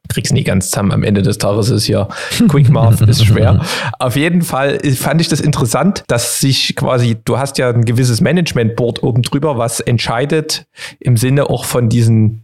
Krieg's 0.07 0.31
nie 0.31 0.43
ganz 0.43 0.69
zusammen. 0.69 0.91
Am 0.91 1.03
Ende 1.03 1.21
des 1.21 1.37
Tages 1.37 1.69
ist 1.69 1.87
ja 1.87 2.07
Quick 2.47 2.69
Math 2.69 3.01
ist 3.01 3.25
schwer. 3.25 3.61
Auf 3.99 4.15
jeden 4.15 4.41
Fall 4.41 4.79
fand 4.95 5.21
ich 5.21 5.27
das 5.27 5.41
interessant, 5.41 6.03
dass 6.07 6.39
sich 6.39 6.75
quasi, 6.75 7.17
du 7.23 7.37
hast 7.37 7.57
ja 7.57 7.69
ein 7.69 7.85
gewisses 7.85 8.21
Management 8.21 8.75
Board 8.75 9.03
oben 9.03 9.21
drüber, 9.21 9.57
was 9.57 9.79
entscheidet 9.79 10.65
im 10.99 11.17
Sinne 11.17 11.49
auch 11.49 11.65
von 11.65 11.89
diesen 11.89 12.43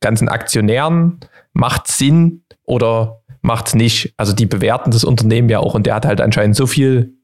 ganzen 0.00 0.28
Aktionären, 0.28 1.20
macht 1.52 1.88
Sinn 1.88 2.42
oder 2.64 3.22
macht 3.40 3.68
es 3.68 3.74
nicht. 3.74 4.14
Also 4.16 4.32
die 4.32 4.46
bewerten 4.46 4.90
das 4.90 5.04
Unternehmen 5.04 5.48
ja 5.48 5.58
auch 5.58 5.74
und 5.74 5.86
der 5.86 5.94
hat 5.94 6.06
halt 6.06 6.20
anscheinend 6.20 6.56
so 6.56 6.66
viel 6.66 7.14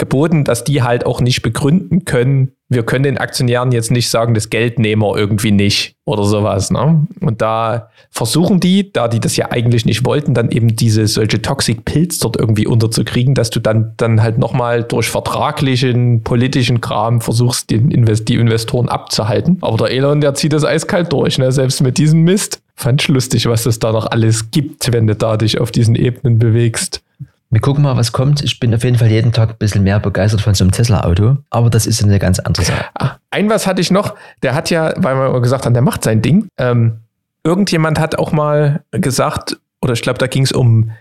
geboten, 0.00 0.42
dass 0.42 0.64
die 0.64 0.82
halt 0.82 1.06
auch 1.06 1.20
nicht 1.20 1.42
begründen 1.42 2.04
können, 2.04 2.52
wir 2.72 2.84
können 2.84 3.02
den 3.02 3.18
Aktionären 3.18 3.72
jetzt 3.72 3.90
nicht 3.90 4.08
sagen, 4.08 4.32
das 4.32 4.48
Geld 4.48 4.78
nehmen 4.78 5.02
wir 5.02 5.16
irgendwie 5.16 5.50
nicht 5.50 5.96
oder 6.04 6.22
sowas. 6.22 6.70
Ne? 6.70 7.04
Und 7.20 7.42
da 7.42 7.90
versuchen 8.12 8.60
die, 8.60 8.92
da 8.92 9.08
die 9.08 9.18
das 9.18 9.36
ja 9.36 9.50
eigentlich 9.50 9.84
nicht 9.84 10.06
wollten, 10.06 10.34
dann 10.34 10.52
eben 10.52 10.76
diese 10.76 11.08
solche 11.08 11.42
Toxic 11.42 11.84
Pills 11.84 12.20
dort 12.20 12.36
irgendwie 12.36 12.68
unterzukriegen, 12.68 13.34
dass 13.34 13.50
du 13.50 13.58
dann, 13.58 13.94
dann 13.96 14.22
halt 14.22 14.38
nochmal 14.38 14.84
durch 14.84 15.10
vertraglichen, 15.10 16.22
politischen 16.22 16.80
Kram 16.80 17.20
versuchst, 17.20 17.70
den 17.70 17.90
Invest 17.90 18.28
die 18.28 18.36
Investoren 18.36 18.88
abzuhalten. 18.88 19.58
Aber 19.62 19.76
der 19.76 19.90
Elon, 19.90 20.20
der 20.20 20.34
zieht 20.34 20.52
das 20.52 20.64
eiskalt 20.64 21.12
durch, 21.12 21.38
ne? 21.38 21.50
selbst 21.50 21.82
mit 21.82 21.98
diesem 21.98 22.22
Mist. 22.22 22.62
Fand 22.76 23.02
ich 23.02 23.08
lustig, 23.08 23.46
was 23.46 23.66
es 23.66 23.80
da 23.80 23.90
noch 23.90 24.06
alles 24.06 24.52
gibt, 24.52 24.92
wenn 24.92 25.08
du 25.08 25.16
da 25.16 25.36
dich 25.36 25.60
auf 25.60 25.72
diesen 25.72 25.96
Ebenen 25.96 26.38
bewegst. 26.38 27.02
Wir 27.50 27.60
gucken 27.60 27.82
mal, 27.82 27.96
was 27.96 28.12
kommt. 28.12 28.42
Ich 28.42 28.60
bin 28.60 28.72
auf 28.74 28.84
jeden 28.84 28.96
Fall 28.96 29.10
jeden 29.10 29.32
Tag 29.32 29.50
ein 29.50 29.58
bisschen 29.58 29.82
mehr 29.82 29.98
begeistert 29.98 30.40
von 30.40 30.54
so 30.54 30.62
einem 30.62 30.70
Tesla-Auto, 30.70 31.38
aber 31.50 31.68
das 31.68 31.86
ist 31.86 32.02
eine 32.02 32.20
ganz 32.20 32.38
andere 32.38 32.64
Sache. 32.64 32.84
Ah, 32.94 33.16
ein 33.30 33.50
was 33.50 33.66
hatte 33.66 33.80
ich 33.80 33.90
noch, 33.90 34.14
der 34.42 34.54
hat 34.54 34.70
ja, 34.70 34.94
weil 34.96 35.16
wir 35.16 35.40
gesagt 35.40 35.66
haben, 35.66 35.74
der 35.74 35.82
macht 35.82 36.04
sein 36.04 36.22
Ding. 36.22 36.46
Ähm, 36.58 37.00
irgendjemand 37.42 37.98
hat 37.98 38.16
auch 38.18 38.30
mal 38.30 38.84
gesagt, 38.92 39.58
oder 39.82 39.94
ich 39.94 40.02
glaube, 40.02 40.18
da 40.18 40.28
ging 40.28 40.44
es 40.44 40.52
um, 40.52 40.92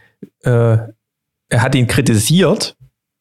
äh, 0.43 0.77
er 1.49 1.61
hat 1.61 1.75
ihn 1.75 1.85
kritisiert, 1.85 2.75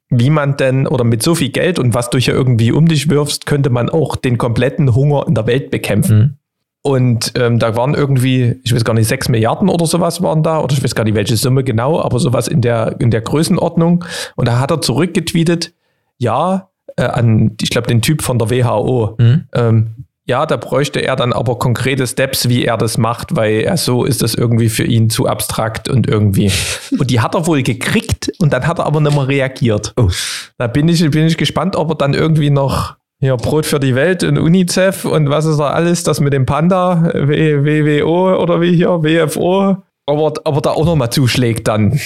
wie 0.08 0.30
man 0.30 0.56
denn, 0.56 0.86
oder 0.86 1.04
mit 1.04 1.22
so 1.22 1.34
viel 1.34 1.50
Geld 1.50 1.78
und 1.78 1.92
was 1.92 2.08
du 2.08 2.16
hier 2.16 2.32
irgendwie 2.32 2.72
um 2.72 2.88
dich 2.88 3.10
wirfst, 3.10 3.44
könnte 3.44 3.68
man 3.68 3.90
auch 3.90 4.16
den 4.16 4.38
kompletten 4.38 4.94
Hunger 4.94 5.26
in 5.28 5.34
der 5.34 5.46
Welt 5.46 5.70
bekämpfen. 5.70 6.18
Mhm. 6.18 6.34
Und 6.88 7.32
ähm, 7.34 7.58
da 7.58 7.76
waren 7.76 7.92
irgendwie, 7.92 8.58
ich 8.64 8.74
weiß 8.74 8.82
gar 8.82 8.94
nicht, 8.94 9.08
sechs 9.08 9.28
Milliarden 9.28 9.68
oder 9.68 9.84
sowas 9.84 10.22
waren 10.22 10.42
da, 10.42 10.60
oder 10.60 10.72
ich 10.72 10.82
weiß 10.82 10.94
gar 10.94 11.04
nicht, 11.04 11.16
welche 11.16 11.36
Summe 11.36 11.62
genau, 11.62 12.00
aber 12.00 12.18
sowas 12.18 12.48
in 12.48 12.62
der, 12.62 12.96
in 12.98 13.10
der 13.10 13.20
Größenordnung. 13.20 14.06
Und 14.36 14.48
da 14.48 14.58
hat 14.58 14.70
er 14.70 14.80
zurückgetweetet, 14.80 15.74
ja, 16.16 16.70
äh, 16.96 17.02
an, 17.02 17.56
ich 17.60 17.68
glaube, 17.68 17.88
den 17.88 18.00
Typ 18.00 18.22
von 18.22 18.38
der 18.38 18.48
WHO. 18.48 19.16
Mhm. 19.18 19.44
Ähm, 19.52 19.86
ja, 20.24 20.46
da 20.46 20.56
bräuchte 20.56 21.00
er 21.00 21.14
dann 21.14 21.34
aber 21.34 21.58
konkrete 21.58 22.06
Steps, 22.06 22.48
wie 22.48 22.64
er 22.64 22.78
das 22.78 22.96
macht, 22.96 23.36
weil 23.36 23.60
er 23.60 23.76
so 23.76 24.06
ist 24.06 24.22
das 24.22 24.34
irgendwie 24.34 24.70
für 24.70 24.84
ihn 24.84 25.10
zu 25.10 25.26
abstrakt 25.26 25.90
und 25.90 26.06
irgendwie. 26.06 26.50
und 26.98 27.10
die 27.10 27.20
hat 27.20 27.34
er 27.34 27.46
wohl 27.46 27.62
gekriegt 27.62 28.32
und 28.38 28.50
dann 28.54 28.66
hat 28.66 28.78
er 28.78 28.86
aber 28.86 29.02
nicht 29.02 29.14
mehr 29.14 29.28
reagiert. 29.28 29.92
Oh. 29.98 30.08
Da 30.56 30.68
bin 30.68 30.88
ich, 30.88 31.00
bin 31.10 31.26
ich 31.26 31.36
gespannt, 31.36 31.76
ob 31.76 31.90
er 31.90 31.96
dann 31.96 32.14
irgendwie 32.14 32.48
noch 32.48 32.96
ja, 33.20 33.34
Brot 33.36 33.66
für 33.66 33.80
die 33.80 33.94
Welt 33.94 34.22
und 34.22 34.38
UNICEF 34.38 35.04
und 35.04 35.28
was 35.28 35.44
ist 35.44 35.58
da 35.58 35.70
alles, 35.70 36.04
das 36.04 36.20
mit 36.20 36.32
dem 36.32 36.46
Panda, 36.46 37.02
WWO 37.14 38.40
oder 38.40 38.60
wie 38.60 38.76
hier, 38.76 39.02
WFO, 39.02 39.76
aber, 40.06 40.32
aber 40.44 40.60
da 40.60 40.70
auch 40.70 40.84
nochmal 40.84 41.10
zuschlägt 41.10 41.66
dann. 41.66 41.98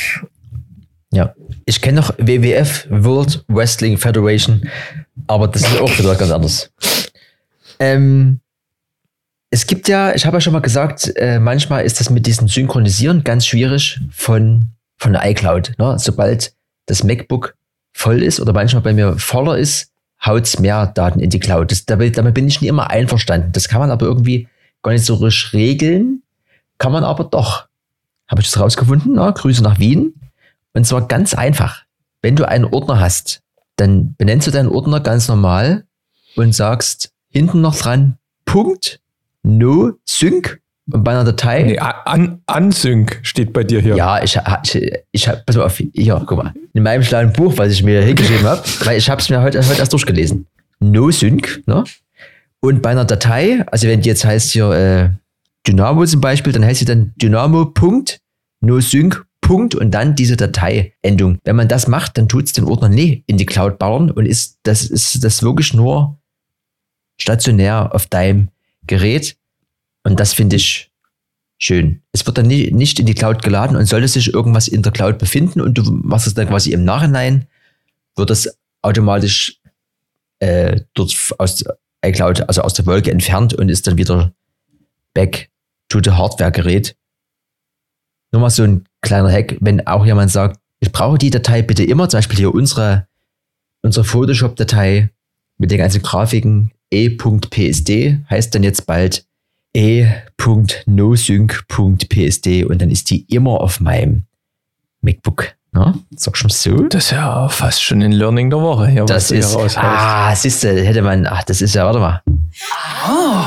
Ja, 1.12 1.34
ich 1.66 1.82
kenne 1.82 2.00
noch 2.00 2.14
WWF, 2.16 2.86
World 2.88 3.44
Wrestling 3.48 3.98
Federation, 3.98 4.62
aber 5.26 5.48
das 5.48 5.62
ist 5.62 5.80
auch 5.80 5.98
wieder 5.98 6.14
ganz 6.14 6.30
anders. 6.30 6.72
Ähm, 7.78 8.40
es 9.50 9.66
gibt 9.66 9.88
ja, 9.88 10.14
ich 10.14 10.24
habe 10.24 10.38
ja 10.38 10.40
schon 10.40 10.54
mal 10.54 10.60
gesagt, 10.60 11.12
äh, 11.16 11.38
manchmal 11.38 11.84
ist 11.84 12.00
das 12.00 12.08
mit 12.08 12.26
diesem 12.26 12.48
Synchronisieren 12.48 13.22
ganz 13.22 13.46
schwierig 13.46 14.00
von, 14.10 14.70
von 14.96 15.12
der 15.12 15.28
iCloud. 15.30 15.74
Ne? 15.78 15.98
Sobald 15.98 16.54
das 16.86 17.04
MacBook 17.04 17.54
voll 17.92 18.22
ist 18.22 18.40
oder 18.40 18.54
manchmal 18.54 18.82
bei 18.82 18.94
mir 18.94 19.18
voller 19.18 19.58
ist, 19.58 19.91
haut's 20.24 20.58
mehr 20.58 20.86
Daten 20.86 21.20
in 21.20 21.30
die 21.30 21.40
Cloud. 21.40 21.70
Das, 21.70 21.84
damit, 21.84 22.16
damit 22.16 22.34
bin 22.34 22.48
ich 22.48 22.60
nicht 22.60 22.68
immer 22.68 22.90
einverstanden. 22.90 23.52
Das 23.52 23.68
kann 23.68 23.80
man 23.80 23.90
aber 23.90 24.06
irgendwie 24.06 24.48
gar 24.82 24.92
nicht 24.92 25.04
so 25.04 25.14
richtig 25.14 25.52
regeln. 25.52 26.22
Kann 26.78 26.92
man 26.92 27.04
aber 27.04 27.24
doch. 27.24 27.66
Habe 28.28 28.40
ich 28.40 28.50
das 28.50 28.60
rausgefunden? 28.60 29.14
Na, 29.14 29.30
Grüße 29.30 29.62
nach 29.62 29.78
Wien. 29.78 30.14
Und 30.72 30.86
zwar 30.86 31.06
ganz 31.06 31.34
einfach. 31.34 31.82
Wenn 32.22 32.36
du 32.36 32.48
einen 32.48 32.64
Ordner 32.64 33.00
hast, 33.00 33.42
dann 33.76 34.14
benennst 34.16 34.46
du 34.46 34.50
deinen 34.50 34.68
Ordner 34.68 35.00
ganz 35.00 35.28
normal 35.28 35.84
und 36.36 36.54
sagst 36.54 37.12
hinten 37.28 37.60
noch 37.60 37.76
dran 37.76 38.16
Punkt, 38.44 39.00
no 39.42 39.92
sync 40.04 40.61
bei 40.94 41.12
einer 41.12 41.24
Datei. 41.24 41.62
Nee, 41.62 41.78
an, 41.78 42.40
Unsync 42.46 43.20
steht 43.22 43.52
bei 43.52 43.64
dir 43.64 43.80
hier. 43.80 43.96
Ja, 43.96 44.22
ich, 44.22 44.38
ich, 44.64 44.92
ich 45.10 45.28
habe, 45.28 45.42
pass 45.44 45.56
mal 45.56 45.64
auf, 45.64 45.76
hier, 45.76 46.22
guck 46.26 46.38
mal. 46.38 46.54
In 46.72 46.82
meinem 46.82 47.02
schlauen 47.02 47.32
Buch, 47.32 47.54
was 47.56 47.72
ich 47.72 47.82
mir 47.82 48.02
hingeschrieben 48.02 48.46
habe, 48.46 48.62
weil 48.84 48.98
ich 48.98 49.10
habe 49.10 49.20
es 49.20 49.28
mir 49.28 49.42
heute, 49.42 49.66
heute 49.66 49.78
erst 49.78 49.92
durchgelesen. 49.92 50.46
No 50.80 51.10
Sync, 51.10 51.62
ne? 51.66 51.84
Und 52.60 52.82
bei 52.82 52.90
einer 52.90 53.04
Datei, 53.04 53.64
also 53.70 53.88
wenn 53.88 54.02
die 54.02 54.08
jetzt 54.08 54.24
heißt 54.24 54.52
hier 54.52 54.70
äh, 54.70 55.10
Dynamo 55.66 56.04
zum 56.06 56.20
Beispiel, 56.20 56.52
dann 56.52 56.64
heißt 56.64 56.80
sie 56.80 56.84
dann 56.84 57.12
Dynamo.nosync. 57.16 59.24
Punkt 59.42 59.74
und 59.74 59.90
dann 59.90 60.14
diese 60.14 60.36
Dateiendung. 60.36 61.38
Wenn 61.44 61.56
man 61.56 61.68
das 61.68 61.88
macht, 61.88 62.16
dann 62.16 62.28
tut 62.28 62.44
es 62.44 62.52
den 62.52 62.64
Ordner 62.64 62.88
nie 62.88 63.24
in 63.26 63.36
die 63.36 63.44
Cloud 63.44 63.78
bauen 63.78 64.10
und 64.10 64.24
ist 64.24 64.58
das 64.62 64.84
ist 64.84 65.22
das 65.24 65.42
wirklich 65.42 65.74
nur 65.74 66.18
stationär 67.20 67.94
auf 67.94 68.06
deinem 68.06 68.48
Gerät. 68.86 69.36
Und 70.04 70.18
das 70.18 70.32
finde 70.32 70.56
ich 70.56 70.90
schön. 71.58 72.02
Es 72.12 72.26
wird 72.26 72.38
dann 72.38 72.46
nie, 72.46 72.70
nicht 72.72 72.98
in 72.98 73.06
die 73.06 73.14
Cloud 73.14 73.42
geladen 73.42 73.76
und 73.76 73.86
sollte 73.86 74.08
sich 74.08 74.32
irgendwas 74.32 74.68
in 74.68 74.82
der 74.82 74.92
Cloud 74.92 75.18
befinden 75.18 75.60
und 75.60 75.74
du 75.78 75.82
machst 75.82 76.26
es 76.26 76.34
dann 76.34 76.48
quasi 76.48 76.72
im 76.72 76.84
Nachhinein, 76.84 77.46
wird 78.16 78.30
es 78.30 78.58
automatisch 78.82 79.60
äh, 80.40 80.80
dort 80.94 81.14
aus 81.38 81.64
iCloud, 82.04 82.48
also 82.48 82.62
aus 82.62 82.74
der 82.74 82.86
Wolke 82.86 83.12
entfernt 83.12 83.54
und 83.54 83.68
ist 83.68 83.86
dann 83.86 83.96
wieder 83.96 84.32
back 85.14 85.50
to 85.88 86.00
the 86.02 86.10
Hardware-Gerät. 86.10 86.96
Nur 88.32 88.42
mal 88.42 88.50
so 88.50 88.64
ein 88.64 88.84
kleiner 89.02 89.30
Hack, 89.30 89.56
wenn 89.60 89.86
auch 89.86 90.04
jemand 90.04 90.30
sagt, 90.30 90.58
ich 90.80 90.90
brauche 90.90 91.18
die 91.18 91.30
Datei 91.30 91.62
bitte 91.62 91.84
immer, 91.84 92.08
zum 92.08 92.18
Beispiel 92.18 92.38
hier 92.38 92.54
unsere, 92.54 93.06
unsere 93.82 94.04
Photoshop-Datei 94.04 95.10
mit 95.58 95.70
den 95.70 95.78
ganzen 95.78 96.02
Grafiken 96.02 96.72
e.psd 96.90 98.18
heißt 98.28 98.54
dann 98.54 98.64
jetzt 98.64 98.86
bald 98.86 99.24
e.nosync.psd 99.74 102.64
und 102.64 102.82
dann 102.82 102.90
ist 102.90 103.10
die 103.10 103.24
immer 103.34 103.60
auf 103.60 103.80
meinem 103.80 104.24
MacBook. 105.00 105.54
Ja, 105.74 105.94
sag 106.14 106.36
schon 106.36 106.50
so. 106.50 106.86
Das 106.88 107.06
ist 107.06 107.12
ja 107.12 107.48
fast 107.48 107.82
schon 107.82 108.02
ein 108.02 108.12
Learning 108.12 108.50
der 108.50 108.60
Woche. 108.60 108.88
Hier, 108.88 109.06
das 109.06 109.30
ist, 109.30 109.56
ah, 109.56 110.36
siehst 110.36 110.64
du, 110.64 110.68
hätte 110.68 111.00
man, 111.00 111.26
ach, 111.26 111.44
das 111.44 111.62
ist 111.62 111.74
ja, 111.74 111.86
warte 111.86 111.98
mal. 111.98 112.20
Oh. 112.26 113.46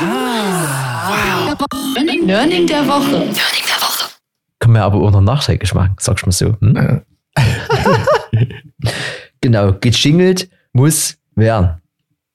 Ah. 0.00 1.12
Learning 2.26 2.66
der 2.66 2.86
Woche. 2.86 3.10
Learning 3.10 3.36
der 3.36 3.82
Woche. 3.82 4.10
Kann 4.58 4.72
man 4.72 4.82
aber 4.82 5.00
auch 5.02 5.10
noch 5.10 5.20
nachträglich 5.20 5.74
machen, 5.74 5.94
du 6.22 6.26
mal 6.26 6.32
so. 6.32 6.56
Hm? 6.60 7.02
genau, 9.40 9.72
gejingelt 9.74 10.48
muss 10.72 11.18
werden. 11.34 11.82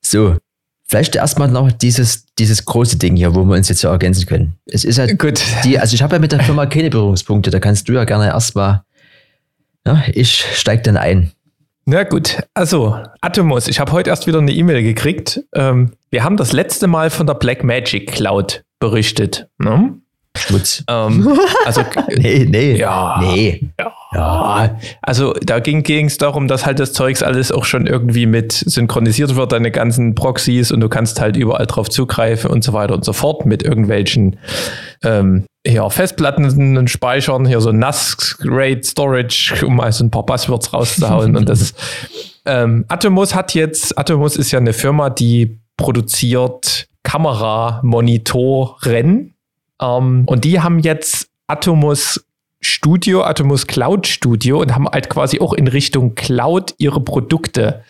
So, 0.00 0.36
Vielleicht 0.88 1.16
erstmal 1.16 1.48
noch 1.48 1.70
dieses, 1.70 2.24
dieses 2.38 2.64
große 2.64 2.96
Ding 2.96 3.14
hier, 3.14 3.34
wo 3.34 3.44
wir 3.44 3.56
uns 3.56 3.68
jetzt 3.68 3.82
ja 3.82 3.90
ergänzen 3.90 4.24
können. 4.26 4.54
Es 4.64 4.84
ist 4.84 4.98
halt 4.98 5.18
Gut. 5.18 5.42
die, 5.62 5.78
also 5.78 5.94
ich 5.94 6.02
habe 6.02 6.16
ja 6.16 6.18
mit 6.18 6.32
der 6.32 6.40
Firma 6.40 6.64
keine 6.64 6.88
Berührungspunkte, 6.88 7.50
da 7.50 7.60
kannst 7.60 7.88
du 7.88 7.92
ja 7.92 8.04
gerne 8.04 8.28
erstmal, 8.28 8.82
ja, 9.86 10.02
ich 10.14 10.46
steig 10.54 10.84
dann 10.84 10.96
ein. 10.96 11.32
Na 11.84 12.04
gut, 12.04 12.38
also 12.54 12.98
Atomos, 13.20 13.68
ich 13.68 13.80
habe 13.80 13.92
heute 13.92 14.08
erst 14.08 14.26
wieder 14.26 14.38
eine 14.38 14.52
E-Mail 14.52 14.82
gekriegt. 14.82 15.42
Ähm, 15.54 15.92
wir 16.10 16.24
haben 16.24 16.38
das 16.38 16.52
letzte 16.52 16.86
Mal 16.86 17.10
von 17.10 17.26
der 17.26 17.34
Black 17.34 17.64
Magic 17.64 18.10
Cloud 18.10 18.64
berichtet. 18.78 19.48
Ne? 19.58 19.94
Schmutz. 20.38 20.84
Ähm, 20.90 21.38
also, 21.66 21.82
nee, 22.16 22.46
nee. 22.48 22.76
Ja. 22.76 23.18
Nee. 23.20 23.68
Ja. 23.78 23.92
ja. 24.12 24.78
Also 25.02 25.34
da 25.34 25.60
ging 25.60 26.06
es 26.06 26.16
darum, 26.16 26.48
dass 26.48 26.64
halt 26.64 26.78
das 26.78 26.92
Zeugs 26.92 27.22
alles 27.22 27.52
auch 27.52 27.64
schon 27.64 27.86
irgendwie 27.86 28.26
mit 28.26 28.52
synchronisiert 28.52 29.36
wird, 29.36 29.52
deine 29.52 29.70
ganzen 29.70 30.14
Proxys 30.14 30.72
und 30.72 30.80
du 30.80 30.88
kannst 30.88 31.20
halt 31.20 31.36
überall 31.36 31.66
drauf 31.66 31.90
zugreifen 31.90 32.50
und 32.50 32.64
so 32.64 32.72
weiter 32.72 32.94
und 32.94 33.04
so 33.04 33.12
fort 33.12 33.44
mit 33.44 33.62
irgendwelchen 33.62 34.38
ähm, 35.04 35.44
ja, 35.66 35.88
Festplatten 35.90 36.78
und 36.78 36.88
Speichern, 36.88 37.46
hier 37.46 37.60
so 37.60 37.72
NAS-Rate 37.72 38.84
Storage, 38.84 39.66
um 39.66 39.76
mal 39.76 39.92
so 39.92 40.04
ein 40.04 40.10
paar 40.10 40.24
Passwords 40.24 40.72
rauszuhauen. 40.72 41.36
und 41.36 41.48
das 41.48 41.74
ähm, 42.46 42.86
Atomos 42.88 43.34
hat 43.34 43.54
jetzt, 43.54 43.98
Atomos 43.98 44.36
ist 44.36 44.50
ja 44.50 44.58
eine 44.58 44.72
Firma, 44.72 45.10
die 45.10 45.60
produziert 45.76 46.86
Kameramonitoren 47.02 49.34
ähm, 49.80 50.24
und 50.26 50.44
die 50.44 50.60
haben 50.60 50.78
jetzt 50.78 51.28
Atomos 51.46 52.24
Studio, 52.60 53.22
Atomos 53.22 53.66
Cloud 53.66 54.06
Studio 54.06 54.60
und 54.60 54.74
haben 54.74 54.88
halt 54.88 55.08
quasi 55.08 55.40
auch 55.40 55.52
in 55.52 55.68
Richtung 55.68 56.14
Cloud 56.14 56.74
ihre 56.78 57.00
Produkte 57.00 57.84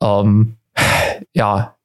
ähm, 0.00 0.56
ja, 1.32 1.76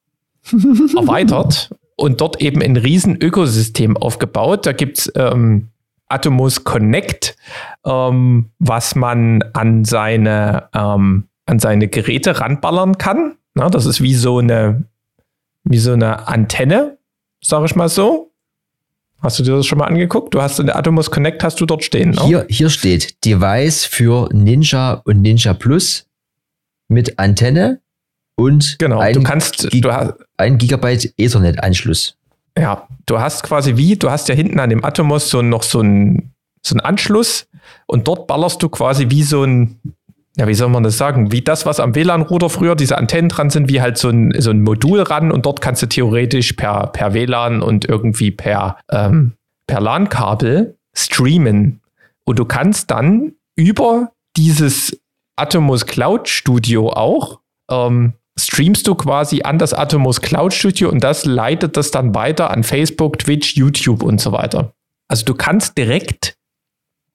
erweitert 0.51 1.71
und 1.95 2.21
dort 2.21 2.41
eben 2.41 2.61
ein 2.61 2.77
riesen 2.77 3.21
Ökosystem 3.21 3.97
aufgebaut. 3.97 4.65
Da 4.65 4.71
gibt 4.71 4.99
es 4.99 5.11
ähm, 5.15 5.69
Atomos 6.07 6.63
Connect, 6.63 7.35
ähm, 7.85 8.49
was 8.59 8.95
man 8.95 9.43
an 9.53 9.85
seine, 9.85 10.69
ähm, 10.73 11.27
an 11.45 11.59
seine 11.59 11.87
Geräte 11.87 12.39
ranballern 12.39 12.97
kann. 12.97 13.37
Na, 13.53 13.69
das 13.69 13.85
ist 13.85 14.01
wie 14.01 14.13
so 14.13 14.39
eine, 14.39 14.85
wie 15.63 15.77
so 15.77 15.93
eine 15.93 16.27
Antenne, 16.27 16.97
sage 17.41 17.65
ich 17.65 17.75
mal 17.75 17.89
so. 17.89 18.28
Hast 19.21 19.37
du 19.37 19.43
dir 19.43 19.55
das 19.55 19.65
schon 19.65 19.77
mal 19.77 19.85
angeguckt? 19.85 20.33
Du 20.33 20.41
hast 20.41 20.59
in 20.59 20.67
der 20.67 20.77
Atomos 20.77 21.11
Connect 21.11 21.43
hast 21.43 21.59
du 21.59 21.65
dort 21.65 21.83
stehen. 21.83 22.11
Ne? 22.11 22.23
Hier, 22.23 22.45
hier 22.49 22.69
steht 22.69 23.25
Device 23.25 23.85
für 23.85 24.29
Ninja 24.31 25.01
und 25.05 25.21
Ninja 25.21 25.53
Plus 25.53 26.07
mit 26.87 27.19
Antenne 27.19 27.81
und 28.35 28.77
genau, 28.79 28.99
ein, 28.99 29.13
du 29.13 29.21
kannst, 29.21 29.69
Gig 29.69 29.81
du 29.81 29.91
hast, 29.91 30.13
ein 30.37 30.57
Gigabyte 30.57 31.13
Ethernet-Anschluss. 31.17 32.15
Ja, 32.57 32.87
du 33.05 33.19
hast 33.19 33.43
quasi 33.43 33.75
wie, 33.75 33.97
du 33.97 34.09
hast 34.09 34.29
ja 34.29 34.35
hinten 34.35 34.59
an 34.59 34.69
dem 34.69 34.83
Atomos 34.83 35.29
so 35.29 35.41
noch 35.41 35.63
so 35.63 35.79
einen 35.79 36.33
so 36.65 36.77
Anschluss 36.77 37.47
und 37.87 38.07
dort 38.07 38.27
ballerst 38.27 38.63
du 38.63 38.69
quasi 38.69 39.09
wie 39.09 39.23
so 39.23 39.43
ein 39.43 39.79
ja, 40.39 40.47
wie 40.47 40.53
soll 40.53 40.69
man 40.69 40.83
das 40.83 40.97
sagen, 40.97 41.33
wie 41.33 41.41
das, 41.41 41.65
was 41.65 41.81
am 41.81 41.95
WLAN-Router 41.95 42.49
früher 42.49 42.77
diese 42.77 42.97
Antennen 42.97 43.27
dran 43.27 43.49
sind, 43.49 43.67
wie 43.67 43.81
halt 43.81 43.97
so 43.97 44.07
ein, 44.07 44.33
so 44.39 44.51
ein 44.51 44.61
Modul 44.61 45.01
ran 45.01 45.33
und 45.33 45.45
dort 45.45 45.59
kannst 45.59 45.81
du 45.81 45.87
theoretisch 45.87 46.53
per, 46.53 46.87
per 46.87 47.13
WLAN 47.13 47.61
und 47.61 47.83
irgendwie 47.83 48.31
per, 48.31 48.77
ähm, 48.89 49.33
per 49.67 49.81
LAN-Kabel 49.81 50.77
streamen. 50.95 51.81
Und 52.23 52.39
du 52.39 52.45
kannst 52.45 52.89
dann 52.89 53.33
über 53.57 54.13
dieses 54.37 54.97
Atomos 55.35 55.85
Cloud 55.85 56.29
Studio 56.29 56.93
auch 56.93 57.41
ähm, 57.69 58.13
streamst 58.39 58.87
du 58.87 58.95
quasi 58.95 59.41
an 59.41 59.57
das 59.57 59.73
Atomos 59.73 60.21
Cloud 60.21 60.53
Studio 60.53 60.89
und 60.89 61.03
das 61.03 61.25
leitet 61.25 61.75
das 61.75 61.91
dann 61.91 62.15
weiter 62.15 62.49
an 62.51 62.63
Facebook, 62.63 63.19
Twitch, 63.19 63.57
YouTube 63.57 64.03
und 64.03 64.21
so 64.21 64.31
weiter. 64.31 64.71
Also 65.09 65.25
du 65.25 65.33
kannst 65.33 65.77
direkt 65.77 66.37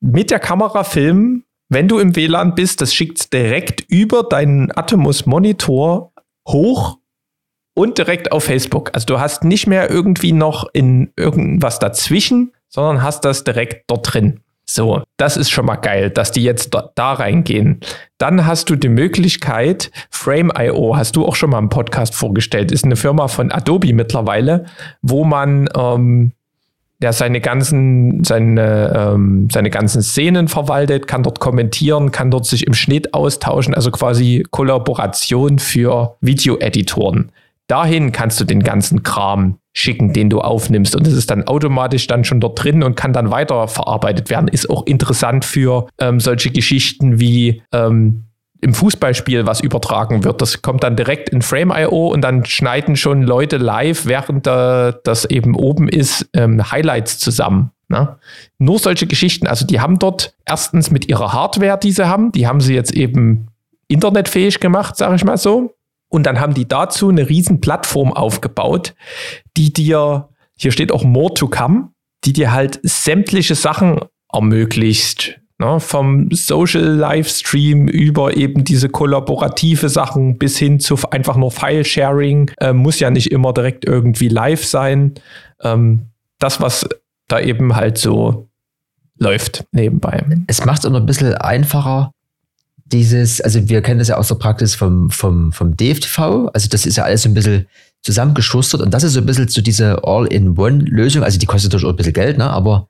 mit 0.01 0.31
der 0.31 0.41
Kamera 0.41 0.85
filmen 0.85 1.44
wenn 1.69 1.89
du 1.89 1.99
im 1.99 2.15
WLAN 2.15 2.55
bist, 2.55 2.81
das 2.81 2.95
schickt 2.95 3.33
direkt 3.33 3.81
über 3.89 4.23
deinen 4.23 4.71
Atomos-Monitor 4.77 6.13
hoch 6.49 6.99
und 7.75 7.99
direkt 7.99 8.33
auf 8.33 8.45
Facebook. 8.45 8.91
Also 8.95 9.07
du 9.07 9.21
hast 9.21 9.45
nicht 9.45 9.67
mehr 9.67 9.91
irgendwie 9.91 10.33
noch 10.33 10.69
in 10.73 11.13
irgendwas 11.17 11.79
dazwischen, 11.79 12.53
sondern 12.69 13.03
hast 13.03 13.25
das 13.25 13.45
direkt 13.45 13.85
dort 13.89 14.13
drin. 14.13 14.41
So, 14.67 15.03
das 15.19 15.37
ist 15.37 15.51
schon 15.51 15.67
mal 15.67 15.77
geil, 15.77 16.11
dass 16.11 16.33
die 16.33 16.43
jetzt 16.43 16.73
da, 16.73 16.91
da 16.95 17.13
reingehen. 17.13 17.81
Dann 18.17 18.47
hast 18.47 18.71
du 18.71 18.77
die 18.77 18.89
Möglichkeit, 18.89 19.91
Frame.io, 20.11 20.97
hast 20.97 21.17
du 21.17 21.27
auch 21.27 21.37
schon 21.37 21.51
mal 21.51 21.59
im 21.59 21.69
Podcast 21.69 22.15
vorgestellt, 22.15 22.73
ist 22.73 22.85
eine 22.85 22.97
Firma 22.97 23.29
von 23.29 23.53
Adobe 23.53 23.93
mittlerweile, 23.93 24.65
wo 25.03 25.25
man 25.25 25.69
ähm, 25.77 26.33
der 27.01 27.13
seine 27.13 27.41
ganzen, 27.41 28.25
seine, 28.25 29.13
ähm, 29.15 29.49
seine 29.51 29.71
ganzen 29.71 30.03
Szenen 30.03 30.49
verwaltet, 30.49 31.07
kann 31.07 31.23
dort 31.23 31.41
kommentieren, 31.41 32.11
kann 32.11 32.31
dort 32.31 32.47
sich 32.47 32.67
im 32.67 32.75
Schnitt 32.75 33.15
austauschen, 33.15 33.75
also 33.75 33.91
quasi 33.91 34.45
Kollaboration 34.51 35.59
für 35.59 36.17
Videoeditoren. 36.21 37.31
Dahin 37.67 38.13
kannst 38.13 38.41
du 38.41 38.45
den 38.45 38.63
ganzen 38.63 39.03
Kram 39.03 39.59
schicken, 39.73 40.13
den 40.13 40.31
du 40.31 40.41
aufnimmst. 40.41 40.95
Und 40.95 41.07
das 41.07 41.15
ist 41.15 41.31
dann 41.31 41.47
automatisch 41.47 42.07
dann 42.07 42.25
schon 42.25 42.41
dort 42.41 42.63
drin 42.63 42.83
und 42.83 42.95
kann 42.95 43.13
dann 43.13 43.31
weiterverarbeitet 43.31 44.31
werden. 44.31 44.49
Ist 44.49 44.71
auch 44.71 44.87
interessant 44.87 45.45
für 45.45 45.89
ähm, 45.99 46.21
solche 46.21 46.51
Geschichten 46.51 47.19
wie 47.19 47.63
ähm, 47.73 48.25
im 48.65 48.73
Fußballspiel 48.73 49.47
was 49.47 49.61
übertragen 49.61 50.25
wird. 50.25 50.41
Das 50.41 50.63
kommt 50.63 50.85
dann 50.85 50.97
direkt 50.97 51.29
in 51.29 51.43
Frame.io 51.43 52.09
und 52.09 52.23
dann 52.23 52.47
schneiden 52.47 52.97
schon 52.97 53.23
Leute 53.23 53.59
live, 53.59 54.07
während 54.07 54.47
da, 54.47 54.93
das 55.05 55.27
eben 55.27 55.55
oben 55.55 55.87
ist, 55.87 56.31
ähm, 56.33 56.71
Highlights 56.71 57.19
zusammen. 57.19 57.73
Ne? 57.89 58.17
Nur 58.57 58.79
solche 58.79 59.07
Geschichten. 59.07 59.47
Also 59.47 59.67
die 59.67 59.81
haben 59.81 59.99
dort 59.99 60.35
erstens 60.47 60.91
mit 60.91 61.09
ihrer 61.09 61.35
Hardware, 61.35 61.79
die 61.79 61.93
sie 61.93 62.09
haben, 62.09 62.33
die 62.33 62.47
haben 62.47 62.63
sie 62.63 62.75
jetzt 62.75 62.95
eben 62.95 63.49
internetfähig 63.89 64.61
gemacht, 64.61 64.97
sage 64.97 65.17
ich 65.17 65.25
mal 65.25 65.37
so. 65.37 65.75
Und 66.09 66.25
dann 66.25 66.41
haben 66.41 66.55
die 66.55 66.67
dazu 66.67 67.11
eine 67.11 67.29
riesen 67.29 67.61
Plattform 67.61 68.15
aufgebaut, 68.15 68.95
die 69.59 69.75
dir, 69.75 70.31
hier 70.57 70.73
steht 70.73 70.91
auch 70.91 71.05
More 71.05 71.35
to 71.35 71.49
Come, 71.49 71.91
die 72.25 72.33
dir 72.33 72.53
halt 72.53 72.81
sämtliche 72.83 73.57
Sachen 73.57 74.01
ermöglicht 74.33 75.39
Ne, 75.65 75.81
vom 75.81 76.29
Social 76.31 76.85
Livestream 76.85 77.89
über 77.89 78.37
eben 78.37 78.65
diese 78.65 78.91
kollaborative 78.91 79.89
Sachen 79.89 80.37
bis 80.37 80.59
hin 80.59 80.79
zu 80.79 80.99
einfach 81.11 81.37
nur 81.37 81.51
File-Sharing. 81.51 82.51
Äh, 82.61 82.75
muss 82.75 83.01
ja 83.01 83.09
nicht 83.09 83.33
immer 83.33 83.55
direkt 83.55 83.87
irgendwie 83.87 84.29
live 84.29 84.63
sein. 84.63 85.15
Ähm, 85.63 86.11
das, 86.39 86.61
was 86.61 86.87
da 87.29 87.41
eben 87.41 87.75
halt 87.77 87.97
so 87.97 88.49
läuft 89.19 89.65
nebenbei. 89.73 90.23
Es 90.49 90.67
macht 90.67 90.81
es 90.81 90.87
auch 90.87 90.91
noch 90.91 91.01
ein 91.01 91.07
bisschen 91.07 91.33
einfacher, 91.33 92.11
dieses, 92.85 93.41
also 93.41 93.67
wir 93.67 93.81
kennen 93.81 94.01
das 94.01 94.09
ja 94.09 94.19
aus 94.19 94.29
der 94.29 94.35
Praxis 94.35 94.75
vom, 94.75 95.09
vom, 95.09 95.51
vom 95.53 95.75
DFTV, 95.75 96.51
also 96.53 96.69
das 96.69 96.85
ist 96.85 96.97
ja 96.97 97.05
alles 97.05 97.23
so 97.23 97.31
ein 97.31 97.35
bisschen 97.35 97.67
zusammengeschustert 98.03 98.83
und 98.83 98.93
das 98.93 99.03
ist 99.03 99.15
so 99.15 99.21
ein 99.21 99.27
bisschen 99.27 99.49
so 99.49 99.63
diese 99.63 100.05
All-in-One-Lösung, 100.05 101.23
also 101.23 101.39
die 101.39 101.47
kostet 101.47 101.73
natürlich 101.73 101.87
auch 101.87 101.95
ein 101.95 101.97
bisschen 101.97 102.13
Geld, 102.13 102.37
ne? 102.37 102.51
aber 102.51 102.89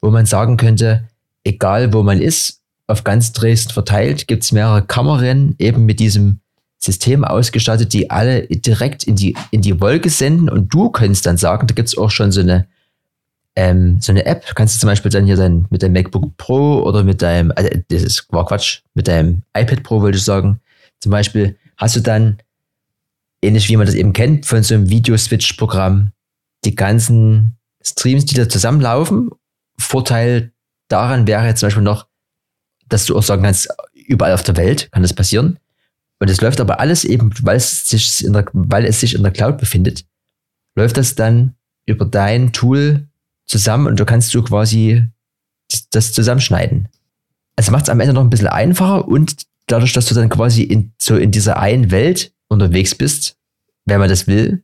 wo 0.00 0.10
man 0.10 0.26
sagen 0.26 0.56
könnte, 0.56 1.08
egal 1.48 1.92
wo 1.92 2.02
man 2.02 2.20
ist, 2.20 2.60
auf 2.86 3.04
ganz 3.04 3.32
Dresden 3.32 3.72
verteilt, 3.72 4.28
gibt 4.28 4.44
es 4.44 4.52
mehrere 4.52 4.82
Kameran 4.82 5.54
eben 5.58 5.84
mit 5.84 6.00
diesem 6.00 6.40
System 6.78 7.24
ausgestattet, 7.24 7.92
die 7.92 8.10
alle 8.10 8.46
direkt 8.46 9.04
in 9.04 9.16
die, 9.16 9.36
in 9.50 9.62
die 9.62 9.80
Wolke 9.80 10.10
senden 10.10 10.48
und 10.48 10.72
du 10.72 10.90
kannst 10.90 11.26
dann 11.26 11.36
sagen, 11.36 11.66
da 11.66 11.74
gibt 11.74 11.88
es 11.88 11.98
auch 11.98 12.10
schon 12.10 12.30
so 12.30 12.40
eine, 12.40 12.66
ähm, 13.56 13.98
so 14.00 14.12
eine 14.12 14.24
App, 14.26 14.54
kannst 14.54 14.76
du 14.76 14.80
zum 14.80 14.88
Beispiel 14.88 15.10
dann 15.10 15.26
hier 15.26 15.36
dann 15.36 15.66
mit 15.70 15.82
deinem 15.82 15.94
MacBook 15.94 16.36
Pro 16.36 16.82
oder 16.82 17.02
mit 17.02 17.20
deinem, 17.20 17.52
also 17.56 17.68
das 17.88 18.02
ist, 18.02 18.26
war 18.30 18.46
Quatsch, 18.46 18.82
mit 18.94 19.08
deinem 19.08 19.42
iPad 19.56 19.82
Pro 19.82 20.00
wollte 20.00 20.18
ich 20.18 20.24
sagen, 20.24 20.60
zum 21.00 21.10
Beispiel 21.10 21.56
hast 21.76 21.96
du 21.96 22.00
dann 22.00 22.38
ähnlich 23.42 23.68
wie 23.68 23.76
man 23.76 23.86
das 23.86 23.94
eben 23.94 24.12
kennt 24.12 24.46
von 24.46 24.62
so 24.62 24.74
einem 24.74 24.88
Video-Switch-Programm, 24.88 26.12
die 26.64 26.74
ganzen 26.74 27.56
Streams, 27.82 28.24
die 28.24 28.34
da 28.34 28.48
zusammenlaufen. 28.48 29.30
Vorteil 29.78 30.52
daran 30.88 31.26
wäre 31.26 31.46
jetzt 31.46 31.60
zum 31.60 31.68
Beispiel 31.68 31.82
noch, 31.82 32.06
dass 32.88 33.04
du 33.04 33.16
auch 33.16 33.22
sagen 33.22 33.42
kannst, 33.42 33.68
überall 33.94 34.32
auf 34.32 34.42
der 34.42 34.56
Welt 34.56 34.90
kann 34.92 35.02
das 35.02 35.12
passieren. 35.12 35.58
Und 36.20 36.30
es 36.30 36.40
läuft 36.40 36.60
aber 36.60 36.80
alles 36.80 37.04
eben, 37.04 37.30
weil 37.42 37.56
es 37.56 37.88
sich 37.88 38.24
in 38.24 38.32
der, 38.32 38.46
weil 38.52 38.84
es 38.84 39.00
sich 39.00 39.14
in 39.14 39.22
der 39.22 39.32
Cloud 39.32 39.58
befindet, 39.58 40.04
läuft 40.74 40.96
das 40.96 41.14
dann 41.14 41.54
über 41.86 42.04
dein 42.04 42.52
Tool 42.52 43.06
zusammen 43.46 43.86
und 43.86 44.00
du 44.00 44.04
kannst 44.04 44.34
du 44.34 44.42
quasi 44.42 45.06
das 45.90 46.12
zusammenschneiden. 46.12 46.88
Also 47.56 47.72
macht 47.72 47.84
es 47.84 47.90
am 47.90 48.00
Ende 48.00 48.14
noch 48.14 48.22
ein 48.22 48.30
bisschen 48.30 48.48
einfacher 48.48 49.06
und 49.06 49.42
dadurch, 49.66 49.92
dass 49.92 50.06
du 50.06 50.14
dann 50.14 50.28
quasi 50.28 50.62
in, 50.62 50.92
so 50.98 51.16
in 51.16 51.30
dieser 51.30 51.58
einen 51.58 51.90
Welt 51.90 52.32
unterwegs 52.48 52.94
bist, 52.94 53.36
wenn 53.84 54.00
man 54.00 54.08
das 54.08 54.26
will, 54.26 54.62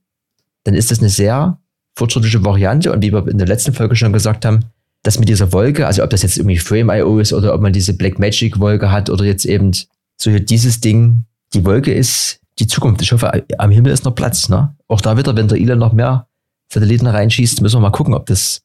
dann 0.64 0.75
ist 0.75 0.91
das 0.91 1.01
eine 1.01 1.09
sehr 1.09 1.59
fortschrittliche 1.97 2.45
Variante. 2.45 2.93
Und 2.93 3.03
wie 3.03 3.12
wir 3.12 3.27
in 3.29 3.39
der 3.39 3.47
letzten 3.47 3.75
Folge 3.75 3.97
schon 3.97 4.12
gesagt 4.12 4.45
haben, 4.45 4.61
dass 5.05 5.18
mit 5.18 5.28
dieser 5.28 5.52
Wolke, 5.52 5.86
also 5.86 6.02
ob 6.02 6.11
das 6.11 6.22
jetzt 6.22 6.38
irgendwie 6.38 6.57
Frame.io 6.57 7.18
ist 7.18 7.32
oder 7.32 7.55
ob 7.55 7.61
man 7.61 7.72
diese 7.72 7.94
Blackmagic 7.94 8.59
Wolke 8.59 8.90
hat 8.90 9.11
oder 9.11 9.24
jetzt 9.24 9.44
eben 9.44 9.70
so 10.16 10.36
dieses 10.38 10.80
Ding, 10.80 11.24
die 11.52 11.64
Wolke 11.64 11.92
ist 11.92 12.40
die 12.59 12.66
Zukunft. 12.66 13.02
Ich 13.02 13.12
hoffe, 13.12 13.44
am 13.59 13.70
Himmel 13.70 13.92
ist 13.92 14.05
noch 14.05 14.14
Platz. 14.14 14.48
Ne? 14.48 14.74
Auch 14.88 15.02
da 15.02 15.16
wieder, 15.16 15.36
wenn 15.36 15.46
der 15.46 15.59
Elon 15.59 15.78
noch 15.78 15.92
mehr 15.92 16.26
Satelliten 16.72 17.07
reinschießt, 17.07 17.61
müssen 17.61 17.76
wir 17.76 17.80
mal 17.80 17.90
gucken, 17.90 18.14
ob 18.14 18.26
das, 18.26 18.62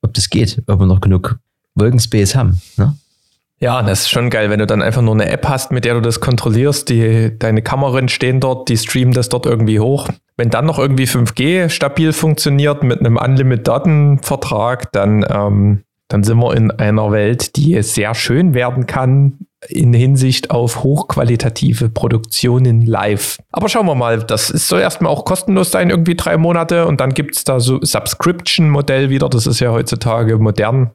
ob 0.00 0.14
das 0.14 0.30
geht, 0.30 0.62
ob 0.66 0.78
wir 0.78 0.86
noch 0.86 1.00
genug 1.00 1.38
Wolkenspace 1.74 2.36
haben. 2.36 2.60
Ne? 2.76 2.96
Ja, 3.64 3.82
das 3.82 4.00
ist 4.00 4.10
schon 4.10 4.28
geil, 4.28 4.50
wenn 4.50 4.58
du 4.58 4.66
dann 4.66 4.82
einfach 4.82 5.00
nur 5.00 5.14
eine 5.14 5.26
App 5.30 5.48
hast, 5.48 5.72
mit 5.72 5.86
der 5.86 5.94
du 5.94 6.02
das 6.02 6.20
kontrollierst. 6.20 6.86
Die, 6.90 7.32
deine 7.38 7.62
Kameras 7.62 8.12
stehen 8.12 8.38
dort, 8.38 8.68
die 8.68 8.76
streamen 8.76 9.14
das 9.14 9.30
dort 9.30 9.46
irgendwie 9.46 9.80
hoch. 9.80 10.10
Wenn 10.36 10.50
dann 10.50 10.66
noch 10.66 10.78
irgendwie 10.78 11.06
5G 11.06 11.70
stabil 11.70 12.12
funktioniert 12.12 12.82
mit 12.82 13.00
einem 13.00 13.16
Unlimited-Datenvertrag, 13.16 14.92
dann, 14.92 15.24
ähm, 15.26 15.84
dann 16.08 16.24
sind 16.24 16.36
wir 16.40 16.54
in 16.54 16.72
einer 16.72 17.10
Welt, 17.10 17.56
die 17.56 17.82
sehr 17.82 18.14
schön 18.14 18.52
werden 18.52 18.84
kann 18.84 19.38
in 19.66 19.94
Hinsicht 19.94 20.50
auf 20.50 20.82
hochqualitative 20.82 21.88
Produktionen 21.88 22.84
live. 22.84 23.38
Aber 23.50 23.70
schauen 23.70 23.86
wir 23.86 23.94
mal, 23.94 24.22
das 24.24 24.48
soll 24.48 24.80
erstmal 24.80 25.10
auch 25.10 25.24
kostenlos 25.24 25.70
sein, 25.70 25.88
irgendwie 25.88 26.16
drei 26.16 26.36
Monate. 26.36 26.86
Und 26.86 27.00
dann 27.00 27.14
gibt 27.14 27.34
es 27.34 27.44
da 27.44 27.60
so 27.60 27.78
Subscription-Modell 27.80 29.08
wieder. 29.08 29.30
Das 29.30 29.46
ist 29.46 29.60
ja 29.60 29.72
heutzutage 29.72 30.36
modern 30.36 30.90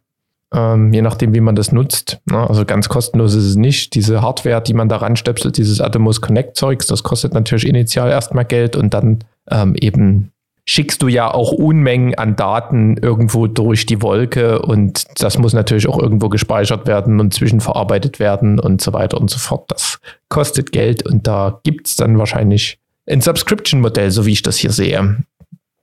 ähm, 0.53 0.91
je 0.93 1.01
nachdem, 1.01 1.33
wie 1.33 1.41
man 1.41 1.55
das 1.55 1.71
nutzt. 1.71 2.19
Ne? 2.25 2.37
Also 2.49 2.65
ganz 2.65 2.89
kostenlos 2.89 3.35
ist 3.35 3.45
es 3.45 3.55
nicht. 3.55 3.93
Diese 3.95 4.21
Hardware, 4.21 4.61
die 4.61 4.73
man 4.73 4.89
da 4.89 4.97
ranstöpselt, 4.97 5.57
dieses 5.57 5.79
Atomos 5.79 6.21
Connect 6.21 6.55
Zeugs, 6.55 6.87
das 6.87 7.03
kostet 7.03 7.33
natürlich 7.33 7.67
initial 7.67 8.09
erstmal 8.09 8.45
Geld 8.45 8.75
und 8.75 8.93
dann 8.93 9.19
ähm, 9.51 9.75
eben 9.75 10.31
schickst 10.65 11.01
du 11.01 11.07
ja 11.07 11.31
auch 11.31 11.51
Unmengen 11.51 12.15
an 12.15 12.35
Daten 12.35 12.97
irgendwo 12.97 13.47
durch 13.47 13.87
die 13.87 14.03
Wolke 14.03 14.61
und 14.61 15.03
das 15.19 15.39
muss 15.39 15.53
natürlich 15.53 15.87
auch 15.87 15.99
irgendwo 15.99 16.29
gespeichert 16.29 16.85
werden 16.85 17.19
und 17.19 17.33
zwischenverarbeitet 17.33 18.19
werden 18.19 18.59
und 18.59 18.79
so 18.79 18.93
weiter 18.93 19.19
und 19.19 19.31
so 19.31 19.39
fort. 19.39 19.65
Das 19.71 19.99
kostet 20.29 20.71
Geld 20.71 21.03
und 21.07 21.25
da 21.25 21.59
gibt 21.63 21.87
es 21.87 21.95
dann 21.95 22.19
wahrscheinlich 22.19 22.77
ein 23.07 23.21
Subscription-Modell, 23.21 24.11
so 24.11 24.27
wie 24.27 24.33
ich 24.33 24.43
das 24.43 24.57
hier 24.57 24.71
sehe. 24.71 25.17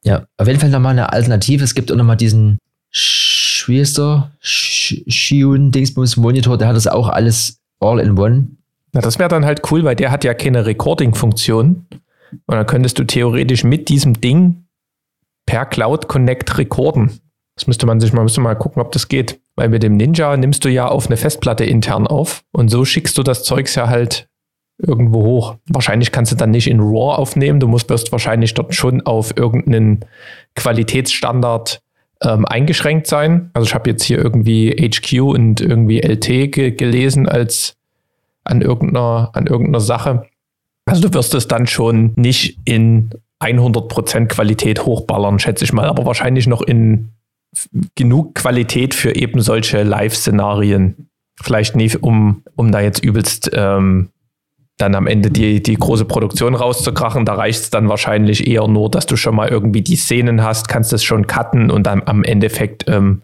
Ja, 0.05 0.25
auf 0.37 0.47
jeden 0.47 0.61
Fall 0.61 0.71
nochmal 0.71 0.93
eine 0.93 1.13
Alternative. 1.13 1.65
Es 1.65 1.75
gibt 1.75 1.91
auch 1.91 1.97
nochmal 1.97 2.17
diesen 2.17 2.59
wie 2.93 3.36
der? 3.69 4.33
Shiun 4.41 5.71
Dingsbums 5.71 6.17
Monitor, 6.17 6.59
der 6.59 6.69
hat 6.69 6.77
das 6.77 6.87
auch 6.87 7.09
alles 7.09 7.61
all 7.81 8.01
in 8.01 8.19
one. 8.19 8.49
Na, 8.93 9.01
das 9.01 9.19
wäre 9.19 9.29
dann 9.29 9.45
halt 9.45 9.71
cool, 9.71 9.85
weil 9.85 9.97
der 9.97 10.11
hat 10.11 10.25
ja 10.25 10.35
keine 10.35 10.67
Recording-Funktion. 10.67 11.87
Und 12.47 12.55
dann 12.55 12.67
könntest 12.67 12.99
du 12.99 13.05
theoretisch 13.05 13.65
mit 13.65 13.89
diesem 13.89 14.21
Ding 14.21 14.67
per 15.47 15.67
Cloud 15.67 16.09
Connect 16.09 16.59
recorden. 16.59 17.21
Das 17.57 17.67
müsste 17.67 17.87
man 17.87 18.01
sich 18.01 18.13
mal, 18.13 18.23
müsste 18.23 18.41
mal 18.41 18.55
gucken, 18.55 18.83
ob 18.83 18.93
das 18.93 19.09
geht. 19.09 19.41
Weil 19.55 19.69
mit 19.69 19.83
dem 19.83 19.97
Ninja 19.97 20.37
nimmst 20.37 20.65
du 20.65 20.69
ja 20.69 20.89
auf 20.89 21.07
eine 21.07 21.17
Festplatte 21.17 21.65
intern 21.65 22.07
auf 22.07 22.43
und 22.53 22.69
so 22.69 22.85
schickst 22.85 23.17
du 23.17 23.23
das 23.23 23.45
Zeugs 23.45 23.75
ja 23.75 23.89
halt 23.89 24.29
irgendwo 24.79 25.23
hoch. 25.23 25.57
Wahrscheinlich 25.69 26.13
kannst 26.13 26.33
du 26.33 26.37
dann 26.37 26.51
nicht 26.51 26.69
in 26.69 26.81
RAW 26.81 27.17
aufnehmen. 27.17 27.61
Du 27.61 27.69
musst 27.69 27.89
wirst 27.89 28.13
wahrscheinlich 28.13 28.53
dort 28.53 28.75
schon 28.75 29.01
auf 29.03 29.35
irgendeinen 29.37 30.05
Qualitätsstandard 30.55 31.81
ähm, 32.23 32.45
eingeschränkt 32.47 33.07
sein. 33.07 33.51
Also 33.53 33.67
ich 33.67 33.75
habe 33.75 33.91
jetzt 33.91 34.03
hier 34.03 34.19
irgendwie 34.19 34.71
HQ 34.71 35.21
und 35.21 35.61
irgendwie 35.61 36.01
LT 36.01 36.53
ge 36.53 36.71
gelesen 36.71 37.29
als 37.29 37.77
an 38.45 38.63
irgendeiner, 38.63 39.31
an 39.35 39.47
irgendeiner 39.47 39.81
Sache. 39.81 40.27
Also 40.87 41.03
du 41.03 41.15
wirst 41.15 41.35
es 41.35 41.49
dann 41.49 41.67
schon 41.67 42.13
nicht 42.17 42.59
in 42.65 43.11
100% 43.41 44.27
Qualität 44.27 44.87
hochballern, 44.87 45.39
schätze 45.39 45.65
ich 45.65 45.73
mal, 45.73 45.87
aber 45.87 46.07
wahrscheinlich 46.07 46.47
noch 46.47 46.63
in 46.63 47.11
genug 47.95 48.35
Qualität 48.35 48.95
für 48.95 49.15
eben 49.15 49.41
solche 49.41 49.83
Live-Szenarien. 49.83 51.09
Vielleicht 51.41 51.77
nicht, 51.77 52.03
um, 52.03 52.43
um 52.55 52.73
da 52.73 52.81
jetzt 52.81 53.05
übelst 53.05 53.51
ähm, 53.53 54.11
dann 54.79 54.95
am 54.95 55.07
Ende 55.07 55.31
die, 55.31 55.63
die 55.63 55.75
große 55.75 56.05
Produktion 56.05 56.55
rauszukrachen. 56.55 57.25
Da 57.25 57.35
reicht 57.35 57.61
es 57.61 57.71
dann 57.71 57.89
wahrscheinlich 57.89 58.47
eher 58.47 58.69
nur, 58.69 58.91
dass 58.91 59.07
du 59.07 59.17
schon 59.17 59.35
mal 59.35 59.49
irgendwie 59.49 59.83
die 59.83 59.97
Szenen 59.97 60.43
hast, 60.43 60.69
kannst 60.69 60.93
es 60.93 61.03
schon 61.03 61.27
cutten 61.27 61.71
und 61.71 61.87
dann 61.87 62.03
am 62.05 62.25
Endeffekt 62.25 62.85
ähm, 62.89 63.23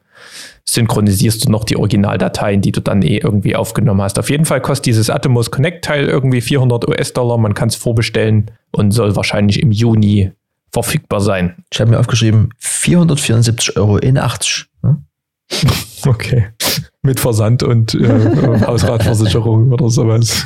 synchronisierst 0.65 1.45
du 1.45 1.51
noch 1.51 1.65
die 1.65 1.77
Originaldateien, 1.77 2.63
die 2.63 2.73
du 2.73 2.81
dann 2.81 3.03
eh 3.03 3.19
irgendwie 3.19 3.57
aufgenommen 3.57 4.01
hast. 4.01 4.19
Auf 4.19 4.31
jeden 4.31 4.47
Fall 4.47 4.61
kostet 4.61 4.87
dieses 4.87 5.11
Atomos 5.11 5.51
Connect 5.51 5.85
Teil 5.85 6.07
irgendwie 6.07 6.41
400 6.41 6.89
US-Dollar. 6.89 7.37
Man 7.37 7.55
kann 7.55 7.69
es 7.69 7.77
vorbestellen 7.77 8.51
und 8.71 8.93
soll 8.93 9.15
wahrscheinlich 9.17 9.61
im 9.61 9.73
Juni 9.73 10.33
verfügbar 10.71 11.21
sein. 11.21 11.57
Ich 11.71 11.81
habe 11.81 11.91
mir 11.91 12.01
aufgeschrieben 12.01 12.51
474 12.59 13.77
Euro 13.77 13.99
in 13.99 14.19
80. 14.19 14.67
Ne? 14.83 15.03
Okay. 16.05 16.49
Mit 17.03 17.21
Versand 17.21 17.63
und 17.63 17.95
äh, 17.95 18.07
Hausratversicherung 18.67 19.73
oder 19.73 19.91
sowas. 19.91 20.45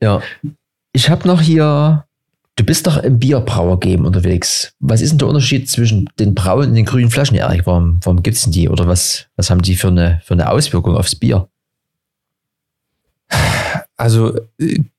ja. 0.00 0.20
Ich 0.92 1.10
habe 1.10 1.26
noch 1.26 1.40
hier, 1.40 2.04
du 2.56 2.64
bist 2.64 2.86
doch 2.86 2.98
im 2.98 3.18
Bierbrauer-Game 3.18 4.04
unterwegs. 4.04 4.74
Was 4.78 5.00
ist 5.00 5.10
denn 5.10 5.18
der 5.18 5.28
Unterschied 5.28 5.68
zwischen 5.68 6.08
den 6.18 6.34
braunen 6.34 6.70
und 6.70 6.74
den 6.74 6.84
grünen 6.84 7.10
Flaschen, 7.10 7.36
Erik? 7.36 7.66
Warum, 7.66 7.98
warum 8.02 8.22
gibt 8.22 8.36
es 8.36 8.44
denn 8.44 8.52
die? 8.52 8.68
Oder 8.68 8.86
was, 8.86 9.26
was 9.36 9.50
haben 9.50 9.62
die 9.62 9.76
für 9.76 9.88
eine, 9.88 10.20
für 10.24 10.34
eine 10.34 10.50
Auswirkung 10.50 10.96
aufs 10.96 11.16
Bier? 11.16 11.48
Also 13.96 14.36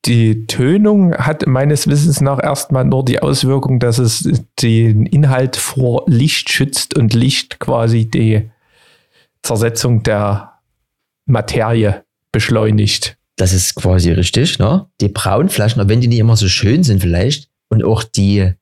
die 0.06 0.46
Tönung 0.46 1.14
hat 1.14 1.46
meines 1.46 1.86
Wissens 1.86 2.22
nach 2.22 2.42
erstmal 2.42 2.84
nur 2.84 3.04
die 3.04 3.20
Auswirkung, 3.20 3.78
dass 3.78 3.98
es 3.98 4.28
den 4.62 5.04
Inhalt 5.04 5.56
vor 5.56 6.04
Licht 6.06 6.50
schützt 6.50 6.96
und 6.96 7.12
Licht 7.12 7.58
quasi 7.58 8.06
die 8.06 8.50
Zersetzung 9.46 10.02
der 10.02 10.60
Materie 11.26 12.04
beschleunigt. 12.32 13.16
Das 13.36 13.52
ist 13.52 13.74
quasi 13.74 14.10
richtig, 14.12 14.58
ne? 14.58 14.86
Die 15.00 15.08
braunen 15.08 15.48
Flaschen, 15.48 15.80
auch 15.82 15.88
wenn 15.88 16.00
die 16.00 16.08
nicht 16.08 16.18
immer 16.18 16.36
so 16.36 16.48
schön 16.48 16.82
sind 16.82 17.00
vielleicht 17.00 17.50
und 17.68 17.84
auch 17.84 18.02
die 18.02 18.54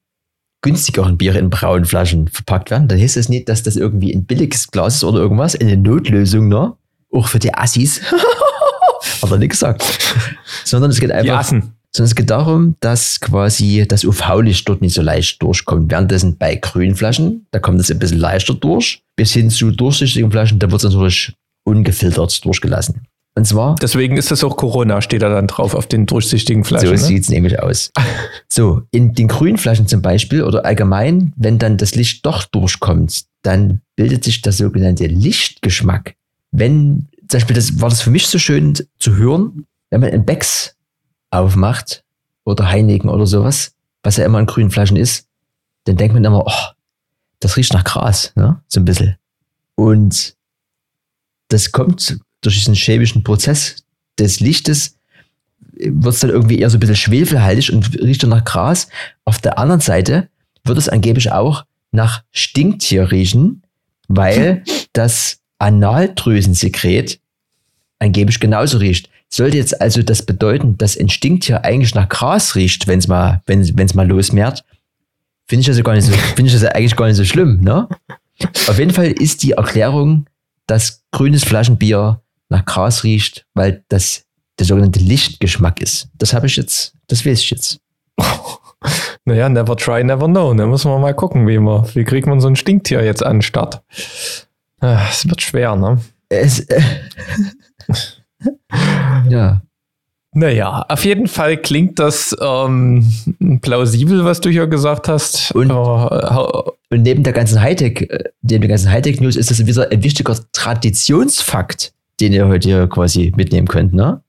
günstigeren 0.62 1.18
Biere 1.18 1.38
in 1.38 1.50
braunen 1.50 1.84
Flaschen 1.84 2.28
verpackt 2.28 2.70
werden, 2.70 2.88
dann 2.88 2.98
heißt 2.98 3.16
es 3.16 3.26
das 3.26 3.28
nicht, 3.28 3.48
dass 3.48 3.62
das 3.62 3.76
irgendwie 3.76 4.14
ein 4.14 4.24
billiges 4.24 4.70
Glas 4.70 4.96
ist 4.96 5.04
oder 5.04 5.20
irgendwas, 5.20 5.54
eine 5.54 5.76
Notlösung, 5.76 6.48
ne? 6.48 6.74
Auch 7.12 7.28
für 7.28 7.38
die 7.38 7.54
Assis. 7.54 8.00
Hat 9.22 9.30
er 9.30 9.38
nicht 9.38 9.50
gesagt. 9.50 9.84
Sondern 10.64 10.90
es 10.90 11.00
geht 11.00 11.12
einfach. 11.12 11.24
Die 11.24 11.30
Assen. 11.30 11.76
Sondern 11.96 12.08
es 12.08 12.14
geht 12.16 12.30
darum, 12.30 12.74
dass 12.80 13.20
quasi 13.20 13.84
das 13.86 14.04
UV-Licht 14.04 14.68
dort 14.68 14.82
nicht 14.82 14.94
so 14.94 15.02
leicht 15.02 15.40
durchkommt. 15.40 15.92
Währenddessen 15.92 16.36
bei 16.36 16.56
grünen 16.56 16.96
Flaschen, 16.96 17.46
da 17.52 17.60
kommt 17.60 17.80
es 17.80 17.90
ein 17.90 18.00
bisschen 18.00 18.18
leichter 18.18 18.54
durch. 18.54 19.02
Bis 19.16 19.32
hin 19.32 19.48
zu 19.48 19.70
durchsichtigen 19.70 20.30
Flaschen, 20.30 20.58
da 20.58 20.70
wird 20.70 20.82
es 20.82 20.90
natürlich 20.90 21.32
ungefiltert 21.64 22.44
durchgelassen. 22.44 23.06
Und 23.36 23.46
zwar. 23.46 23.76
Deswegen 23.76 24.16
ist 24.16 24.30
das 24.30 24.42
auch 24.42 24.56
Corona, 24.56 25.02
steht 25.02 25.22
da 25.22 25.28
dann 25.28 25.46
drauf 25.46 25.74
auf 25.74 25.86
den 25.86 26.06
durchsichtigen 26.06 26.64
Flaschen. 26.64 26.88
So 26.88 26.94
ne? 26.94 26.98
sieht 26.98 27.22
es 27.24 27.28
nämlich 27.28 27.60
aus. 27.60 27.90
so, 28.48 28.82
in 28.90 29.14
den 29.14 29.28
grünen 29.28 29.58
Flaschen 29.58 29.86
zum 29.86 30.02
Beispiel 30.02 30.42
oder 30.42 30.64
allgemein, 30.64 31.32
wenn 31.36 31.58
dann 31.58 31.76
das 31.76 31.94
Licht 31.94 32.26
doch 32.26 32.44
durchkommt, 32.44 33.24
dann 33.42 33.82
bildet 33.96 34.24
sich 34.24 34.42
der 34.42 34.52
sogenannte 34.52 35.06
Lichtgeschmack. 35.06 36.14
Wenn, 36.52 37.08
zum 37.28 37.38
Beispiel, 37.38 37.56
das 37.56 37.80
war 37.80 37.88
das 37.88 38.02
für 38.02 38.10
mich 38.10 38.26
so 38.26 38.38
schön 38.38 38.74
zu 38.98 39.16
hören, 39.16 39.66
wenn 39.90 40.00
man 40.00 40.10
ein 40.10 40.24
Becks 40.24 40.76
aufmacht 41.34 42.04
oder 42.44 42.68
Heineken 42.68 43.10
oder 43.10 43.26
sowas, 43.26 43.74
was 44.02 44.16
ja 44.16 44.24
immer 44.24 44.40
in 44.40 44.46
grünen 44.46 44.70
Flaschen 44.70 44.96
ist, 44.96 45.28
dann 45.84 45.96
denkt 45.96 46.14
man 46.14 46.24
immer, 46.24 46.44
oh, 46.46 46.72
das 47.40 47.56
riecht 47.56 47.72
nach 47.72 47.84
Gras, 47.84 48.32
ne? 48.36 48.60
so 48.68 48.80
ein 48.80 48.84
bisschen. 48.84 49.16
Und 49.74 50.36
das 51.48 51.72
kommt 51.72 52.18
durch 52.40 52.56
diesen 52.56 52.74
chemischen 52.74 53.22
Prozess 53.22 53.84
des 54.18 54.40
Lichtes 54.40 54.96
wird 55.76 56.14
es 56.14 56.20
dann 56.20 56.30
irgendwie 56.30 56.58
eher 56.58 56.70
so 56.70 56.76
ein 56.76 56.80
bisschen 56.80 56.96
schwefelhaltig 56.96 57.72
und 57.72 58.00
riecht 58.00 58.22
dann 58.22 58.30
nach 58.30 58.44
Gras. 58.44 58.88
Auf 59.24 59.38
der 59.38 59.58
anderen 59.58 59.80
Seite 59.80 60.28
wird 60.64 60.78
es 60.78 60.88
angeblich 60.88 61.32
auch 61.32 61.64
nach 61.90 62.22
Stinktier 62.30 63.10
riechen, 63.10 63.62
weil 64.08 64.62
das 64.92 65.40
Analdrüsensekret 65.58 67.20
angeblich 67.98 68.40
genauso 68.40 68.78
riecht. 68.78 69.08
Sollte 69.34 69.56
jetzt 69.56 69.80
also 69.80 70.00
das 70.00 70.22
bedeuten, 70.22 70.78
dass 70.78 70.96
ein 70.96 71.08
Stinktier 71.08 71.64
eigentlich 71.64 71.92
nach 71.96 72.08
Gras 72.08 72.54
riecht, 72.54 72.86
wenn 72.86 73.00
es 73.00 73.08
mal, 73.08 73.42
wenn 73.46 73.68
mal 73.94 74.06
losmehrt, 74.06 74.64
finde 75.48 75.62
ich 75.62 75.66
das 75.66 75.82
gar 75.82 75.94
nicht 75.94 76.04
so, 76.04 76.12
finde 76.36 76.46
ich 76.46 76.52
das 76.52 76.64
eigentlich 76.64 76.94
gar 76.94 77.08
nicht 77.08 77.16
so 77.16 77.24
schlimm, 77.24 77.60
ne? 77.60 77.88
Auf 78.68 78.78
jeden 78.78 78.92
Fall 78.92 79.08
ist 79.10 79.42
die 79.42 79.50
Erklärung, 79.52 80.26
dass 80.68 81.02
grünes 81.10 81.42
Flaschenbier 81.42 82.20
nach 82.48 82.64
Gras 82.64 83.02
riecht, 83.02 83.44
weil 83.54 83.82
das 83.88 84.24
der 84.60 84.66
sogenannte 84.66 85.00
Lichtgeschmack 85.00 85.80
ist. 85.80 86.10
Das 86.16 86.32
habe 86.32 86.46
ich 86.46 86.54
jetzt, 86.54 86.94
das 87.08 87.26
weiß 87.26 87.40
ich 87.40 87.50
jetzt. 87.50 87.80
Naja, 89.26 89.48
never 89.48 89.74
try, 89.74 90.04
never 90.04 90.26
know. 90.26 90.52
Da 90.52 90.66
müssen 90.66 90.90
wir 90.90 90.98
mal 90.98 91.14
gucken, 91.14 91.48
wie 91.48 91.58
wir, 91.58 91.88
wie 91.94 92.04
kriegt 92.04 92.26
man 92.26 92.40
so 92.40 92.46
ein 92.48 92.56
Stinktier 92.56 93.02
jetzt 93.02 93.24
an 93.24 93.36
den 93.36 93.42
Start. 93.42 93.82
Ah, 94.80 95.06
Es 95.10 95.26
wird 95.26 95.40
schwer, 95.40 95.74
ne? 95.74 95.98
Es, 96.28 96.60
äh, 96.60 96.82
ja. 99.28 99.62
Naja, 100.36 100.84
auf 100.88 101.04
jeden 101.04 101.28
Fall 101.28 101.56
klingt 101.56 102.00
das 102.00 102.36
ähm, 102.40 103.08
plausibel, 103.62 104.24
was 104.24 104.40
du 104.40 104.50
hier 104.50 104.66
gesagt 104.66 105.06
hast. 105.06 105.52
Und- 105.52 105.70
Aber, 105.70 106.72
Und 106.90 107.02
neben 107.02 107.22
der 107.22 107.32
ganzen 107.32 107.60
Hightech, 107.60 108.10
äh, 108.10 108.24
neben 108.42 108.62
der 108.62 108.68
ganzen 108.68 108.90
Hightech-News 108.90 109.36
ist 109.36 109.50
das 109.50 109.64
wieder 109.64 109.90
ein 109.92 110.02
wichtiger 110.02 110.36
Traditionsfakt, 110.52 111.92
den 112.20 112.32
ihr 112.32 112.48
heute 112.48 112.68
hier 112.68 112.86
quasi 112.88 113.32
mitnehmen 113.36 113.68
könnt, 113.68 113.94
ne? 113.94 114.22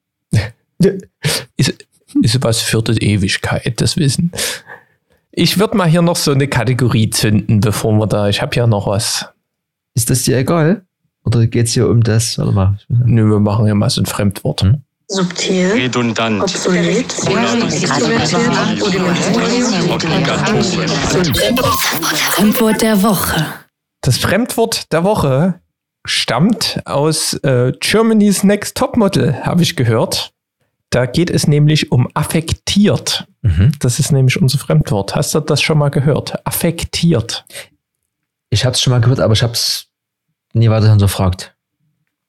äh, 0.83 0.97
ist, 1.57 1.73
ist 2.21 2.43
was 2.43 2.61
für 2.61 2.83
die 2.83 3.03
Ewigkeit, 3.03 3.81
das 3.81 3.97
Wissen. 3.97 4.31
Ich 5.31 5.57
würde 5.59 5.75
mal 5.75 5.89
hier 5.89 6.01
noch 6.03 6.15
so 6.15 6.31
eine 6.31 6.47
Kategorie 6.47 7.09
zünden, 7.09 7.59
bevor 7.61 7.93
wir 7.93 8.07
da. 8.07 8.29
Ich 8.29 8.41
habe 8.41 8.53
hier 8.53 8.67
noch 8.67 8.87
was. 8.87 9.25
Ist 9.95 10.09
das 10.09 10.23
dir 10.23 10.37
egal? 10.37 10.84
Oder 11.25 11.47
geht 11.47 11.67
es 11.67 11.73
hier 11.73 11.89
um 11.89 12.03
das? 12.03 12.37
Warte 12.37 12.51
mal. 12.51 12.77
Nö, 12.87 13.29
wir 13.29 13.39
machen 13.39 13.65
hier 13.65 13.75
mal 13.75 13.89
so 13.89 14.01
ein 14.01 14.05
Fremdwort. 14.05 14.61
Hm? 14.61 14.81
Subtil, 15.07 15.71
redundant, 15.71 16.41
obsolet. 16.41 17.11
Fremdwort 22.31 22.81
der 22.81 23.03
Woche. 23.03 23.45
Das 24.01 24.17
Fremdwort 24.17 24.91
der 24.91 25.03
Woche 25.03 25.59
stammt 26.05 26.81
aus 26.85 27.33
äh, 27.43 27.73
Germany's 27.79 28.43
Next 28.43 28.77
Topmodel, 28.77 29.45
habe 29.45 29.61
ich 29.63 29.75
gehört. 29.75 30.31
Da 30.89 31.05
geht 31.05 31.29
es 31.29 31.47
nämlich 31.47 31.91
um 31.91 32.07
affektiert. 32.13 33.27
Mhm. 33.41 33.73
Das 33.79 33.99
ist 33.99 34.11
nämlich 34.11 34.41
unser 34.41 34.57
Fremdwort. 34.57 35.15
Hast 35.15 35.35
du 35.35 35.39
das 35.39 35.61
schon 35.61 35.77
mal 35.77 35.89
gehört? 35.89 36.45
Affektiert. 36.47 37.45
Ich 38.49 38.65
habe 38.65 38.73
es 38.73 38.81
schon 38.81 38.91
mal 38.91 39.01
gehört, 39.01 39.19
aber 39.19 39.33
ich 39.33 39.43
habe 39.43 39.53
es 39.53 39.87
nie 40.55 40.69
weiter 40.69 40.89
hinterfragt. 40.89 41.55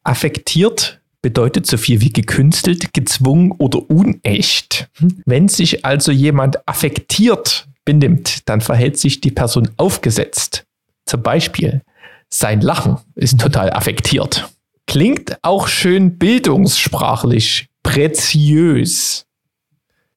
Affektiert 0.04 1.00
bedeutet 1.22 1.66
so 1.66 1.76
viel 1.76 2.00
wie 2.00 2.12
gekünstelt, 2.12 2.92
gezwungen 2.94 3.52
oder 3.52 3.90
unecht. 3.90 4.88
Wenn 5.24 5.48
sich 5.48 5.84
also 5.84 6.12
jemand 6.12 6.68
affektiert 6.68 7.66
benimmt, 7.84 8.48
dann 8.48 8.60
verhält 8.60 8.98
sich 8.98 9.20
die 9.20 9.30
Person 9.30 9.70
aufgesetzt. 9.76 10.66
Zum 11.04 11.22
Beispiel, 11.22 11.82
sein 12.28 12.60
Lachen 12.60 12.98
ist 13.14 13.40
total 13.40 13.72
affektiert. 13.72 14.48
Klingt 14.86 15.38
auch 15.42 15.68
schön 15.68 16.18
bildungssprachlich, 16.18 17.68
preziös. 17.82 19.26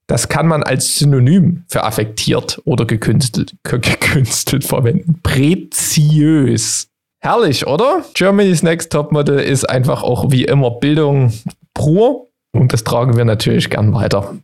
Das 0.08 0.28
kann 0.28 0.48
man 0.48 0.64
als 0.64 0.98
Synonym 0.98 1.64
für 1.68 1.84
affektiert 1.84 2.62
oder 2.66 2.86
gekünstelt, 2.86 3.56
gekünstelt 3.64 4.64
verwenden. 4.64 5.20
Preziös. 5.22 6.89
Herrlich, 7.22 7.68
oder? 7.68 8.06
Germany's 8.14 8.64
Next 8.64 8.92
Topmodel 8.92 9.40
ist 9.40 9.70
einfach 9.70 10.04
auch 10.04 10.32
wie 10.32 10.46
immer 10.46 10.72
Bildung 10.72 11.34
pur 11.74 12.28
und 12.52 12.72
das 12.72 12.84
tragen 12.84 13.18
wir 13.18 13.26
natürlich 13.26 13.70
gern 13.70 13.94
weiter. 13.94 14.36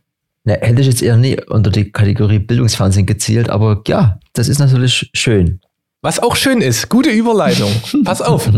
Na, 0.44 0.54
hätte 0.54 0.80
ich 0.80 0.86
jetzt 0.86 1.02
eher 1.02 1.16
nie 1.16 1.40
unter 1.48 1.70
die 1.70 1.90
Kategorie 1.90 2.38
Bildungsfernsehen 2.38 3.06
gezielt, 3.06 3.48
aber 3.48 3.82
ja, 3.86 4.20
das 4.34 4.48
ist 4.48 4.58
natürlich 4.58 5.10
schön. 5.14 5.60
Was 6.02 6.20
auch 6.20 6.36
schön 6.36 6.60
ist, 6.60 6.88
gute 6.88 7.10
Überleitung. 7.10 7.72
Pass 8.04 8.22
auf. 8.22 8.48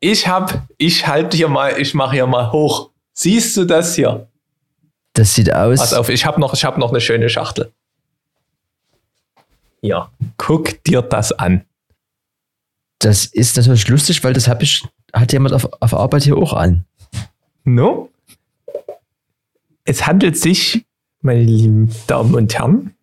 Ich 0.00 0.26
hab, 0.26 0.66
ich 0.78 1.06
halte 1.06 1.36
hier 1.36 1.48
mal, 1.48 1.78
ich 1.78 1.94
mache 1.94 2.14
hier 2.14 2.26
mal 2.26 2.50
hoch. 2.50 2.90
Siehst 3.12 3.56
du 3.56 3.64
das 3.64 3.94
hier? 3.94 4.26
Das 5.12 5.34
sieht 5.34 5.52
aus. 5.52 5.80
Pass 5.80 5.92
auf, 5.92 6.08
ich 6.08 6.24
habe 6.24 6.40
noch, 6.40 6.54
ich 6.54 6.64
hab 6.64 6.78
noch 6.78 6.90
eine 6.90 7.00
schöne 7.00 7.28
Schachtel. 7.28 7.70
Ja, 9.82 10.10
guck 10.36 10.82
dir 10.84 11.02
das 11.02 11.32
an. 11.32 11.64
Das 12.98 13.26
ist 13.26 13.56
natürlich 13.56 13.88
lustig, 13.88 14.24
weil 14.24 14.32
das 14.32 14.48
hab 14.48 14.62
ich, 14.62 14.84
hat 15.12 15.32
jemand 15.32 15.54
auf, 15.54 15.68
auf 15.80 15.94
Arbeit 15.94 16.24
hier 16.24 16.36
auch 16.36 16.52
an. 16.52 16.84
No? 17.64 18.10
Es 19.84 20.06
handelt 20.06 20.36
sich, 20.36 20.84
meine 21.20 21.42
lieben 21.42 21.90
Damen 22.06 22.34
und 22.34 22.54
Herren, 22.54 22.94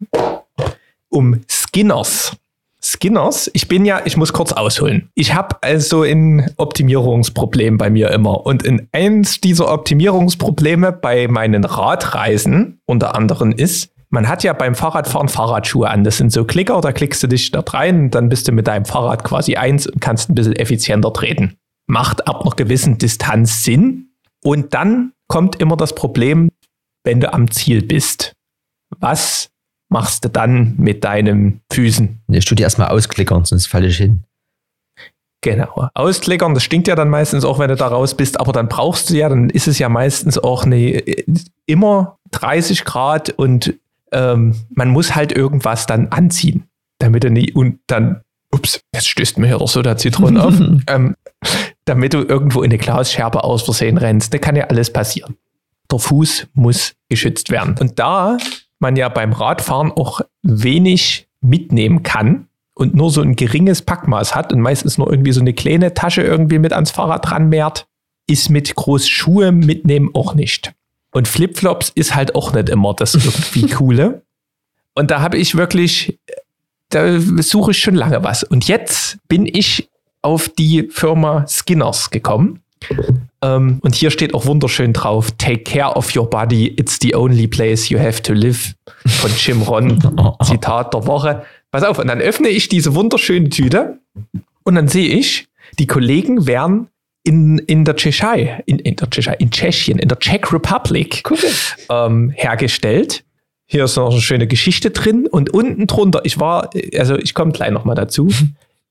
um 1.09 1.41
Skinners. 1.49 2.35
Skinners, 2.81 3.49
ich 3.53 3.67
bin 3.67 3.83
ja, 3.83 4.01
ich 4.05 4.15
muss 4.15 4.31
kurz 4.31 4.51
ausholen. 4.51 5.09
Ich 5.15 5.33
habe 5.33 5.57
also 5.61 6.03
ein 6.03 6.51
Optimierungsproblem 6.57 7.79
bei 7.79 7.89
mir 7.89 8.11
immer. 8.11 8.45
Und 8.45 8.61
in 8.61 8.87
eins 8.91 9.41
dieser 9.41 9.73
Optimierungsprobleme 9.73 10.91
bei 10.91 11.27
meinen 11.27 11.63
Radreisen 11.63 12.79
unter 12.85 13.15
anderem 13.15 13.51
ist, 13.51 13.89
man 14.09 14.27
hat 14.27 14.43
ja 14.43 14.53
beim 14.53 14.75
Fahrradfahren 14.75 15.29
Fahrradschuhe 15.29 15.89
an. 15.89 16.03
Das 16.03 16.17
sind 16.17 16.31
so 16.31 16.45
Klicker, 16.45 16.79
da 16.81 16.91
klickst 16.91 17.23
du 17.23 17.27
dich 17.27 17.51
dort 17.51 17.73
rein, 17.73 18.11
dann 18.11 18.29
bist 18.29 18.47
du 18.47 18.51
mit 18.51 18.67
deinem 18.67 18.85
Fahrrad 18.85 19.23
quasi 19.23 19.55
eins 19.55 19.87
und 19.87 19.99
kannst 20.01 20.29
ein 20.29 20.35
bisschen 20.35 20.55
effizienter 20.55 21.11
treten. 21.11 21.57
Macht 21.87 22.27
ab 22.27 22.41
einer 22.41 22.55
gewissen 22.55 22.97
Distanz 22.97 23.63
Sinn. 23.63 24.09
Und 24.43 24.73
dann 24.73 25.13
kommt 25.27 25.59
immer 25.61 25.77
das 25.77 25.95
Problem, 25.95 26.49
wenn 27.03 27.19
du 27.19 27.33
am 27.33 27.49
Ziel 27.51 27.83
bist. 27.83 28.33
Was 28.99 29.49
machst 29.89 30.25
du 30.25 30.29
dann 30.29 30.75
mit 30.77 31.03
deinen 31.03 31.61
Füßen? 31.71 32.21
Ich 32.29 32.45
tue 32.45 32.55
die 32.55 32.63
erstmal 32.63 32.89
ausklickern, 32.89 33.45
sonst 33.45 33.67
falle 33.67 33.87
ich 33.87 33.97
hin. 33.97 34.23
Genau. 35.41 35.89
Ausklickern, 35.93 36.55
das 36.55 36.63
stinkt 36.63 36.87
ja 36.87 36.95
dann 36.95 37.09
meistens 37.09 37.45
auch, 37.45 37.59
wenn 37.59 37.69
du 37.69 37.75
da 37.75 37.87
raus 37.87 38.17
bist, 38.17 38.39
aber 38.39 38.51
dann 38.51 38.67
brauchst 38.67 39.11
du 39.11 39.13
ja, 39.13 39.29
dann 39.29 39.51
ist 39.51 39.67
es 39.67 39.77
ja 39.77 39.89
meistens 39.89 40.39
auch 40.39 40.63
eine, 40.63 41.03
immer 41.67 42.17
30 42.31 42.83
Grad 42.83 43.29
und 43.29 43.75
ähm, 44.15 44.55
man 44.69 44.89
muss 44.89 45.15
halt 45.15 45.31
irgendwas 45.31 45.85
dann 45.85 46.07
anziehen, 46.07 46.63
damit 46.99 47.23
du 47.23 47.29
nie 47.29 47.51
und 47.51 47.79
dann, 47.87 48.21
ups, 48.51 48.81
jetzt 48.93 49.09
stößt 49.09 49.37
mir 49.37 49.47
hier 49.47 49.57
doch 49.59 49.67
so 49.67 49.81
der 49.81 49.97
Zitronen 49.97 50.37
auf, 50.37 50.53
ähm, 50.87 51.15
damit 51.85 52.13
du 52.13 52.23
irgendwo 52.23 52.63
in 52.63 52.71
eine 52.71 52.77
Glasscherbe 52.77 53.43
aus 53.43 53.63
Versehen 53.63 53.97
rennst. 53.97 54.33
Da 54.33 54.37
kann 54.37 54.55
ja 54.55 54.65
alles 54.65 54.91
passieren. 54.91 55.35
Der 55.91 55.99
Fuß 55.99 56.47
muss 56.53 56.95
geschützt 57.09 57.51
werden. 57.51 57.75
Und 57.79 57.99
da 57.99 58.37
man 58.79 58.95
ja 58.95 59.09
beim 59.09 59.33
Radfahren 59.33 59.91
auch 59.91 60.21
wenig 60.41 61.27
mitnehmen 61.41 62.01
kann, 62.01 62.47
und 62.77 62.93
nur 62.93 63.09
so 63.09 63.21
ein 63.21 63.35
geringes 63.35 63.81
Packmaß 63.81 64.35
hat 64.35 64.51
und 64.53 64.59
meistens 64.61 64.97
nur 64.97 65.09
irgendwie 65.09 65.31
so 65.31 65.39
eine 65.39 65.53
kleine 65.53 65.93
Tasche 65.93 66.21
irgendwie 66.21 66.59
mit 66.59 66.73
ans 66.73 66.91
Fahrrad 66.91 67.31
ranmehrt, 67.31 67.87
ist 68.27 68.49
mit 68.49 68.75
groß 68.75 69.07
Schuhe 69.07 69.51
mitnehmen 69.51 70.09
auch 70.13 70.35
nicht. 70.35 70.73
Und 71.15 71.29
Flipflops 71.29 71.93
ist 71.95 72.13
halt 72.13 72.35
auch 72.35 72.51
nicht 72.51 72.67
immer 72.67 72.93
das 72.93 73.13
irgendwie 73.13 73.67
coole. 73.73 74.23
Und 74.95 75.11
da 75.11 75.21
habe 75.21 75.37
ich 75.37 75.55
wirklich, 75.55 76.19
da 76.89 77.21
suche 77.21 77.71
ich 77.71 77.77
schon 77.77 77.95
lange 77.95 78.21
was. 78.21 78.43
Und 78.43 78.67
jetzt 78.67 79.17
bin 79.29 79.45
ich 79.45 79.89
auf 80.21 80.49
die 80.49 80.89
Firma 80.91 81.47
Skinners 81.47 82.09
gekommen. 82.09 82.59
Ähm, 83.41 83.79
und 83.81 83.95
hier 83.95 84.11
steht 84.11 84.33
auch 84.33 84.45
wunderschön 84.45 84.91
drauf: 84.91 85.31
Take 85.37 85.63
care 85.63 85.95
of 85.95 86.13
your 86.13 86.29
body. 86.29 86.67
It's 86.75 86.97
the 87.01 87.15
only 87.15 87.47
place 87.47 87.87
you 87.87 87.97
have 87.97 88.21
to 88.23 88.33
live. 88.33 88.75
Von 89.05 89.31
Jim 89.37 89.61
Ron. 89.61 89.97
Zitat 90.43 90.93
der 90.93 91.07
Woche. 91.07 91.43
Pass 91.71 91.83
auf, 91.83 91.97
und 91.97 92.07
dann 92.07 92.19
öffne 92.19 92.49
ich 92.49 92.67
diese 92.67 92.93
wunderschöne 92.93 93.47
Tüte 93.47 94.01
und 94.63 94.75
dann 94.75 94.89
sehe 94.89 95.17
ich, 95.17 95.47
die 95.79 95.87
Kollegen 95.87 96.45
wären 96.45 96.89
in, 97.25 97.57
in 97.57 97.83
der 97.83 97.95
Tschechei, 97.95 98.61
in, 98.65 98.79
in 98.79 98.95
der 98.95 99.09
Tschechei, 99.09 99.33
in 99.33 99.51
Tschechien, 99.51 99.99
in 99.99 100.07
der 100.07 100.19
Czech 100.19 100.53
Republic 100.53 101.23
ähm, 101.89 102.29
hergestellt. 102.35 103.23
Hier 103.67 103.85
ist 103.85 103.97
noch 103.97 104.11
eine 104.11 104.21
schöne 104.21 104.47
Geschichte 104.47 104.91
drin 104.91 105.27
und 105.27 105.51
unten 105.53 105.87
drunter, 105.87 106.21
ich 106.23 106.39
war, 106.39 106.69
also 106.97 107.17
ich 107.17 107.33
komme 107.33 107.51
gleich 107.51 107.71
nochmal 107.71 107.95
dazu. 107.95 108.29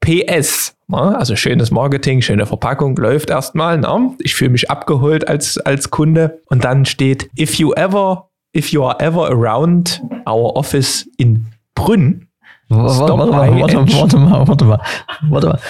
PS, 0.01 0.74
na, 0.89 1.14
also 1.16 1.37
schönes 1.37 1.70
Marketing, 1.70 2.20
schöne 2.20 2.45
Verpackung, 2.45 2.97
läuft 2.97 3.30
erstmal. 3.30 3.78
na. 3.78 4.11
Ich 4.18 4.35
fühle 4.35 4.51
mich 4.51 4.70
abgeholt 4.70 5.26
als, 5.28 5.57
als 5.59 5.91
Kunde. 5.91 6.41
Und 6.47 6.64
dann 6.64 6.85
steht, 6.85 7.30
if 7.39 7.55
you 7.55 7.72
ever, 7.72 8.28
if 8.55 8.70
you 8.70 8.85
are 8.85 8.99
ever 9.01 9.28
around 9.30 10.03
our 10.28 10.57
office 10.57 11.09
in 11.16 11.47
Brünn, 11.74 12.28
Warte, 12.68 13.12
warte, 13.16 13.32
warte, 13.32 13.78
and- 13.78 13.95
warte 13.95 14.16
mal, 14.18 14.49
warte 14.49 14.64
mal, 14.64 14.80
warte 15.28 15.47
mal. 15.47 15.61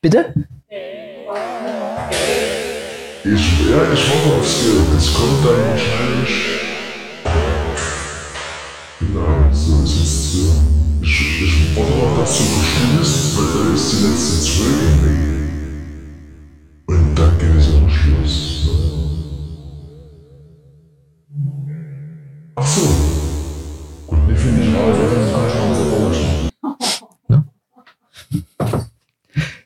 Bitte? 0.00 0.34
Ich, 3.22 3.68
ja, 3.68 3.92
ich 3.92 4.08
hoffe, 4.08 4.40
es, 4.40 4.64
es 4.96 5.12
kommt 5.12 5.44
dann 5.44 5.60
wahrscheinlich. 5.68 6.32
Genau, 8.98 9.52
so 9.52 9.82
ist 9.84 10.00
es 10.00 10.34
ja. 10.36 10.52
Ich, 11.02 11.42
ich 11.42 11.76
hoffe 11.76 11.92
auch, 11.92 12.18
dass 12.18 12.38
du 12.38 12.44
verstehst, 12.44 13.36
weil 13.36 13.44
da 13.52 13.74
ist 13.74 13.92
die 13.92 14.06
letzte 14.06 14.40
Zwölf. 14.40 15.00
Und 16.86 17.14
dann 17.14 17.38
geht 17.38 17.56
es 17.58 17.68
am 17.74 17.90
Schluss. 17.90 18.68
Ach 22.56 22.66
so. 22.66 22.88
Gut, 24.06 24.18
ich 24.32 24.38
finde 24.38 24.62
den 24.62 24.72
Namen, 24.72 24.94
das 24.98 25.30
kann 25.30 25.46
ich 25.46 25.54
auch 25.60 25.74
so 28.72 28.84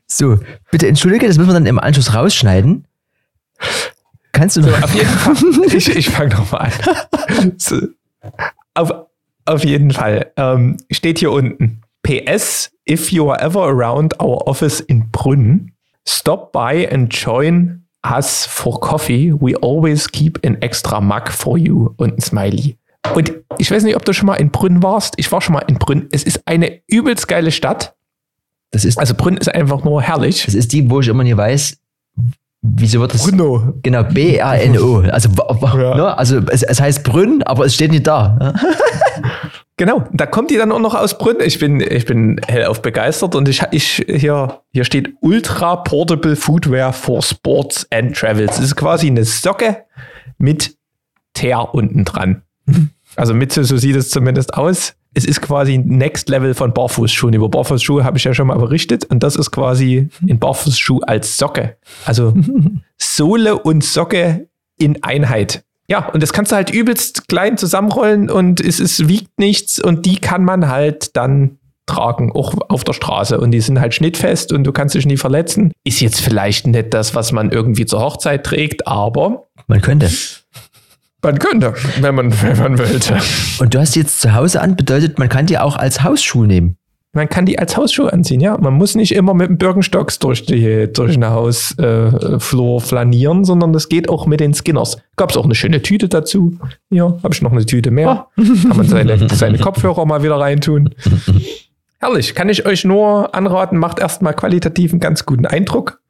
So, 0.08 0.38
bitte 0.72 0.88
entschuldige, 0.88 1.28
das 1.28 1.38
müssen 1.38 1.50
wir 1.50 1.54
dann 1.54 1.66
im 1.66 1.78
Anschluss 1.78 2.14
rausschneiden. 2.14 2.84
Kannst 4.34 4.56
du 4.56 4.60
noch? 4.60 4.82
Auf 4.82 4.94
jeden 4.94 5.08
Fall. 5.08 5.34
Ich, 5.74 5.88
ich 5.96 6.10
fange 6.10 6.34
nochmal 6.34 6.70
an. 7.38 7.52
So. 7.56 7.76
Auf, 8.74 8.90
auf 9.46 9.64
jeden 9.64 9.90
Fall. 9.92 10.30
Ähm, 10.36 10.76
steht 10.90 11.18
hier 11.20 11.30
unten. 11.32 11.80
PS, 12.02 12.70
if 12.88 13.10
you 13.12 13.30
are 13.30 13.40
ever 13.40 13.62
around 13.62 14.20
our 14.20 14.46
office 14.46 14.80
in 14.80 15.10
Brünn, 15.10 15.72
stop 16.06 16.52
by 16.52 16.86
and 16.90 17.12
join 17.14 17.86
us 18.04 18.44
for 18.44 18.78
coffee. 18.80 19.32
We 19.32 19.56
always 19.62 20.10
keep 20.10 20.44
an 20.44 20.60
extra 20.60 21.00
mug 21.00 21.30
for 21.30 21.56
you. 21.56 21.90
Und 21.96 22.18
ein 22.18 22.20
Smiley. 22.20 22.76
Und 23.14 23.32
ich 23.58 23.70
weiß 23.70 23.84
nicht, 23.84 23.96
ob 23.96 24.04
du 24.04 24.12
schon 24.12 24.26
mal 24.26 24.34
in 24.34 24.50
Brünn 24.50 24.82
warst. 24.82 25.14
Ich 25.16 25.30
war 25.32 25.40
schon 25.40 25.54
mal 25.54 25.64
in 25.66 25.78
Brünn. 25.78 26.08
Es 26.10 26.24
ist 26.24 26.42
eine 26.46 26.80
übelst 26.88 27.28
geile 27.28 27.52
Stadt. 27.52 27.94
Das 28.70 28.84
ist, 28.84 28.98
Also 28.98 29.14
Brünn 29.14 29.36
ist 29.36 29.48
einfach 29.48 29.84
nur 29.84 30.02
herrlich. 30.02 30.44
das 30.44 30.54
ist 30.54 30.72
die, 30.72 30.90
wo 30.90 31.00
ich 31.00 31.08
immer 31.08 31.22
nie 31.24 31.36
weiß, 31.36 31.78
wieso 32.66 33.00
wird 33.00 33.12
das. 33.14 33.24
Brünno. 33.24 33.74
Genau, 33.82 34.02
B-R-N-O. 34.04 35.00
Also, 35.10 35.28
Ja. 35.78 35.94
ne? 35.94 36.18
also 36.18 36.38
es, 36.50 36.62
es 36.62 36.80
heißt 36.80 37.04
Brünn, 37.04 37.42
aber 37.44 37.66
es 37.66 37.74
steht 37.74 37.90
nicht 37.90 38.06
da. 38.06 38.54
Genau, 39.76 40.04
da 40.12 40.26
kommt 40.26 40.52
die 40.52 40.56
dann 40.56 40.70
auch 40.70 40.78
noch 40.78 40.94
aus 40.94 41.18
Brünn. 41.18 41.38
Ich 41.44 41.58
bin, 41.58 41.80
ich 41.80 42.04
bin 42.04 42.40
hellauf 42.46 42.80
begeistert 42.80 43.34
und 43.34 43.48
ich, 43.48 43.60
ich 43.72 44.04
hier, 44.06 44.60
hier 44.72 44.84
steht 44.84 45.14
Ultra 45.20 45.74
Portable 45.76 46.36
Footwear 46.36 46.92
for 46.92 47.22
Sports 47.22 47.84
and 47.90 48.16
Travels. 48.16 48.54
Das 48.56 48.64
ist 48.64 48.76
quasi 48.76 49.08
eine 49.08 49.24
Socke 49.24 49.78
mit 50.38 50.76
Teer 51.32 51.74
unten 51.74 52.04
dran. 52.04 52.42
Also 53.16 53.34
mit 53.34 53.52
so, 53.52 53.64
so 53.64 53.76
sieht 53.76 53.96
es 53.96 54.10
zumindest 54.10 54.54
aus. 54.54 54.94
Es 55.14 55.24
ist 55.24 55.40
quasi 55.40 55.78
Next 55.78 56.28
Level 56.28 56.54
von 56.54 56.74
Barfußschuhen. 56.74 57.34
Über 57.34 57.48
Barfußschuhe 57.48 58.04
habe 58.04 58.18
ich 58.18 58.24
ja 58.24 58.34
schon 58.34 58.48
mal 58.48 58.58
berichtet 58.58 59.04
und 59.06 59.22
das 59.22 59.36
ist 59.36 59.50
quasi 59.50 60.08
ein 60.28 60.38
Barfußschuh 60.38 61.00
als 61.00 61.36
Socke. 61.36 61.76
Also 62.04 62.34
Sohle 62.98 63.58
und 63.58 63.84
Socke 63.84 64.48
in 64.78 65.02
Einheit. 65.02 65.64
Ja, 65.88 66.08
und 66.08 66.22
das 66.22 66.32
kannst 66.32 66.50
du 66.50 66.56
halt 66.56 66.70
übelst 66.70 67.28
klein 67.28 67.58
zusammenrollen 67.58 68.30
und 68.30 68.60
es, 68.60 68.80
es 68.80 69.06
wiegt 69.08 69.38
nichts 69.38 69.78
und 69.78 70.06
die 70.06 70.16
kann 70.16 70.42
man 70.44 70.68
halt 70.68 71.14
dann 71.16 71.58
tragen, 71.86 72.32
auch 72.32 72.54
auf 72.68 72.84
der 72.84 72.94
Straße. 72.94 73.38
Und 73.38 73.50
die 73.50 73.60
sind 73.60 73.80
halt 73.80 73.94
schnittfest 73.94 74.52
und 74.52 74.64
du 74.64 74.72
kannst 74.72 74.94
dich 74.94 75.06
nie 75.06 75.16
verletzen. 75.16 75.72
Ist 75.84 76.00
jetzt 76.00 76.20
vielleicht 76.20 76.66
nicht 76.66 76.94
das, 76.94 77.14
was 77.14 77.32
man 77.32 77.50
irgendwie 77.50 77.86
zur 77.86 78.00
Hochzeit 78.00 78.44
trägt, 78.44 78.86
aber 78.86 79.48
Man 79.66 79.80
könnte. 79.80 80.10
Man 81.24 81.38
könnte, 81.38 81.74
wenn 82.00 82.14
man, 82.14 82.32
wenn 82.42 82.58
man 82.58 82.78
wollte. 82.78 83.18
Und 83.58 83.74
du 83.74 83.80
hast 83.80 83.94
die 83.94 84.00
jetzt 84.00 84.20
zu 84.20 84.34
Hause 84.34 84.60
an, 84.60 84.76
bedeutet, 84.76 85.18
man 85.18 85.28
kann 85.28 85.46
die 85.46 85.58
auch 85.58 85.76
als 85.76 86.02
Hausschuh 86.02 86.44
nehmen. 86.44 86.76
Man 87.14 87.28
kann 87.28 87.46
die 87.46 87.60
als 87.60 87.76
Hausschuh 87.76 88.06
anziehen, 88.06 88.40
ja. 88.40 88.58
Man 88.58 88.74
muss 88.74 88.96
nicht 88.96 89.14
immer 89.14 89.34
mit 89.34 89.48
dem 89.48 89.56
Birkenstocks 89.56 90.18
durch, 90.18 90.46
die, 90.46 90.92
durch 90.92 91.12
den 91.12 91.24
Hausflur 91.24 92.76
äh, 92.76 92.80
flanieren, 92.80 93.44
sondern 93.44 93.72
das 93.72 93.88
geht 93.88 94.08
auch 94.08 94.26
mit 94.26 94.40
den 94.40 94.52
Skinners. 94.52 94.98
Gab 95.14 95.30
es 95.30 95.36
auch 95.36 95.44
eine 95.44 95.54
schöne 95.54 95.80
Tüte 95.80 96.08
dazu. 96.08 96.58
Ja, 96.90 97.16
habe 97.22 97.32
ich 97.32 97.40
noch 97.40 97.52
eine 97.52 97.64
Tüte 97.64 97.92
mehr. 97.92 98.26
Kann 98.36 98.76
man 98.76 98.88
seine, 98.88 99.28
seine 99.32 99.58
Kopfhörer 99.58 100.04
mal 100.06 100.24
wieder 100.24 100.40
reintun. 100.40 100.90
Herrlich, 102.00 102.34
kann 102.34 102.48
ich 102.48 102.66
euch 102.66 102.84
nur 102.84 103.32
anraten, 103.32 103.78
macht 103.78 104.00
erstmal 104.00 104.34
qualitativ 104.34 104.90
einen 104.92 105.00
ganz 105.00 105.24
guten 105.24 105.46
Eindruck. 105.46 106.00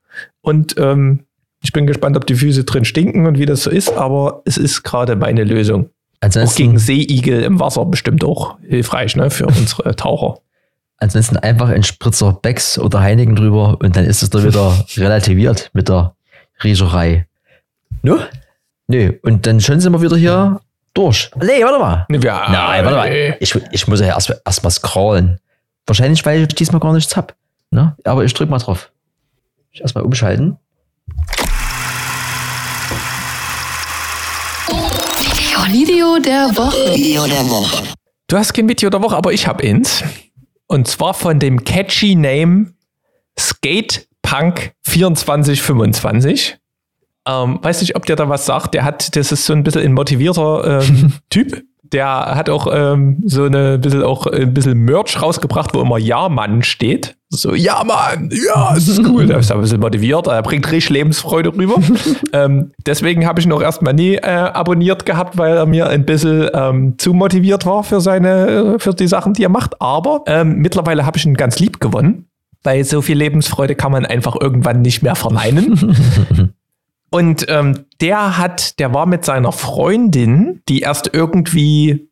Und 0.40 0.74
ähm, 0.78 1.24
ich 1.64 1.72
bin 1.72 1.86
gespannt, 1.86 2.16
ob 2.16 2.26
die 2.26 2.34
Füße 2.34 2.64
drin 2.64 2.84
stinken 2.84 3.26
und 3.26 3.38
wie 3.38 3.46
das 3.46 3.62
so 3.62 3.70
ist, 3.70 3.90
aber 3.96 4.42
es 4.44 4.58
ist 4.58 4.82
gerade 4.82 5.16
meine 5.16 5.44
Lösung. 5.44 5.88
Auch 6.20 6.54
gegen 6.54 6.78
Seeigel 6.78 7.42
im 7.42 7.58
Wasser 7.58 7.84
bestimmt 7.86 8.22
auch 8.22 8.58
hilfreich, 8.60 9.16
ne, 9.16 9.30
für 9.30 9.46
unsere 9.46 9.96
Taucher. 9.96 10.38
ansonsten 10.98 11.36
einfach 11.38 11.68
ein 11.70 11.82
Spritzer 11.82 12.32
Becks 12.40 12.78
oder 12.78 13.00
Heineken 13.00 13.34
drüber 13.34 13.78
und 13.80 13.96
dann 13.96 14.04
ist 14.04 14.22
es 14.22 14.30
da 14.30 14.44
wieder 14.44 14.84
relativiert 14.96 15.70
mit 15.72 15.88
der 15.88 16.14
Riecherei. 16.62 17.26
No? 18.02 18.18
Nö, 18.86 19.12
und 19.22 19.46
dann 19.46 19.60
schon 19.60 19.80
sind 19.80 19.92
wir 19.92 20.02
wieder 20.02 20.16
hier 20.16 20.60
durch. 20.92 21.30
Nee, 21.36 21.62
warte 21.64 21.78
mal. 21.78 22.06
Ja, 22.22 22.46
Nein, 22.50 22.84
warte 22.84 22.96
mal. 22.96 23.36
Ich, 23.40 23.58
ich 23.72 23.88
muss 23.88 24.00
ja 24.00 24.06
erst, 24.06 24.34
erst 24.44 24.62
mal 24.62 24.70
scrollen. 24.70 25.40
Wahrscheinlich, 25.86 26.24
weil 26.24 26.42
ich 26.42 26.48
diesmal 26.48 26.80
gar 26.80 26.92
nichts 26.92 27.16
hab. 27.16 27.34
Ne? 27.70 27.96
Aber 28.04 28.24
ich 28.24 28.32
drück 28.34 28.48
mal 28.50 28.58
drauf. 28.58 28.90
Ich 29.72 29.80
erstmal 29.80 30.04
umschalten. 30.04 30.56
Video 35.68 36.18
der 36.18 36.56
Woche. 36.56 36.94
Video 36.94 37.26
der 37.26 37.48
Woche. 37.48 37.84
Du 38.26 38.36
hast 38.36 38.52
kein 38.52 38.68
Video 38.68 38.90
der 38.90 39.02
Woche, 39.02 39.16
aber 39.16 39.32
ich 39.32 39.46
habe 39.46 39.64
eins. 39.64 40.04
Und 40.66 40.88
zwar 40.88 41.14
von 41.14 41.38
dem 41.38 41.64
catchy 41.64 42.14
Name 42.14 42.74
Skate 43.38 44.06
Punk 44.22 44.72
2425. 44.82 46.58
Ähm, 47.26 47.58
weiß 47.62 47.80
nicht, 47.80 47.96
ob 47.96 48.04
der 48.06 48.16
da 48.16 48.28
was 48.28 48.46
sagt. 48.46 48.74
Der 48.74 48.84
hat, 48.84 49.16
das 49.16 49.32
ist 49.32 49.46
so 49.46 49.54
ein 49.54 49.64
bisschen 49.64 49.82
ein 49.82 49.94
motivierter 49.94 50.82
ähm, 50.82 51.14
Typ. 51.30 51.62
Der 51.92 52.34
hat 52.34 52.48
auch 52.48 52.66
ähm, 52.72 53.22
so 53.26 53.44
eine 53.44 53.78
bisschen 53.78 54.02
auch 54.02 54.26
ein 54.26 54.54
bisschen 54.54 54.78
Merch 54.78 55.20
rausgebracht, 55.20 55.74
wo 55.74 55.80
immer 55.80 55.98
Ja 55.98 56.28
Mann 56.28 56.62
steht. 56.62 57.16
So, 57.28 57.54
ja 57.54 57.82
Mann, 57.84 58.30
ja, 58.32 58.74
es 58.76 58.88
ist 58.88 59.00
cool. 59.06 59.26
Der 59.26 59.38
ist 59.38 59.52
ein 59.52 59.60
bisschen 59.60 59.80
motiviert, 59.80 60.26
er 60.26 60.42
bringt 60.42 60.70
richtig 60.70 60.90
Lebensfreude 60.90 61.54
rüber. 61.54 61.76
ähm, 62.32 62.72
deswegen 62.86 63.26
habe 63.26 63.40
ich 63.40 63.46
ihn 63.46 63.52
auch 63.52 63.62
erstmal 63.62 63.92
nie 63.92 64.14
äh, 64.14 64.28
abonniert 64.28 65.04
gehabt, 65.04 65.36
weil 65.36 65.56
er 65.56 65.66
mir 65.66 65.88
ein 65.88 66.04
bisschen 66.04 66.48
ähm, 66.54 66.94
zu 66.98 67.12
motiviert 67.12 67.66
war 67.66 67.82
für 67.82 68.00
seine, 68.00 68.76
für 68.78 68.94
die 68.94 69.08
Sachen, 69.08 69.34
die 69.34 69.42
er 69.42 69.48
macht. 69.48 69.80
Aber 69.80 70.22
ähm, 70.26 70.58
mittlerweile 70.58 71.04
habe 71.04 71.18
ich 71.18 71.26
ihn 71.26 71.34
ganz 71.34 71.58
lieb 71.58 71.80
gewonnen, 71.80 72.28
weil 72.62 72.84
so 72.84 73.02
viel 73.02 73.18
Lebensfreude 73.18 73.74
kann 73.74 73.92
man 73.92 74.06
einfach 74.06 74.36
irgendwann 74.40 74.82
nicht 74.82 75.02
mehr 75.02 75.16
verneinen. 75.16 76.53
Und 77.14 77.46
ähm, 77.48 77.84
der 78.00 78.38
hat, 78.38 78.80
der 78.80 78.92
war 78.92 79.06
mit 79.06 79.24
seiner 79.24 79.52
Freundin, 79.52 80.62
die 80.68 80.80
erst 80.80 81.10
irgendwie, 81.12 82.08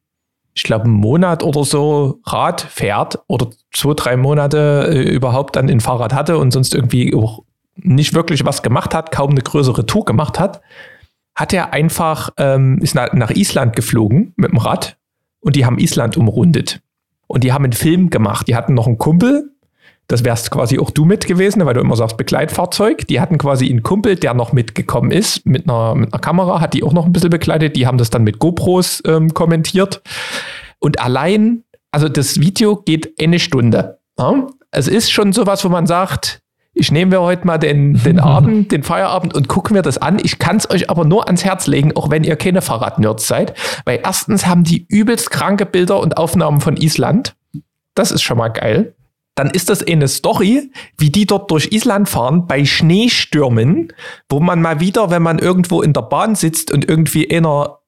ich 0.54 0.62
glaube, 0.62 0.84
einen 0.84 0.94
Monat 0.94 1.42
oder 1.42 1.64
so 1.64 2.20
Rad 2.24 2.60
fährt 2.60 3.18
oder 3.26 3.48
zwei, 3.72 3.94
drei 3.94 4.16
Monate 4.16 4.86
äh, 4.92 5.12
überhaupt 5.12 5.56
dann 5.56 5.68
ein 5.68 5.80
Fahrrad 5.80 6.14
hatte 6.14 6.38
und 6.38 6.52
sonst 6.52 6.72
irgendwie 6.72 7.12
auch 7.16 7.42
nicht 7.74 8.14
wirklich 8.14 8.44
was 8.44 8.62
gemacht 8.62 8.94
hat, 8.94 9.10
kaum 9.10 9.30
eine 9.30 9.40
größere 9.40 9.86
Tour 9.86 10.04
gemacht 10.04 10.38
hat, 10.38 10.60
hat 11.34 11.52
er 11.52 11.72
einfach, 11.72 12.30
ähm, 12.36 12.78
ist 12.80 12.94
nach, 12.94 13.12
nach 13.12 13.32
Island 13.32 13.74
geflogen 13.74 14.34
mit 14.36 14.52
dem 14.52 14.58
Rad 14.58 14.98
und 15.40 15.56
die 15.56 15.66
haben 15.66 15.80
Island 15.80 16.16
umrundet. 16.16 16.80
Und 17.26 17.42
die 17.42 17.52
haben 17.52 17.64
einen 17.64 17.72
Film 17.72 18.08
gemacht. 18.10 18.46
Die 18.46 18.54
hatten 18.54 18.74
noch 18.74 18.86
einen 18.86 18.98
Kumpel, 18.98 19.51
das 20.08 20.24
wärst 20.24 20.50
quasi 20.50 20.78
auch 20.78 20.90
du 20.90 21.04
mit 21.04 21.26
gewesen, 21.26 21.64
weil 21.64 21.74
du 21.74 21.80
immer 21.80 21.96
sagst 21.96 22.16
Begleitfahrzeug. 22.16 23.06
Die 23.08 23.20
hatten 23.20 23.38
quasi 23.38 23.68
einen 23.68 23.82
Kumpel, 23.82 24.16
der 24.16 24.34
noch 24.34 24.52
mitgekommen 24.52 25.10
ist 25.10 25.46
mit 25.46 25.68
einer, 25.68 25.94
mit 25.94 26.12
einer 26.12 26.20
Kamera, 26.20 26.60
hat 26.60 26.74
die 26.74 26.82
auch 26.82 26.92
noch 26.92 27.06
ein 27.06 27.12
bisschen 27.12 27.30
begleitet. 27.30 27.76
Die 27.76 27.86
haben 27.86 27.98
das 27.98 28.10
dann 28.10 28.24
mit 28.24 28.38
GoPros 28.38 29.02
ähm, 29.06 29.32
kommentiert. 29.32 30.02
Und 30.80 31.00
allein, 31.00 31.64
also 31.92 32.08
das 32.08 32.40
Video 32.40 32.76
geht 32.76 33.18
eine 33.20 33.38
Stunde. 33.38 34.00
Ja? 34.18 34.46
Es 34.70 34.88
ist 34.88 35.10
schon 35.10 35.32
sowas, 35.32 35.64
wo 35.64 35.68
man 35.68 35.86
sagt, 35.86 36.40
ich 36.74 36.90
nehme 36.90 37.16
mir 37.16 37.22
heute 37.22 37.46
mal 37.46 37.58
den, 37.58 38.02
den 38.02 38.18
Abend, 38.20 38.72
den 38.72 38.82
Feierabend 38.82 39.34
und 39.34 39.48
gucke 39.48 39.72
mir 39.72 39.82
das 39.82 39.98
an. 39.98 40.18
Ich 40.22 40.38
kann 40.38 40.56
es 40.56 40.68
euch 40.68 40.90
aber 40.90 41.04
nur 41.04 41.26
ans 41.26 41.44
Herz 41.44 41.66
legen, 41.66 41.96
auch 41.96 42.10
wenn 42.10 42.24
ihr 42.24 42.36
keine 42.36 42.60
Fahrradnerds 42.60 43.28
seid. 43.28 43.54
Weil 43.84 44.00
erstens 44.04 44.46
haben 44.46 44.64
die 44.64 44.84
übelst 44.88 45.30
kranke 45.30 45.64
Bilder 45.64 46.00
und 46.00 46.16
Aufnahmen 46.16 46.60
von 46.60 46.76
Island. 46.76 47.34
Das 47.94 48.10
ist 48.10 48.22
schon 48.22 48.38
mal 48.38 48.48
geil 48.48 48.94
dann 49.34 49.50
ist 49.50 49.70
das 49.70 49.86
eine 49.86 50.08
Story, 50.08 50.70
wie 50.98 51.10
die 51.10 51.26
dort 51.26 51.50
durch 51.50 51.72
Island 51.72 52.08
fahren 52.08 52.46
bei 52.46 52.64
Schneestürmen, 52.64 53.92
wo 54.28 54.40
man 54.40 54.60
mal 54.60 54.80
wieder, 54.80 55.10
wenn 55.10 55.22
man 55.22 55.38
irgendwo 55.38 55.80
in 55.82 55.92
der 55.92 56.02
Bahn 56.02 56.34
sitzt 56.34 56.70
und 56.70 56.88
irgendwie 56.88 57.34
einer 57.34 57.78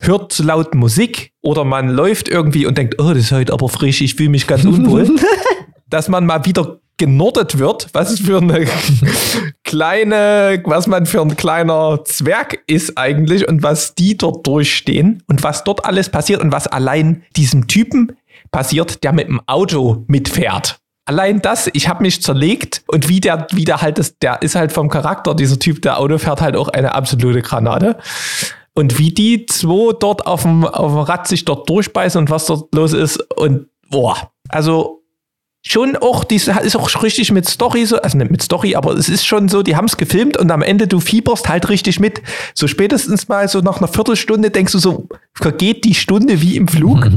hört 0.00 0.32
zu 0.32 0.42
laut 0.42 0.74
Musik 0.74 1.32
oder 1.40 1.64
man 1.64 1.88
läuft 1.88 2.28
irgendwie 2.28 2.66
und 2.66 2.78
denkt, 2.78 3.00
oh, 3.00 3.08
das 3.08 3.18
ist 3.18 3.32
heute 3.32 3.52
aber 3.52 3.68
frisch, 3.68 4.00
ich 4.00 4.14
fühle 4.14 4.28
mich 4.28 4.46
ganz 4.46 4.64
unwohl, 4.64 5.08
dass 5.88 6.08
man 6.08 6.26
mal 6.26 6.44
wieder 6.44 6.80
genordet 6.96 7.58
wird, 7.58 7.88
was 7.92 8.12
es 8.12 8.20
für 8.20 8.38
eine 8.38 8.66
kleine, 9.64 10.62
was 10.64 10.86
man 10.86 11.06
für 11.06 11.20
ein 11.20 11.36
kleiner 11.36 12.04
Zwerg 12.04 12.62
ist 12.66 12.96
eigentlich 12.96 13.48
und 13.48 13.62
was 13.62 13.94
die 13.94 14.16
dort 14.16 14.46
durchstehen 14.46 15.22
und 15.26 15.42
was 15.42 15.64
dort 15.64 15.84
alles 15.84 16.08
passiert 16.08 16.40
und 16.40 16.52
was 16.52 16.68
allein 16.68 17.24
diesem 17.36 17.66
Typen 17.66 18.12
passiert, 18.54 19.02
der 19.02 19.12
mit 19.12 19.26
dem 19.26 19.40
Auto 19.46 20.04
mitfährt. 20.06 20.78
Allein 21.06 21.42
das, 21.42 21.68
ich 21.72 21.88
habe 21.88 22.04
mich 22.04 22.22
zerlegt 22.22 22.84
und 22.86 23.08
wie 23.08 23.20
der, 23.20 23.48
wie 23.50 23.64
der 23.64 23.82
halt 23.82 23.98
ist, 23.98 24.22
der 24.22 24.40
ist 24.42 24.54
halt 24.54 24.70
vom 24.70 24.88
Charakter, 24.88 25.34
dieser 25.34 25.58
Typ, 25.58 25.82
der 25.82 25.98
Auto 25.98 26.18
fährt 26.18 26.40
halt 26.40 26.56
auch 26.56 26.68
eine 26.68 26.94
absolute 26.94 27.42
Granate. 27.42 27.98
Und 28.72 28.96
wie 28.96 29.12
die 29.12 29.46
zwei 29.46 29.92
dort 29.98 30.26
auf 30.26 30.42
dem, 30.42 30.64
auf 30.64 30.92
dem 30.92 31.00
Rad 31.00 31.26
sich 31.26 31.44
dort 31.44 31.68
durchbeißen 31.68 32.18
und 32.20 32.30
was 32.30 32.46
dort 32.46 32.72
los 32.72 32.92
ist 32.92 33.18
und 33.36 33.66
boah, 33.90 34.30
also 34.48 35.02
schon 35.66 35.96
auch, 35.96 36.22
die 36.22 36.36
ist 36.36 36.76
auch 36.76 37.02
richtig 37.02 37.32
mit 37.32 37.48
Story 37.48 37.86
so, 37.86 38.00
also 38.00 38.16
nicht 38.16 38.30
mit 38.30 38.42
Story, 38.42 38.76
aber 38.76 38.92
es 38.92 39.08
ist 39.08 39.26
schon 39.26 39.48
so, 39.48 39.64
die 39.64 39.74
haben 39.74 39.86
es 39.86 39.96
gefilmt 39.96 40.36
und 40.36 40.52
am 40.52 40.62
Ende 40.62 40.86
du 40.86 41.00
fieberst 41.00 41.48
halt 41.48 41.68
richtig 41.70 41.98
mit. 41.98 42.22
So 42.54 42.68
spätestens 42.68 43.26
mal 43.26 43.48
so 43.48 43.58
nach 43.58 43.78
einer 43.78 43.88
Viertelstunde 43.88 44.50
denkst 44.50 44.72
du 44.72 44.78
so, 44.78 45.08
vergeht 45.32 45.84
die 45.84 45.94
Stunde 45.94 46.40
wie 46.40 46.56
im 46.56 46.68
Flug 46.68 47.10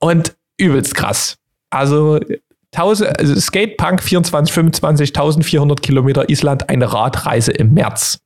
und 0.00 0.36
übelst 0.58 0.94
krass. 0.94 1.36
Also 1.70 2.18
1000, 2.72 3.18
also 3.18 3.38
Skatepunk 3.38 4.02
24, 4.02 4.52
25, 4.52 5.08
1400 5.10 5.82
Kilometer 5.82 6.28
Island, 6.28 6.68
eine 6.68 6.92
Radreise 6.92 7.52
im 7.52 7.74
März. 7.74 8.20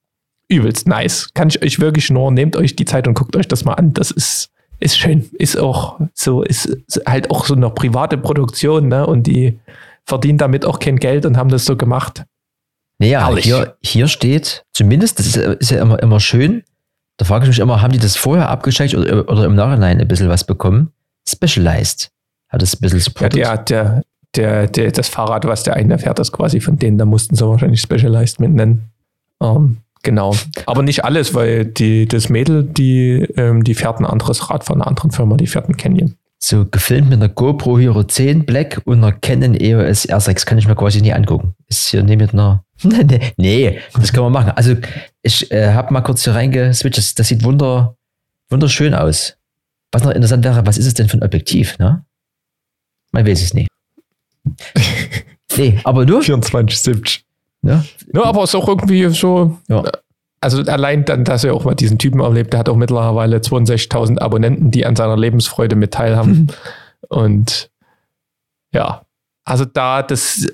Übelst 0.50 0.88
nice. 0.88 1.28
Kann 1.34 1.48
ich 1.48 1.62
euch 1.62 1.78
wirklich 1.80 2.10
nur, 2.10 2.30
nehmt 2.32 2.56
euch 2.56 2.74
die 2.74 2.86
Zeit 2.86 3.06
und 3.06 3.14
guckt 3.14 3.36
euch 3.36 3.48
das 3.48 3.64
mal 3.66 3.74
an. 3.74 3.92
Das 3.92 4.10
ist, 4.10 4.50
ist 4.80 4.96
schön. 4.98 5.28
Ist 5.38 5.58
auch 5.58 6.00
so, 6.14 6.42
ist, 6.42 6.80
halt 7.06 7.30
auch 7.30 7.44
so 7.44 7.54
eine 7.54 7.68
private 7.68 8.16
Produktion, 8.16 8.88
ne? 8.88 9.06
Und 9.06 9.26
die 9.26 9.58
verdienen 10.06 10.38
damit 10.38 10.64
auch 10.64 10.78
kein 10.78 10.96
Geld 10.96 11.26
und 11.26 11.36
haben 11.36 11.50
das 11.50 11.66
so 11.66 11.76
gemacht. 11.76 12.24
Naja, 12.98 13.26
Herrlich. 13.26 13.44
hier, 13.44 13.76
hier 13.82 14.08
steht, 14.08 14.64
zumindest, 14.72 15.18
das 15.18 15.26
ist, 15.26 15.36
ja- 15.36 15.52
ist 15.52 15.70
ja 15.70 15.82
immer, 15.82 16.02
immer 16.02 16.18
schön, 16.18 16.64
da 17.18 17.26
frage 17.26 17.44
ich 17.44 17.48
mich 17.48 17.58
immer, 17.58 17.82
haben 17.82 17.92
die 17.92 17.98
das 17.98 18.16
vorher 18.16 18.48
abgesteckt 18.48 18.94
oder, 18.94 19.28
oder 19.28 19.44
im 19.44 19.54
Nachhinein 19.54 20.00
ein 20.00 20.08
bisschen 20.08 20.28
was 20.30 20.44
bekommen? 20.44 20.92
Specialized. 21.28 22.10
Hat 22.48 22.62
es 22.62 22.74
ein 22.74 22.80
bisschen 22.80 22.98
Ja, 22.98 23.04
supported? 23.04 23.70
der, 23.70 24.02
der, 24.34 24.66
der, 24.66 24.92
das 24.92 25.08
Fahrrad, 25.08 25.44
was 25.46 25.62
der 25.62 25.74
eine 25.74 25.98
fährt, 25.98 26.18
ist 26.18 26.32
quasi 26.32 26.60
von 26.60 26.78
denen, 26.78 26.98
da 26.98 27.04
mussten 27.04 27.34
sie 27.34 27.46
wahrscheinlich 27.46 27.80
Specialized 27.80 28.40
mit 28.40 28.52
nennen. 28.52 28.90
Ähm, 29.42 29.78
genau. 30.02 30.34
Aber 30.66 30.82
nicht 30.82 31.04
alles, 31.04 31.34
weil 31.34 31.64
die, 31.66 32.06
das 32.06 32.28
Mädel, 32.28 32.64
die, 32.64 33.26
ähm, 33.36 33.64
die 33.64 33.74
fährt 33.74 34.00
ein 34.00 34.06
anderes 34.06 34.50
Rad 34.50 34.64
von 34.64 34.76
einer 34.76 34.86
anderen 34.86 35.10
Firma, 35.10 35.36
die 35.36 35.46
fährt 35.46 35.68
ein 35.68 35.76
Canyon. 35.76 36.14
So 36.40 36.66
gefilmt 36.70 37.08
mit 37.10 37.18
einer 37.18 37.28
GoPro 37.28 37.78
Hero 37.80 38.04
10 38.04 38.46
Black 38.46 38.80
und 38.84 38.98
einer 38.98 39.12
Canon 39.12 39.56
EOS 39.56 40.08
R6 40.08 40.46
kann 40.46 40.56
ich 40.56 40.68
mir 40.68 40.76
quasi 40.76 41.00
nie 41.02 41.12
angucken. 41.12 41.54
Ist 41.66 41.88
hier 41.88 42.04
neben 42.04 42.22
mit 42.22 42.32
einer. 42.32 42.64
nee, 42.84 43.32
nee, 43.36 43.80
das 43.94 44.12
können 44.12 44.26
wir 44.26 44.30
machen. 44.30 44.52
Also 44.54 44.76
ich 45.22 45.50
äh, 45.50 45.72
habe 45.72 45.92
mal 45.92 46.00
kurz 46.02 46.22
hier 46.22 46.36
reingeswitcht. 46.36 46.96
Das, 46.96 47.14
das 47.14 47.26
sieht 47.26 47.42
wunder, 47.42 47.96
wunderschön 48.50 48.94
aus. 48.94 49.36
Was 49.90 50.04
noch 50.04 50.12
interessant 50.12 50.44
wäre, 50.44 50.64
was 50.64 50.78
ist 50.78 50.86
es 50.86 50.94
denn 50.94 51.08
für 51.08 51.16
ein 51.16 51.24
Objektiv? 51.24 51.76
Ne? 51.80 52.04
Man 53.12 53.26
weiß 53.26 53.42
es 53.42 53.54
nicht. 53.54 53.68
nee, 55.56 55.80
aber 55.84 56.04
nur. 56.04 56.20
24,70. 56.20 57.20
Ne? 57.62 57.84
Ja, 58.14 58.24
aber 58.24 58.44
es 58.44 58.50
ist 58.50 58.54
auch 58.54 58.68
irgendwie 58.68 59.08
so. 59.08 59.58
Ja. 59.68 59.84
Also 60.40 60.62
allein 60.62 61.04
dann, 61.04 61.24
dass 61.24 61.42
er 61.42 61.54
auch 61.54 61.64
mal 61.64 61.74
diesen 61.74 61.98
Typen 61.98 62.20
erlebt, 62.20 62.52
der 62.52 62.60
hat 62.60 62.68
auch 62.68 62.76
mittlerweile 62.76 63.38
62.000 63.38 64.20
Abonnenten, 64.20 64.70
die 64.70 64.86
an 64.86 64.94
seiner 64.94 65.16
Lebensfreude 65.16 65.74
mit 65.74 65.92
teilhaben. 65.92 66.52
Und 67.08 67.70
ja, 68.72 69.02
also 69.44 69.64
da, 69.64 70.02
das, 70.02 70.46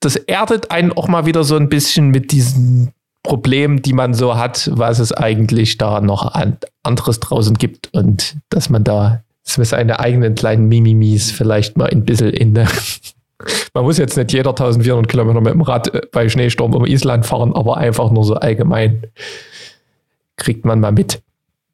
das 0.00 0.16
erdet 0.16 0.70
einen 0.70 0.92
auch 0.92 1.08
mal 1.08 1.24
wieder 1.24 1.44
so 1.44 1.56
ein 1.56 1.70
bisschen 1.70 2.08
mit 2.10 2.30
diesen 2.30 2.92
Problemen, 3.22 3.80
die 3.80 3.92
man 3.92 4.14
so 4.14 4.36
hat, 4.36 4.70
was 4.74 4.98
es 4.98 5.12
eigentlich 5.12 5.78
da 5.78 6.00
noch 6.00 6.34
an 6.34 6.58
anderes 6.82 7.20
draußen 7.20 7.56
gibt 7.56 7.94
und 7.94 8.36
dass 8.50 8.68
man 8.68 8.84
da 8.84 9.22
seine 9.42 10.00
eigenen 10.00 10.34
kleinen 10.34 10.68
Mimimis 10.68 11.30
vielleicht 11.30 11.76
mal 11.76 11.88
ein 11.88 12.04
bisschen 12.04 12.30
in 12.30 12.54
der 12.54 12.68
man 13.74 13.84
muss 13.84 13.98
jetzt 13.98 14.16
nicht 14.16 14.32
jeder 14.32 14.50
1400 14.50 15.08
Kilometer 15.08 15.40
mit 15.40 15.52
dem 15.52 15.62
Rad 15.62 15.92
äh, 15.94 16.02
bei 16.12 16.28
Schneesturm 16.28 16.74
um 16.74 16.86
Island 16.86 17.26
fahren, 17.26 17.54
aber 17.54 17.76
einfach 17.76 18.10
nur 18.10 18.24
so 18.24 18.34
allgemein 18.34 19.02
kriegt 20.36 20.64
man 20.64 20.80
mal 20.80 20.92
mit, 20.92 21.22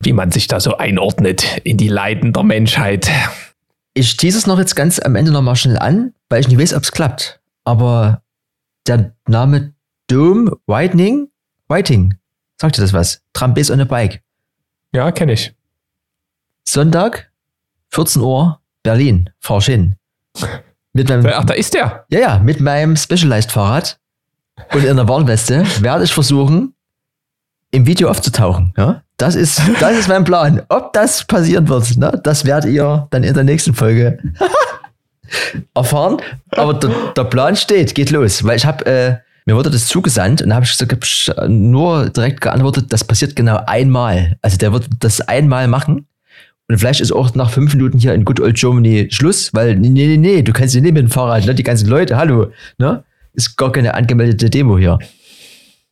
wie 0.01 0.13
man 0.13 0.31
sich 0.31 0.47
da 0.47 0.61
so 0.61 0.77
einordnet 0.77 1.61
in 1.65 1.77
die 1.77 1.89
Leiden 1.89 2.33
der 2.33 2.43
Menschheit. 2.43 3.11
Ich 3.95 4.17
tease 4.17 4.39
es 4.39 4.47
noch 4.47 4.59
jetzt 4.59 4.77
ganz 4.77 4.99
am 4.99 5.17
Ende 5.17 5.33
nochmal 5.33 5.57
schnell 5.57 5.79
an, 5.79 6.15
weil 6.29 6.41
ich 6.41 6.49
nicht 6.49 6.59
weiß, 6.59 6.75
ob 6.75 6.83
es 6.83 6.93
klappt. 6.93 7.41
Aber 7.65 8.23
der 8.87 9.13
Name 9.27 9.75
Dome 10.09 10.57
Whitening, 10.67 11.29
Whiting, 11.69 12.15
sagt 12.61 12.77
dir 12.77 12.83
das 12.83 12.93
was? 12.93 13.23
Trambes 13.33 13.71
on 13.71 13.81
a 13.81 13.85
Bike. 13.85 14.23
Ja, 14.93 15.13
kenne 15.13 15.33
ich. 15.33 15.55
Sonntag, 16.65 17.28
14 17.99 18.23
Uhr, 18.23 18.61
Berlin, 18.85 19.29
fahr 19.41 19.59
ich 19.59 19.65
hin. 19.65 19.97
Mit 20.93 21.09
meinem, 21.09 21.27
Ach, 21.35 21.45
da 21.45 21.55
ist 21.55 21.75
der. 21.75 22.05
ja, 22.11 22.21
ja, 22.21 22.39
mit 22.39 22.61
meinem 22.61 22.95
Specialized-Fahrrad 22.95 23.99
und 24.73 24.85
in 24.85 24.97
der 24.97 25.09
Warnweste 25.09 25.65
werde 25.81 26.05
ich 26.05 26.15
versuchen, 26.15 26.75
im 27.73 27.87
Video 27.89 28.09
aufzutauchen. 28.09 28.73
Ja? 28.77 29.03
Das, 29.17 29.35
ist, 29.35 29.61
das 29.81 29.99
ist 29.99 30.09
mein 30.09 30.23
Plan. 30.23 30.63
Ob 30.69 30.93
das 30.93 31.25
passieren 31.25 31.69
wird, 31.69 31.97
ne? 31.97 32.21
das 32.23 32.45
werdet 32.45 32.71
ihr 32.71 33.09
dann 33.11 33.25
in 33.25 33.35
der 33.35 33.43
nächsten 33.43 33.75
Folge 33.75 34.21
erfahren. 35.75 36.19
Aber 36.53 36.75
der, 36.75 36.91
der 37.17 37.25
Plan 37.25 37.57
steht, 37.57 37.97
geht 37.97 38.11
los. 38.13 38.45
Weil 38.45 38.59
ich 38.59 38.65
habe, 38.65 38.87
äh, 38.87 39.17
mir 39.45 39.57
wurde 39.57 39.71
das 39.71 39.89
zugesandt 39.89 40.41
und 40.41 40.55
habe 40.55 40.65
ich 40.65 40.71
gesagt, 40.71 40.93
hab 40.93 41.49
nur 41.49 42.11
direkt 42.11 42.43
geantwortet, 42.43 42.93
das 42.93 43.03
passiert 43.03 43.35
genau 43.35 43.57
einmal. 43.67 44.37
Also 44.41 44.57
der 44.57 44.73
wird 44.73 44.87
das 45.01 45.21
einmal 45.21 45.67
machen. 45.67 46.07
Und 46.69 46.79
vielleicht 46.79 47.01
ist 47.01 47.13
auch 47.13 47.35
nach 47.35 47.51
fünf 47.51 47.75
Minuten 47.75 47.99
hier 47.99 48.13
in 48.13 48.25
Good 48.25 48.41
Old 48.41 48.57
Germany 48.57 49.09
Schluss, 49.11 49.51
weil, 49.55 49.77
nee, 49.77 49.89
nee, 49.89 50.17
nee, 50.17 50.43
du 50.43 50.53
kannst 50.53 50.75
hier 50.75 50.83
nicht 50.83 50.93
mit 50.93 51.03
dem 51.03 51.11
Fahrrad, 51.11 51.47
ne? 51.47 51.55
Die 51.55 51.63
ganzen 51.63 51.89
Leute, 51.89 52.17
hallo, 52.17 52.53
ne? 52.77 53.05
Ist 53.33 53.57
gar 53.57 53.73
keine 53.73 53.95
angemeldete 53.95 54.51
Demo 54.51 54.77
hier. 54.77 54.99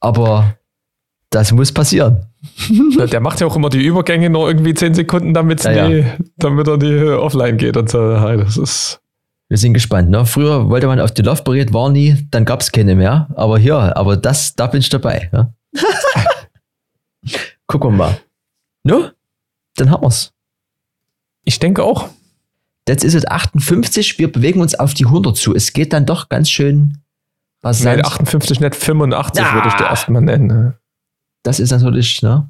Aber 0.01 0.57
das 1.31 1.53
muss 1.53 1.72
passieren. 1.72 2.27
Der 3.11 3.20
macht 3.20 3.41
ja 3.41 3.47
auch 3.47 3.57
immer 3.57 3.70
die 3.70 3.83
Übergänge 3.83 4.29
nur 4.31 4.49
irgendwie 4.49 4.74
10 4.74 4.95
Sekunden, 4.95 5.33
damit, 5.33 5.64
Ja, 5.64 5.89
die, 5.89 6.05
damit 6.37 6.68
er 6.68 6.79
die 6.79 6.95
offline 7.05 7.57
geht 7.57 7.77
und 7.77 7.89
so. 7.89 7.99
Ja, 8.12 8.37
Das 8.37 8.57
ist. 8.57 9.01
Wir 9.49 9.59
sind 9.59 9.74
gespannt. 9.74 10.11
Ne? 10.11 10.27
Früher 10.27 10.68
wollte 10.68 10.89
man 10.89 10.99
auf 10.99 11.12
die 11.12 11.22
Love 11.22 11.45
Parade, 11.45 11.72
war 11.72 11.89
nie, 11.89 12.27
dann 12.33 12.45
gab 12.45 12.62
es 12.62 12.72
keine 12.72 12.97
mehr. 12.97 13.29
Aber 13.37 13.59
hier, 13.59 13.97
aber 13.97 14.16
das, 14.16 14.57
da 14.57 14.66
bin 14.66 14.81
ich 14.81 14.89
dabei. 14.89 15.31
Ja? 15.33 15.53
Gucken 17.66 17.93
wir 17.93 17.97
mal. 17.97 18.20
No? 18.83 19.11
Dann 19.77 19.91
haben 19.91 20.03
wir's. 20.03 20.33
Ich 21.47 21.59
denke 21.59 21.82
auch. 21.82 22.11
Jetzt 22.88 23.03
ist 23.03 23.14
es 23.14 23.26
58, 23.26 24.18
wir 24.18 24.30
bewegen 24.30 24.61
uns 24.61 24.74
auf 24.74 24.92
die 24.94 25.07
100 25.07 25.36
zu. 25.36 25.55
Es 25.55 25.72
geht 25.72 25.92
dann 25.94 26.05
doch 26.07 26.28
ganz 26.28 26.51
schön 26.51 26.99
Nee, 27.62 27.68
rasant. 27.70 28.05
58, 28.05 28.61
nicht 28.61 28.74
85 28.76 29.44
Ja. 29.44 29.55
würde 29.55 29.68
ich 29.68 29.74
dir 29.74 29.86
erstmal 29.86 30.22
nennen. 30.22 30.74
Das 31.42 31.59
ist 31.59 31.70
natürlich, 31.72 32.22
ne? 32.22 32.49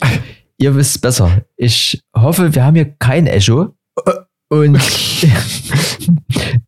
Ihr 0.58 0.74
wisst 0.74 1.00
besser. 1.00 1.42
Ich 1.56 2.02
hoffe, 2.14 2.54
wir 2.54 2.64
haben 2.64 2.74
hier 2.74 2.94
kein 2.98 3.26
Echo. 3.26 3.74
Und 4.48 4.76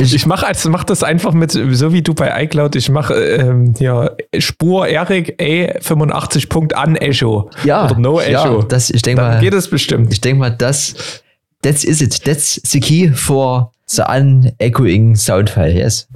ich, 0.00 0.14
Ich 0.14 0.26
mache 0.26 0.46
mach 0.68 0.84
das 0.84 1.02
einfach 1.02 1.32
mit, 1.32 1.52
so 1.52 1.92
wie 1.92 2.02
du 2.02 2.14
bei 2.14 2.44
iCloud, 2.44 2.76
ich 2.76 2.88
mache 2.90 3.14
ähm, 3.14 3.74
ja, 3.78 4.10
Spur 4.38 4.86
Erik 4.86 5.40
A85 5.40 6.48
Punkt 6.48 6.76
an 6.76 6.96
Echo. 6.96 7.50
ja, 7.64 7.86
Oder 7.86 7.98
No 7.98 8.20
ja, 8.20 8.44
Echo. 8.44 8.62
das, 8.62 8.90
ich 8.90 9.02
denke 9.02 9.22
Dann 9.22 9.34
mal, 9.34 9.40
geht 9.40 9.54
es 9.54 9.68
bestimmt. 9.68 10.12
ich 10.12 10.20
denke 10.20 10.40
mal, 10.40 10.50
das, 10.50 11.22
that's 11.62 11.84
is 11.84 12.00
it. 12.00 12.24
That's 12.24 12.60
the 12.64 12.80
key 12.80 13.10
for 13.12 13.72
the 13.86 14.02
unechoing 14.02 15.16
sound 15.16 15.50
file. 15.50 15.74
Yes. 15.74 16.08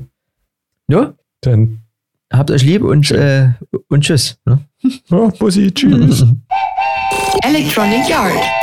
No? 0.89 1.13
Dann, 1.41 1.79
Habt 2.33 2.51
euch 2.51 2.63
lieb 2.63 2.83
und, 2.83 3.11
äh, 3.11 3.51
und 3.89 4.05
tschüss. 4.05 4.39
Ne? 4.47 4.61
ja, 5.09 5.27
Bussi, 5.39 5.71
tschüss. 5.71 6.25
Electronic 7.45 8.09
Yard. 8.09 8.62